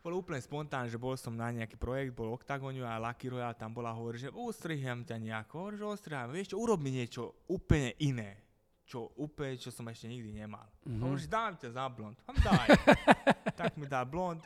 bolo 0.00 0.24
úplne 0.24 0.40
spontánne, 0.40 0.88
že 0.88 0.96
bol 0.96 1.12
som 1.14 1.36
na 1.36 1.52
nejaký 1.52 1.76
projekt, 1.76 2.16
bol 2.16 2.32
Octagonu 2.32 2.82
a 2.82 2.96
Lucky 2.96 3.28
Royale, 3.28 3.52
tam 3.52 3.70
bola 3.70 3.92
hovorí, 3.92 4.16
že 4.16 4.32
ustrihem 4.32 5.04
ťa 5.04 5.20
nejako, 5.20 5.54
hovorí, 5.60 5.76
že 5.76 5.86
ostriham, 5.86 6.32
vieš 6.32 6.52
čo, 6.52 6.56
urob 6.56 6.80
mi 6.80 6.90
niečo 6.90 7.44
úplne 7.46 7.92
iné, 8.00 8.40
čo 8.88 9.12
úplne, 9.20 9.60
čo 9.60 9.68
som 9.68 9.84
ešte 9.86 10.08
nikdy 10.08 10.32
nemal. 10.32 10.64
Mhm. 10.64 10.88
Mm-hmm. 10.88 11.00
Hovorí, 11.04 11.20
že 11.20 11.28
dám 11.28 11.52
ťa 11.56 11.68
za 11.70 11.84
blond, 11.92 12.16
vám 12.24 12.38
daj. 12.40 12.68
tak 13.60 13.70
mi 13.76 13.84
dá 13.84 14.00
blond, 14.08 14.40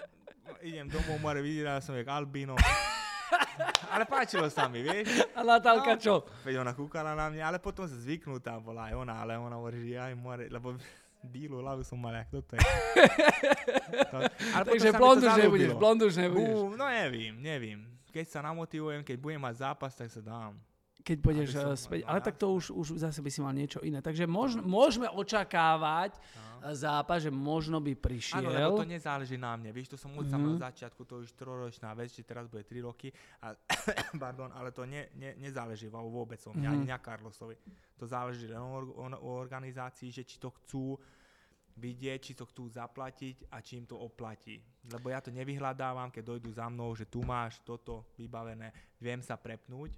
idem 0.61 0.91
domov, 0.91 1.23
more, 1.23 1.39
vyzeral 1.39 1.79
som 1.79 1.95
jak 1.95 2.11
albino. 2.11 2.59
Ale 3.91 4.05
páčilo 4.07 4.51
sa 4.51 4.67
mi, 4.67 4.83
vieš. 4.83 5.07
A 5.35 5.47
Natálka 5.47 5.95
No. 5.95 6.03
čo? 6.03 6.15
Veď 6.43 6.67
ona 6.67 6.75
kúkala 6.75 7.15
na 7.15 7.31
mňa, 7.31 7.43
ale 7.47 7.59
potom 7.63 7.87
sa 7.87 7.95
zvyknutá 7.95 8.59
bola 8.59 8.91
aj 8.91 8.95
ona, 8.99 9.23
ale 9.23 9.39
ona 9.39 9.55
hovorí, 9.55 9.87
že 9.87 9.99
aj 9.99 10.15
more, 10.19 10.47
lebo 10.51 10.75
bílu 11.25 11.59
hlavu 11.59 11.81
som 11.83 11.97
mal, 11.97 12.13
jak 12.15 12.29
toto 12.31 12.55
je. 12.55 12.61
to, 14.13 14.17
ale 14.55 14.63
Takže 14.69 14.93
blond 14.93 15.21
už 15.25 15.35
nebudeš, 15.41 15.71
blond 15.75 16.01
už 16.05 16.15
nebudeš. 16.21 16.55
Bú, 16.55 16.77
no 16.77 16.85
nevím, 16.87 17.35
nevím. 17.41 17.79
Keď 18.13 18.27
sa 18.31 18.41
namotivujem, 18.47 19.03
keď 19.03 19.17
budem 19.19 19.41
mať 19.43 19.55
zápas, 19.65 19.91
tak 19.97 20.07
sa 20.13 20.23
dám. 20.23 20.55
Keď 21.05 21.17
som- 21.53 21.73
eh, 21.73 21.77
späť. 21.77 22.01
Ale 22.09 22.21
tak 22.25 22.41
to 22.41 22.49
už, 22.55 22.73
už 22.73 22.87
zase 23.03 23.21
by 23.21 23.29
si 23.29 23.41
mal 23.45 23.53
niečo 23.53 23.83
iné. 23.85 24.01
Takže 24.01 24.25
môžeme 24.65 25.09
očakávať 25.11 26.17
No. 26.17 26.54
Zápas, 26.73 27.21
že 27.21 27.29
možno 27.29 27.77
by 27.77 27.93
prišiel. 27.93 28.41
Áno, 28.41 28.49
lebo 28.49 28.73
to 28.75 28.87
nezáleží 28.87 29.37
na 29.37 29.53
mne. 29.53 29.69
Víš, 29.71 29.93
to 29.93 29.99
som 29.99 30.09
od 30.13 30.23
Mhm. 30.23 30.31
samého 30.31 30.57
začiatku, 30.57 31.03
to 31.03 31.21
už 31.21 31.33
troročná 31.33 31.93
vec, 31.93 32.09
že 32.09 32.23
teraz 32.23 32.47
bude 32.47 32.63
3 32.63 32.81
roky, 32.81 33.13
a, 33.39 33.53
pardon, 34.17 34.49
ale 34.51 34.71
to 34.71 34.85
ne, 34.85 35.13
ne, 35.13 35.37
nezáleží 35.37 35.87
vôbec 35.87 36.41
o 36.41 36.53
mňa, 36.53 36.65
Mhm. 36.65 36.75
ani 36.75 36.87
na 36.87 36.97
Carlosovi. 36.97 37.57
To 37.95 38.07
záleží 38.07 38.47
len 38.47 38.57
o, 38.57 38.71
o, 38.81 39.05
o 39.05 39.31
organizácii, 39.35 40.09
že 40.09 40.25
či 40.25 40.39
to 40.39 40.49
chcú 40.55 40.97
vidieť, 41.75 42.21
či 42.23 42.33
to 42.33 42.47
chcú 42.47 42.71
zaplatiť 42.71 43.51
a 43.51 43.59
či 43.59 43.77
im 43.77 43.85
to 43.85 43.99
oplatí. 43.99 44.63
Lebo 44.87 45.11
ja 45.11 45.19
to 45.19 45.29
nevyhľadávam, 45.29 46.09
keď 46.09 46.23
dojdú 46.25 46.55
za 46.55 46.71
mnou, 46.71 46.95
že 46.95 47.05
tu 47.05 47.21
máš 47.21 47.59
toto 47.61 48.15
vybavené, 48.15 48.71
viem 48.97 49.19
sa 49.19 49.35
prepnúť, 49.35 49.91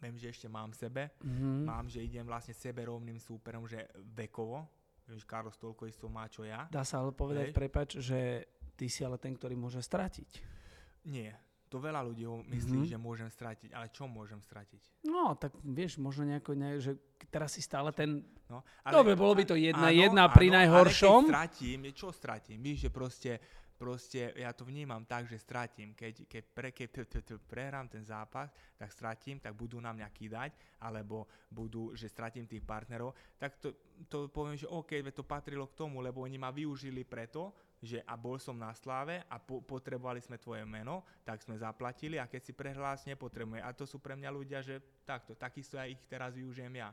viem, 0.00 0.16
že 0.16 0.32
ešte 0.32 0.48
mám 0.48 0.72
sebe, 0.72 1.12
Mhm. 1.20 1.68
mám, 1.68 1.84
že 1.84 2.00
idem 2.00 2.24
vlastne 2.24 2.56
sebe 2.56 2.80
rovným 2.82 3.20
súperom, 3.20 3.68
že 3.68 3.84
vekovo, 4.16 4.64
vieš, 5.10 5.24
Carlos 5.24 5.54
toľko 5.54 5.82
isto 5.84 6.06
má, 6.06 6.26
čo 6.26 6.42
ja. 6.42 6.64
Dá 6.66 6.82
sa 6.82 6.98
ale 6.98 7.10
povedať, 7.10 7.50
Hej. 7.50 7.54
prepač, 7.54 7.88
že 7.98 8.46
ty 8.74 8.86
si 8.86 9.02
ale 9.02 9.16
ten, 9.16 9.34
ktorý 9.34 9.54
môže 9.54 9.78
stratiť. 9.78 10.30
Nie. 11.04 11.34
To 11.66 11.78
veľa 11.78 12.02
ľudí 12.02 12.26
myslí, 12.26 12.82
Mhm. 12.82 12.88
že 12.88 12.98
môžem 12.98 13.28
stratiť, 13.28 13.70
ale 13.70 13.88
čo 13.88 14.04
môžem 14.04 14.38
stratiť? 14.38 15.06
No, 15.06 15.34
tak 15.34 15.54
vieš, 15.60 15.96
možno 15.96 16.26
nejako, 16.26 16.54
ne, 16.54 16.78
že 16.78 16.98
teraz 17.30 17.54
si 17.54 17.62
stále 17.62 17.90
ten... 17.90 18.26
No, 18.48 18.66
Dobre, 18.82 19.14
bolo 19.14 19.38
by 19.38 19.44
to 19.44 19.54
jedna- 19.54 19.86
áno, 19.86 19.94
jedna 19.96 20.24
pri 20.26 20.50
áno, 20.50 20.54
najhoršom. 20.56 21.20
Ale 21.20 21.22
keď 21.22 21.30
stratím, 21.30 21.78
čo 21.94 22.08
stratím? 22.10 22.58
Víš, 22.58 22.78
že 22.80 22.90
proste, 22.90 23.30
proste 23.80 24.36
ja 24.36 24.52
to 24.52 24.68
vnímam 24.68 25.08
tak, 25.08 25.24
že 25.24 25.40
stratím. 25.40 25.96
Keď, 25.96 26.28
keď, 26.28 26.44
pre, 26.52 26.68
keď 26.68 26.88
t- 26.92 27.08
t- 27.08 27.24
t- 27.24 27.40
prehrám 27.48 27.88
ten 27.88 28.04
zápas, 28.04 28.52
tak 28.76 28.92
stratím, 28.92 29.40
tak 29.40 29.56
budú 29.56 29.80
na 29.80 29.96
mňa 29.96 30.08
kýdať, 30.12 30.52
alebo 30.84 31.24
budú, 31.48 31.96
že 31.96 32.12
stratím 32.12 32.44
tých 32.44 32.60
partnerov, 32.60 33.16
tak 33.40 33.56
to, 33.56 33.72
to 34.12 34.28
poviem, 34.28 34.60
že 34.60 34.68
OK, 34.68 35.00
to 35.16 35.24
patrilo 35.24 35.64
k 35.64 35.80
tomu, 35.80 36.04
lebo 36.04 36.20
oni 36.20 36.36
ma 36.36 36.52
využili 36.52 37.08
preto, 37.08 37.56
že 37.80 38.04
a 38.04 38.12
bol 38.20 38.36
som 38.36 38.52
na 38.60 38.76
sláve 38.76 39.24
a 39.24 39.40
po, 39.40 39.64
potrebovali 39.64 40.20
sme 40.20 40.36
tvoje 40.36 40.68
meno, 40.68 41.00
tak 41.24 41.40
sme 41.40 41.56
zaplatili 41.56 42.20
a 42.20 42.28
keď 42.28 42.42
si 42.44 42.52
prehlás 42.52 43.08
nepotrebuje. 43.08 43.64
A 43.64 43.72
to 43.72 43.88
sú 43.88 43.96
pre 43.96 44.12
mňa 44.12 44.28
ľudia, 44.28 44.60
že 44.60 44.84
takto, 45.08 45.32
takisto 45.32 45.80
ja 45.80 45.88
ich 45.88 46.04
teraz 46.04 46.36
využijem 46.36 46.76
ja. 46.76 46.92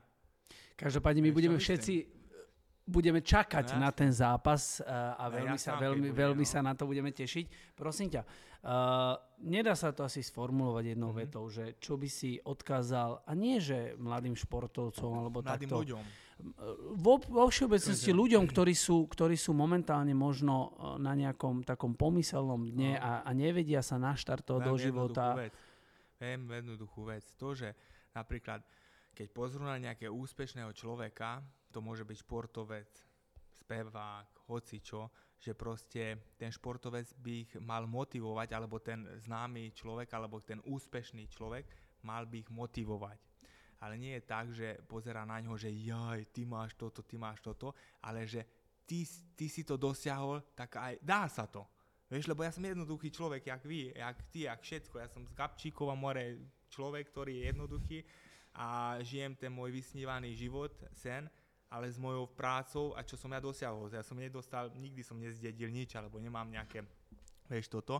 Každopádne 0.79 1.19
my 1.27 1.31
budeme 1.35 1.59
všetci 1.59 1.93
budeme 2.87 3.19
čakať 3.19 3.75
No 3.75 3.83
na 3.83 3.91
ten 3.91 4.09
zápas 4.09 4.79
uh, 4.79 4.87
a 5.19 5.27
veľmi, 5.27 5.53
ja 5.53 5.61
sa, 5.61 5.75
veľmi, 5.75 6.09
bude, 6.09 6.17
veľmi 6.17 6.45
no. 6.47 6.49
sa 6.49 6.59
na 6.63 6.71
to 6.71 6.87
budeme 6.87 7.11
tešiť. 7.11 7.75
Prosím 7.75 8.07
ťa, 8.15 8.21
uh, 8.23 9.13
nedá 9.43 9.75
sa 9.75 9.91
to 9.91 10.07
asi 10.07 10.23
sformulovať 10.23 10.95
jednou 10.95 11.11
Mhm. 11.11 11.17
vetou, 11.19 11.43
že 11.51 11.75
čo 11.77 11.99
by 11.99 12.07
si 12.07 12.39
odkázal, 12.39 13.27
a 13.27 13.31
nie 13.35 13.59
že 13.59 13.93
mladým 13.99 14.33
športovcom 14.33 15.11
alebo 15.13 15.43
Mladým 15.43 15.67
takto, 15.67 15.75
ľuďom. 15.83 16.03
vo, 16.95 17.13
vo 17.19 17.45
všeobecnosti 17.49 18.13
ľuďom, 18.13 18.47
ktorí 18.47 18.71
sú, 18.71 19.03
ktorí 19.09 19.35
sú 19.35 19.51
momentálne 19.51 20.13
možno 20.13 20.71
na 21.01 21.11
nejakom 21.11 21.67
takom 21.67 21.91
pomyselnom 21.91 22.61
dne 22.63 22.95
No. 22.95 23.03
a, 23.03 23.11
a 23.27 23.29
nevedia 23.35 23.83
sa 23.83 23.99
naštartovať 23.99 24.63
do 24.63 24.75
života. 24.79 25.35
Vec. 25.35 25.51
Veľmi 26.17 26.49
jednoduchú 26.61 27.01
vec. 27.05 27.25
To, 27.37 27.53
že 27.53 27.73
napríklad, 28.13 28.61
keď 29.13 29.27
pozrú 29.33 29.65
na 29.65 29.77
nejakého 29.77 30.13
úspešného 30.13 30.69
človeka, 30.73 31.41
to 31.77 31.85
môže 31.85 32.01
byť 32.01 32.17
športovec, 32.25 32.89
spevák, 33.61 34.49
hocičo, 34.49 35.13
že 35.37 35.53
proste 35.53 36.33
ten 36.33 36.49
športovec 36.49 37.05
by 37.21 37.31
ich 37.45 37.53
mal 37.61 37.85
motivovať, 37.85 38.49
alebo 38.57 38.81
ten 38.81 39.05
známy 39.21 39.69
človek, 39.77 40.09
alebo 40.17 40.41
ten 40.41 40.57
úspešný 40.65 41.29
človek 41.29 41.69
mal 42.01 42.25
by 42.25 42.41
ich 42.41 42.49
motivovať. 42.49 43.21
Ale 43.85 43.93
nie 44.01 44.17
je 44.17 44.23
tak, 44.25 44.49
že 44.57 44.81
pozera 44.89 45.21
na 45.21 45.37
ňo, 45.37 45.53
že 45.53 45.69
jaj, 45.69 46.33
ty 46.33 46.49
máš 46.49 46.73
toto, 46.73 47.05
ty 47.05 47.13
máš 47.13 47.45
toto, 47.45 47.77
ale 48.01 48.25
že 48.25 48.41
ty, 48.89 49.05
ty 49.37 49.45
si 49.45 49.61
to 49.61 49.77
dosiahol, 49.77 50.41
tak 50.57 50.81
aj 50.81 50.97
dá 51.05 51.29
sa 51.29 51.45
to. 51.45 51.61
Vieš, 52.09 52.25
lebo 52.25 52.41
ja 52.41 52.49
som 52.49 52.65
jednoduchý 52.65 53.13
človek, 53.13 53.45
jak 53.45 53.61
vy, 53.61 53.93
jak 53.93 54.17
ty, 54.33 54.49
jak 54.49 54.63
všetko. 54.65 54.95
Ja 54.97 55.11
som 55.13 55.29
z 55.29 55.35
Gabčíkova 55.37 55.93
more 55.93 56.41
človek, 56.73 57.13
ktorý 57.13 57.37
je 57.37 57.43
jednoduchý 57.53 57.97
a 58.57 58.97
žijem 59.05 59.37
ten 59.37 59.53
môj 59.53 59.69
vysnívaný 59.69 60.33
život, 60.33 60.73
sen, 60.97 61.29
ale 61.67 61.91
s 61.91 61.99
mojou 61.99 62.27
prácou 62.31 62.95
a 62.95 63.03
čo 63.03 63.19
som 63.19 63.31
ja 63.31 63.43
dosiahol. 63.43 63.91
Ja 63.91 64.03
som 64.03 64.15
nedostal, 64.15 64.71
nikdy 64.75 65.03
som 65.03 65.19
nezdedil 65.19 65.67
nič, 65.67 65.95
alebo 65.99 66.19
nemám 66.19 66.47
nejaké, 66.47 66.83
vieš, 67.51 67.67
toto 67.67 67.99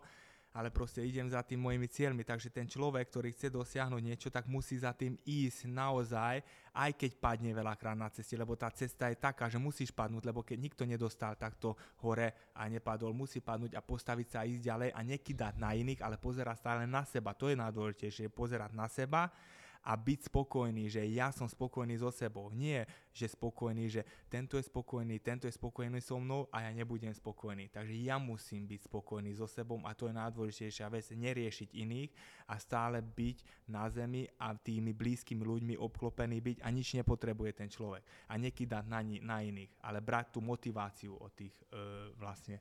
ale 0.57 0.73
proste 0.73 1.05
idem 1.05 1.29
za 1.29 1.45
tým 1.45 1.61
mojimi 1.61 1.85
cieľmi. 1.85 2.25
Takže 2.25 2.49
ten 2.49 2.65
človek, 2.65 3.13
ktorý 3.13 3.29
chce 3.29 3.53
dosiahnuť 3.53 4.01
niečo, 4.01 4.33
tak 4.33 4.49
musí 4.49 4.81
za 4.81 4.89
tým 4.89 5.13
ísť 5.21 5.69
naozaj, 5.69 6.41
aj 6.73 6.91
keď 6.97 7.11
padne 7.21 7.53
veľakrát 7.53 7.93
na 7.93 8.09
ceste, 8.09 8.33
lebo 8.33 8.57
tá 8.57 8.73
cesta 8.73 9.13
je 9.13 9.21
taká, 9.21 9.45
že 9.53 9.61
musíš 9.61 9.93
padnúť, 9.93 10.25
lebo 10.25 10.41
keď 10.41 10.57
nikto 10.57 10.83
nedostal 10.89 11.37
takto 11.37 11.77
hore 12.01 12.33
a 12.57 12.65
nepadol, 12.65 13.13
musí 13.13 13.37
padnúť 13.37 13.77
a 13.77 13.85
postaviť 13.85 14.27
sa 14.33 14.37
a 14.41 14.49
ísť 14.49 14.65
ďalej 14.65 14.89
a 14.97 14.99
nekydať 15.05 15.53
na 15.61 15.77
iných, 15.77 16.01
ale 16.01 16.17
pozerať 16.17 16.57
stále 16.57 16.83
na 16.89 17.05
seba. 17.05 17.37
To 17.37 17.53
je 17.53 17.55
najdôležitejšie, 17.61 18.33
pozerať 18.33 18.73
na 18.73 18.89
seba 18.89 19.29
a 19.87 19.95
byť 19.95 20.27
spokojný, 20.27 20.91
že 20.91 20.99
ja 21.07 21.31
som 21.31 21.47
spokojný 21.47 21.95
so 21.95 22.11
sebou. 22.11 22.51
Nie, 22.51 22.83
že 23.15 23.31
spokojný, 23.31 23.87
že 23.87 24.03
tento 24.27 24.59
je 24.59 24.67
spokojný, 24.67 25.23
tento 25.23 25.47
je 25.47 25.55
spokojný 25.55 26.03
so 26.03 26.19
mnou 26.19 26.51
a 26.51 26.67
ja 26.67 26.75
nebudem 26.75 27.15
spokojný. 27.15 27.71
Takže 27.71 27.95
ja 27.95 28.19
musím 28.19 28.67
byť 28.67 28.91
spokojný 28.91 29.31
so 29.39 29.47
sebou 29.47 29.79
a 29.87 29.95
to 29.95 30.11
je 30.11 30.19
najdôležitejšia 30.19 30.91
vec, 30.91 31.07
neriešiť 31.15 31.69
iných 31.71 32.11
a 32.51 32.59
stále 32.59 32.99
byť 32.99 33.71
na 33.71 33.87
zemi 33.87 34.27
a 34.43 34.51
tými 34.59 34.91
blízkymi 34.91 35.47
ľuďmi 35.47 35.79
obklopený 35.79 36.43
byť 36.43 36.57
a 36.61 36.67
nič 36.67 36.99
nepotrebuje 36.99 37.51
ten 37.55 37.71
človek. 37.71 38.03
A 38.27 38.35
nekydať 38.35 38.83
na, 38.91 38.99
ni- 38.99 39.23
na 39.23 39.39
iných, 39.39 39.71
ale 39.87 40.03
brať 40.03 40.35
tú 40.35 40.43
motiváciu 40.43 41.15
od 41.15 41.31
tých 41.31 41.55
e, 41.71 42.11
vlastne 42.19 42.59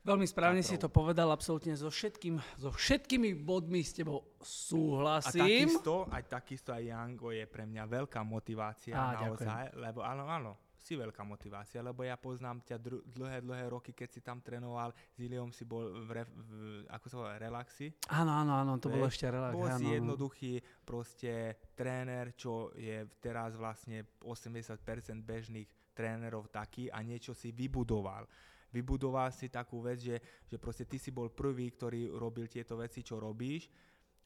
Veľmi 0.00 0.24
správne 0.24 0.64
si 0.64 0.80
to 0.80 0.88
povedal, 0.88 1.28
absolútne 1.28 1.76
so, 1.76 1.92
všetkým, 1.92 2.40
so 2.56 2.72
všetkými 2.72 3.36
bodmi 3.36 3.84
s 3.84 3.92
tebou 3.92 4.24
A 4.40 4.44
súhlasím. 4.44 5.68
takisto, 5.68 6.08
aj 6.08 6.22
takisto 6.24 6.72
aj 6.72 6.88
Jango 6.88 7.28
je 7.36 7.44
pre 7.44 7.68
mňa 7.68 7.84
veľká 7.84 8.24
motivácia 8.24 8.96
Á, 8.96 9.20
naozaj, 9.20 9.76
lebo 9.76 10.00
áno, 10.00 10.24
áno, 10.24 10.52
si 10.80 10.96
veľká 10.96 11.20
motivácia, 11.28 11.84
lebo 11.84 12.00
ja 12.00 12.16
poznám 12.16 12.64
ťa 12.64 12.76
dru- 12.80 13.04
dlhé, 13.04 13.44
dlhé 13.44 13.64
roky, 13.68 13.92
keď 13.92 14.08
si 14.08 14.20
tam 14.24 14.40
trénoval, 14.40 14.96
s 14.96 15.18
Iliom 15.20 15.52
si 15.52 15.68
bol 15.68 15.84
v, 16.08 16.10
re- 16.16 16.32
v 16.32 16.50
ako 16.88 17.06
sa 17.12 17.16
volá, 17.20 17.36
relaxi. 17.36 17.92
Áno, 18.08 18.32
áno, 18.32 18.56
áno, 18.56 18.80
to 18.80 18.88
bolo 18.88 19.04
ešte 19.04 19.28
relax. 19.28 19.52
Bol 19.52 19.68
áno, 19.68 19.76
si 19.76 19.86
jednoduchý 19.92 20.52
proste 20.80 21.60
tréner, 21.76 22.32
čo 22.32 22.72
je 22.72 23.04
teraz 23.20 23.52
vlastne 23.52 24.08
80% 24.24 24.80
bežných 25.20 25.68
trénerov 25.92 26.48
taký 26.48 26.88
a 26.88 27.04
niečo 27.04 27.36
si 27.36 27.52
vybudoval. 27.52 28.24
Vybudoval 28.70 29.34
si 29.34 29.50
takú 29.50 29.82
vec, 29.82 30.00
že, 30.00 30.16
že 30.46 30.56
proste 30.56 30.86
ty 30.86 30.96
si 30.96 31.10
bol 31.10 31.30
prvý, 31.30 31.70
ktorý 31.70 32.14
robil 32.14 32.46
tieto 32.46 32.78
veci, 32.78 33.02
čo 33.02 33.18
robíš 33.18 33.70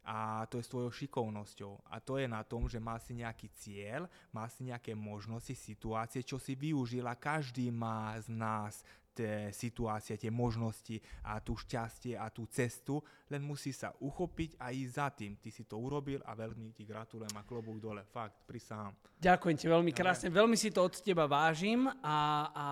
a 0.04 0.44
to 0.52 0.60
je 0.60 0.64
s 0.64 0.72
tvojou 0.72 0.92
šikovnosťou. 0.92 1.88
A 1.88 1.96
to 1.96 2.20
je 2.20 2.28
na 2.28 2.44
tom, 2.44 2.68
že 2.68 2.76
má 2.76 3.00
si 3.00 3.16
nejaký 3.16 3.48
cieľ, 3.56 4.04
má 4.36 4.44
si 4.52 4.68
nejaké 4.68 4.92
možnosti, 4.92 5.56
situácie, 5.56 6.20
čo 6.20 6.36
si 6.36 6.52
využil 6.52 7.08
a 7.08 7.16
každý 7.16 7.72
má 7.72 8.12
z 8.20 8.28
nás 8.28 8.84
tie 9.14 9.48
situácie, 9.54 10.18
tie 10.18 10.28
možnosti 10.28 10.98
a 11.22 11.38
tú 11.38 11.54
šťastie 11.54 12.18
a 12.18 12.28
tú 12.34 12.50
cestu, 12.50 12.98
len 13.30 13.46
musí 13.46 13.70
sa 13.70 13.94
uchopiť 14.02 14.58
a 14.58 14.74
ísť 14.74 14.92
za 14.92 15.08
tým. 15.14 15.38
Ty 15.38 15.48
si 15.54 15.62
to 15.64 15.78
urobil 15.78 16.18
a 16.26 16.34
veľmi 16.34 16.74
ti 16.74 16.82
gratulujem 16.82 17.32
a 17.38 17.46
klobúk 17.46 17.78
dole. 17.78 18.02
Fakt, 18.10 18.42
prisahám. 18.44 18.92
Ďakujem 19.22 19.56
ti 19.56 19.66
veľmi 19.70 19.92
krásne, 19.94 20.28
veľmi 20.34 20.58
si 20.58 20.74
to 20.74 20.84
od 20.84 20.98
teba 20.98 21.30
vážim 21.30 21.86
a, 22.02 22.18
a 22.50 22.66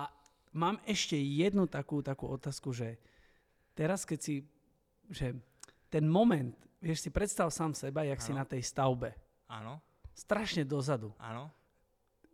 mám 0.53 0.77
ešte 0.85 1.17
jednu 1.17 1.65
takú, 1.65 1.99
takú 1.99 2.29
otázku, 2.29 2.71
že 2.71 2.95
teraz 3.73 4.05
keď 4.05 4.19
si, 4.21 4.35
že 5.09 5.33
ten 5.89 6.05
moment, 6.05 6.53
vieš 6.77 7.05
si 7.05 7.09
predstav 7.09 7.49
sám 7.49 7.73
seba, 7.73 8.05
jak 8.05 8.21
si 8.21 8.31
Áno. 8.33 8.39
na 8.41 8.45
tej 8.45 8.61
stavbe, 8.61 9.13
Áno, 9.49 9.81
strašne 10.13 10.63
dozadu. 10.63 11.11
áno. 11.19 11.49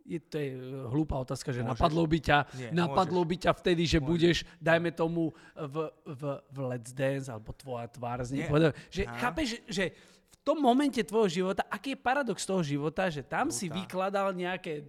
Je, 0.00 0.16
to 0.18 0.40
je 0.42 0.56
e, 0.56 0.60
hlúpa 0.90 1.20
otázka, 1.22 1.52
že 1.52 1.60
Môžeš. 1.60 1.70
napadlo 1.76 2.02
by 2.08 2.18
ťa, 2.18 2.38
Nie, 2.56 2.68
napadlo 2.72 3.20
by 3.22 3.36
ťa 3.36 3.52
vtedy, 3.52 3.84
že 3.84 4.00
Môžeš. 4.00 4.08
budeš, 4.08 4.36
dajme 4.58 4.90
tomu, 4.90 5.30
v, 5.54 5.76
v, 6.02 6.22
v 6.50 6.56
Let's 6.66 6.90
Dance, 6.90 7.28
alebo 7.30 7.52
tvoja 7.54 7.86
tvár 7.86 8.24
z 8.24 8.48
povedal, 8.48 8.72
že 8.90 9.04
Áno. 9.06 9.20
chápeš, 9.20 9.48
že, 9.68 9.92
v 10.30 10.36
tom 10.42 10.56
momente 10.58 10.98
tvojho 11.04 11.28
života, 11.28 11.62
aký 11.68 11.92
je 11.94 12.00
paradox 12.00 12.42
toho 12.42 12.64
života, 12.64 13.06
že 13.12 13.20
tam 13.20 13.52
si 13.52 13.68
Brutál. 13.68 13.76
vykladal 13.84 14.28
nejaké 14.32 14.82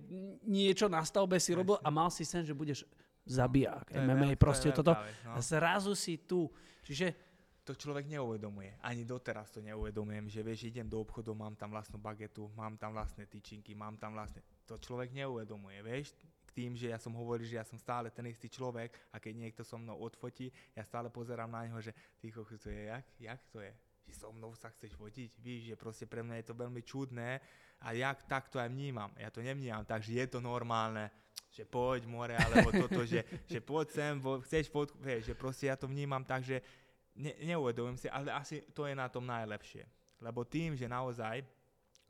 niečo 0.47 0.87
na 0.87 1.03
stavbe 1.03 1.35
si 1.37 1.51
robil 1.51 1.75
a 1.83 1.91
mal 1.91 2.07
si 2.07 2.23
sen, 2.23 2.47
že 2.47 2.55
budeš 2.55 2.87
zabijak, 3.25 3.91
To 3.91 3.97
je 3.97 4.01
MMA, 4.01 4.35
proste 4.35 4.71
toto. 4.73 4.97
vec, 4.97 5.15
no. 5.25 5.37
Zrazu 5.41 5.93
si 5.93 6.17
tu. 6.25 6.49
Čiže 6.81 7.13
to 7.61 7.77
človek 7.77 8.09
neuvedomuje. 8.09 8.73
Ani 8.81 9.05
doteraz 9.05 9.53
to 9.53 9.61
neuvedomujem, 9.61 10.25
že 10.27 10.41
vieš, 10.41 10.65
idem 10.65 10.89
do 10.89 10.97
obchodu, 10.97 11.29
mám 11.37 11.53
tam 11.53 11.69
vlastnú 11.71 12.01
bagetu, 12.01 12.49
mám 12.57 12.73
tam 12.75 12.97
vlastné 12.97 13.29
tyčinky, 13.29 13.77
mám 13.77 13.95
tam 14.01 14.17
vlastné... 14.17 14.41
To 14.65 14.81
človek 14.81 15.13
neuvedomuje, 15.13 15.77
vieš? 15.85 16.17
K 16.41 16.49
tým, 16.51 16.73
že 16.73 16.89
ja 16.89 16.97
som 16.97 17.13
hovoril, 17.13 17.45
že 17.45 17.61
ja 17.61 17.65
som 17.65 17.77
stále 17.77 18.09
ten 18.09 18.25
istý 18.27 18.49
človek 18.49 18.97
a 19.13 19.21
keď 19.21 19.33
niekto 19.37 19.61
so 19.61 19.77
mnou 19.77 19.95
odfotí, 20.01 20.49
ja 20.73 20.81
stále 20.81 21.13
pozerám 21.13 21.53
na 21.53 21.69
neho, 21.69 21.79
že 21.79 21.93
ty 22.17 22.33
to 22.33 22.67
je 22.67 22.89
jak? 22.89 23.05
Jak 23.21 23.41
to 23.53 23.61
je? 23.61 23.71
Že 24.11 24.27
so 24.27 24.35
mnou 24.35 24.51
sa 24.59 24.67
chceš 24.75 24.91
fotiť? 24.99 25.39
Víš, 25.39 25.71
že 25.71 25.75
proste 25.79 26.03
pre 26.03 26.19
mňa 26.19 26.43
je 26.43 26.47
to 26.51 26.55
veľmi 26.59 26.83
čudné 26.83 27.39
a 27.79 27.95
jak 27.95 28.27
tak 28.27 28.51
to 28.51 28.59
aj 28.59 28.67
vnímam. 28.67 29.07
Ja 29.15 29.31
to 29.31 29.39
nevnímam, 29.39 29.87
takže 29.87 30.11
je 30.19 30.27
to 30.27 30.43
normálne 30.43 31.07
že 31.51 31.67
poď 31.67 32.07
more, 32.07 32.31
alebo 32.31 32.71
toto, 32.71 33.03
že, 33.03 33.27
že 33.43 33.59
poď 33.59 33.87
sem, 33.91 34.15
chceš 34.47 34.71
fotku, 34.71 34.95
vieš, 35.03 35.31
že 35.31 35.35
proste 35.35 35.67
ja 35.67 35.75
to 35.75 35.83
vnímam 35.83 36.23
tak, 36.23 36.47
že 36.47 36.63
ne, 37.11 37.35
neuvedomujem 37.43 37.99
si, 37.99 38.07
ale 38.07 38.31
asi 38.31 38.63
to 38.71 38.87
je 38.87 38.95
na 38.95 39.11
tom 39.11 39.27
najlepšie. 39.27 39.83
Lebo 40.23 40.47
tým, 40.47 40.79
že 40.79 40.87
naozaj 40.87 41.43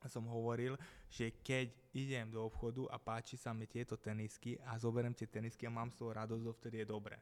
som 0.06 0.26
hovoril, 0.30 0.78
že 1.10 1.34
keď 1.42 1.74
idem 1.94 2.30
do 2.30 2.46
obchodu 2.46 2.86
a 2.94 2.98
páči 3.02 3.38
sa 3.38 3.54
mi 3.54 3.66
tieto 3.66 3.98
tenisky 3.98 4.58
a 4.62 4.78
zoberiem 4.78 5.14
tie 5.14 5.26
tenisky 5.26 5.66
a 5.66 5.74
mám 5.74 5.90
z 5.90 5.98
toho 6.02 6.14
radosť, 6.14 6.44
dovtedy 6.46 6.86
je 6.86 6.88
dobre. 6.90 7.18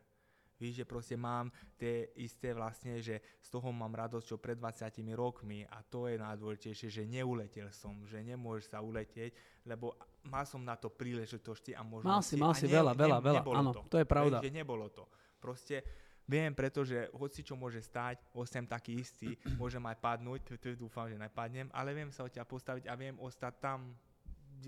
Víš, 0.60 0.84
že 0.84 0.86
proste 0.86 1.16
mám 1.16 1.48
tie 1.80 2.12
isté 2.20 2.52
vlastne, 2.52 3.00
že 3.00 3.24
z 3.40 3.48
toho 3.48 3.72
mám 3.72 3.96
radosť, 3.96 4.26
čo 4.28 4.36
pred 4.36 4.60
20 4.60 4.92
rokmi 5.16 5.64
a 5.64 5.80
to 5.88 6.12
je 6.12 6.20
najdôležitejšie, 6.20 6.88
že 6.92 7.04
neuletel 7.08 7.72
som, 7.72 7.96
že 8.04 8.20
nemôžeš 8.20 8.76
sa 8.76 8.84
uleteť, 8.84 9.32
lebo 9.64 9.96
mal 10.28 10.44
som 10.44 10.60
na 10.60 10.76
to 10.76 10.92
príležitosti 10.92 11.72
a 11.72 11.80
možnosti. 11.80 12.12
mal 12.12 12.22
si, 12.22 12.36
mal 12.36 12.52
si 12.52 12.68
ne- 12.68 12.76
veľa, 12.76 12.92
ne- 12.92 13.00
veľa, 13.00 13.42
Áno, 13.56 13.72
to. 13.72 13.82
to 13.88 13.98
je 14.04 14.08
pravda. 14.08 14.44
Vieš, 14.44 14.52
že 14.52 14.58
nebolo 14.60 14.92
to. 14.92 15.08
Proste 15.40 15.80
viem, 16.28 16.52
pretože 16.52 17.08
hoci 17.16 17.40
čo 17.40 17.56
môže 17.56 17.80
stať, 17.80 18.20
osem 18.36 18.68
taký 18.68 19.00
istý, 19.00 19.40
môžem 19.56 19.82
aj 19.88 19.96
padnúť, 19.96 20.44
dúfam, 20.76 21.08
že 21.08 21.16
nepadnem, 21.16 21.72
ale 21.72 21.96
viem 21.96 22.12
sa 22.12 22.28
od 22.28 22.36
ťa 22.36 22.44
postaviť 22.44 22.92
a 22.92 23.00
viem 23.00 23.16
ostať 23.16 23.54
tam. 23.64 23.96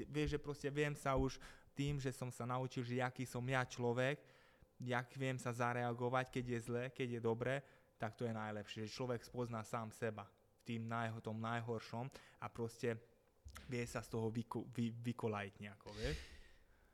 Vieš, 0.07 0.39
že 0.39 0.39
proste 0.39 0.67
viem 0.71 0.95
sa 0.95 1.19
už 1.19 1.35
tým, 1.75 1.99
že 1.99 2.15
som 2.15 2.31
sa 2.31 2.47
naučil, 2.47 2.87
že 2.87 3.03
aký 3.03 3.27
som 3.27 3.43
ja 3.43 3.67
človek, 3.67 4.23
jak 4.81 5.13
viem 5.17 5.37
sa 5.37 5.53
zareagovať, 5.53 6.25
keď 6.33 6.45
je 6.57 6.59
zle, 6.59 6.83
keď 6.89 7.07
je 7.17 7.21
dobre, 7.21 7.53
tak 8.01 8.17
to 8.17 8.25
je 8.25 8.33
najlepšie. 8.33 8.89
Že 8.89 8.97
človek 8.97 9.21
spozná 9.21 9.61
sám 9.61 9.93
seba 9.93 10.25
v 10.25 10.59
tým 10.65 10.89
najho, 10.89 11.21
tom 11.21 11.37
najhoršom 11.37 12.09
a 12.41 12.45
proste 12.49 12.97
vie 13.69 13.83
sa 13.85 14.01
z 14.01 14.09
toho 14.09 14.33
vyko, 14.33 14.65
vy, 14.73 14.89
vykolajiť 14.89 15.53
nejako, 15.61 15.89
vieš? 15.93 16.17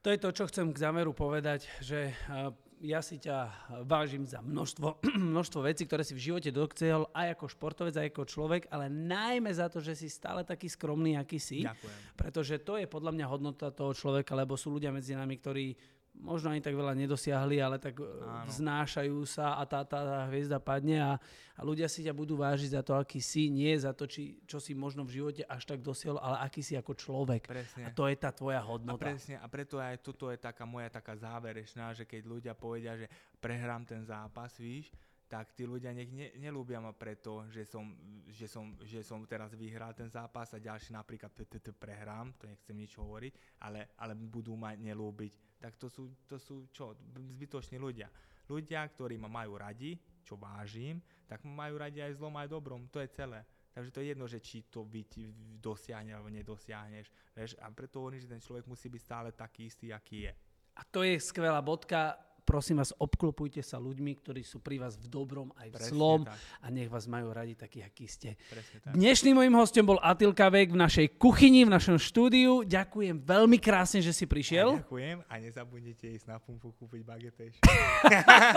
To 0.05 0.13
je 0.13 0.21
to, 0.23 0.29
čo 0.31 0.43
chcem 0.47 0.71
k 0.71 0.81
záveru 0.81 1.11
povedať, 1.11 1.67
že 1.83 2.15
uh, 2.31 2.53
ja 2.79 3.01
si 3.01 3.17
ťa 3.17 3.49
vážim 3.83 4.23
za 4.23 4.39
množstvo, 4.39 5.01
množstvo 5.33 5.65
vecí, 5.65 5.89
ktoré 5.89 6.05
si 6.05 6.13
v 6.13 6.31
živote 6.31 6.53
dosiahol 6.53 7.09
aj 7.11 7.33
ako 7.37 7.45
športovec, 7.49 7.95
aj 7.97 8.07
ako 8.13 8.23
človek, 8.23 8.63
ale 8.69 8.87
najmä 8.87 9.49
za 9.49 9.67
to, 9.67 9.81
že 9.81 9.97
si 9.97 10.07
stále 10.07 10.45
taký 10.45 10.69
skromný, 10.69 11.17
aký 11.17 11.41
si. 11.41 11.65
Ďakujem. 11.65 11.97
Pretože 12.13 12.55
to 12.61 12.77
je 12.77 12.85
podľa 12.85 13.11
mňa 13.17 13.25
hodnota 13.25 13.73
toho 13.73 13.91
človeka, 13.91 14.37
lebo 14.37 14.53
sú 14.53 14.77
ľudia 14.77 14.93
medzi 14.93 15.17
nami, 15.17 15.35
ktorí 15.41 15.73
možno 16.17 16.49
ani 16.49 16.61
tak 16.61 16.73
veľa 16.73 16.97
nedosiahli, 16.97 17.61
ale 17.61 17.77
tak 17.77 17.97
e, 17.97 18.05
Áno. 18.05 18.49
vznášajú 18.49 19.17
sa 19.23 19.57
a 19.57 19.63
tá, 19.63 19.85
tá, 19.85 20.01
tá 20.01 20.17
hviezda 20.27 20.57
padne 20.57 20.97
a, 20.97 21.11
a 21.53 21.61
ľudia 21.61 21.85
si 21.85 22.01
ťa 22.01 22.11
budú 22.11 22.37
vážiť 22.41 22.73
za 22.73 22.81
to, 22.81 22.97
aký 22.97 23.21
si, 23.21 23.47
nie 23.53 23.69
za 23.77 23.93
to, 23.93 24.09
či, 24.09 24.41
čo 24.49 24.57
si 24.57 24.73
možno 24.73 25.05
v 25.05 25.21
živote 25.21 25.41
až 25.45 25.63
tak 25.63 25.85
dosiahol, 25.85 26.17
ale 26.17 26.41
aký 26.43 26.65
si 26.65 26.73
ako 26.73 26.93
človek. 26.97 27.45
Presne. 27.45 27.85
A 27.85 27.93
to 27.93 28.09
je 28.09 28.17
tá 28.17 28.33
tvoja 28.33 28.59
A 28.61 28.67
hodnota. 28.67 28.99
presne, 28.99 29.37
a 29.37 29.45
preto 29.47 29.77
aj 29.77 30.01
toto 30.01 30.29
je 30.33 30.37
taká 30.41 30.65
moja 30.65 30.89
taká 30.89 31.13
záverečná, 31.15 31.93
že 31.93 32.03
keď 32.03 32.21
ľudia 32.25 32.53
povedia, 32.57 32.97
že 32.97 33.07
prehrám 33.37 33.85
ten 33.85 34.01
zápas, 34.01 34.57
víš, 34.57 34.89
tak 35.27 35.51
tí 35.51 35.67
ľudia 35.67 35.91
nech 35.91 36.07
ne, 36.07 36.31
nelúbia 36.39 36.79
ma 36.79 36.95
preto, 36.95 37.43
že 37.51 37.67
som, 37.67 37.91
že, 38.31 38.47
som, 38.47 38.79
že 38.87 39.03
som 39.03 39.19
teraz 39.27 39.51
vyhral 39.51 39.91
ten 39.91 40.07
zápas 40.07 40.55
a 40.55 40.63
ďalší 40.63 40.95
napríklad 40.95 41.35
prehrám, 41.75 42.31
to 42.39 42.47
nechcem 42.47 42.75
nič 42.75 42.95
hovoriť, 42.95 43.59
ale, 43.67 43.91
ale 43.99 44.15
budú 44.15 44.55
ma 44.55 44.71
nelúbiť. 44.71 45.59
Tak 45.59 45.75
to 45.75 45.91
sú, 45.91 46.15
to 46.23 46.39
sú 46.39 46.71
čo, 46.71 46.95
zbytoční 47.11 47.75
ľudia. 47.75 48.07
Ľudia, 48.47 48.87
ktorí 48.87 49.19
ma 49.19 49.27
majú 49.27 49.59
radi, 49.59 49.99
čo 50.23 50.39
vážim, 50.39 51.03
tak 51.27 51.43
ma 51.43 51.67
majú 51.67 51.75
radi 51.83 51.99
aj 51.99 52.15
zlom, 52.15 52.39
aj 52.39 52.47
dobrom, 52.47 52.87
to 52.87 53.03
je 53.03 53.11
celé. 53.11 53.43
Takže 53.75 53.93
to 53.93 54.01
je 54.01 54.07
jedno, 54.15 54.25
že 54.25 54.39
či 54.41 54.65
to 54.71 54.87
ti 55.05 55.29
dosiahne 55.61 56.15
alebo 56.15 56.33
nedosiahneš. 56.33 57.11
Vieš, 57.35 57.61
a 57.61 57.69
preto 57.69 58.01
hovorím, 58.01 58.23
že 58.23 58.31
ten 58.31 58.41
človek 58.41 58.65
musí 58.65 58.89
byť 58.89 59.01
stále 59.03 59.29
taký 59.35 59.69
istý, 59.69 59.93
aký 59.93 60.25
je. 60.25 60.33
A 60.77 60.81
to 60.87 61.05
je 61.05 61.21
skvelá 61.21 61.61
bodka. 61.61 62.17
Prosím 62.47 62.79
vás, 62.79 62.95
obklopujte 62.95 63.59
sa 63.59 63.75
ľuďmi, 63.75 64.23
ktorí 64.23 64.39
sú 64.39 64.63
pri 64.63 64.79
vás 64.79 64.95
v 64.95 65.11
dobrom 65.11 65.51
aj 65.59 65.67
v 65.67 65.75
Presne 65.75 65.91
zlom 65.91 66.23
tak. 66.23 66.39
a 66.63 66.67
nech 66.71 66.87
vás 66.87 67.03
majú 67.03 67.35
radi 67.35 67.59
takí, 67.59 67.83
akí 67.83 68.07
ste. 68.07 68.39
Dnešným 68.87 69.35
mojím 69.35 69.59
hostom 69.59 69.83
bol 69.83 69.99
Atil 69.99 70.31
Kavek 70.31 70.71
v 70.71 70.79
našej 70.79 71.19
kuchyni, 71.19 71.67
v 71.67 71.75
našom 71.75 71.99
štúdiu. 71.99 72.63
Ďakujem 72.63 73.19
veľmi 73.19 73.59
krásne, 73.59 73.99
že 73.99 74.15
si 74.15 74.23
A 74.23 74.31
prišiel. 74.31 74.79
ďakujem 74.79 75.27
a 75.27 75.33
nezabudnite 75.43 76.07
ísť 76.07 76.31
na 76.31 76.39
pumpu 76.39 76.71
kúpiť 76.71 77.01
bageteš. 77.03 77.59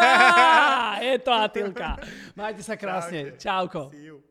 je 1.11 1.17
to 1.19 1.33
Atilka. 1.35 1.99
Majte 2.39 2.63
sa 2.63 2.79
krásne. 2.79 3.35
Čaute. 3.35 3.43
Čauko. 3.43 3.83
See 3.91 4.07
you. 4.07 4.23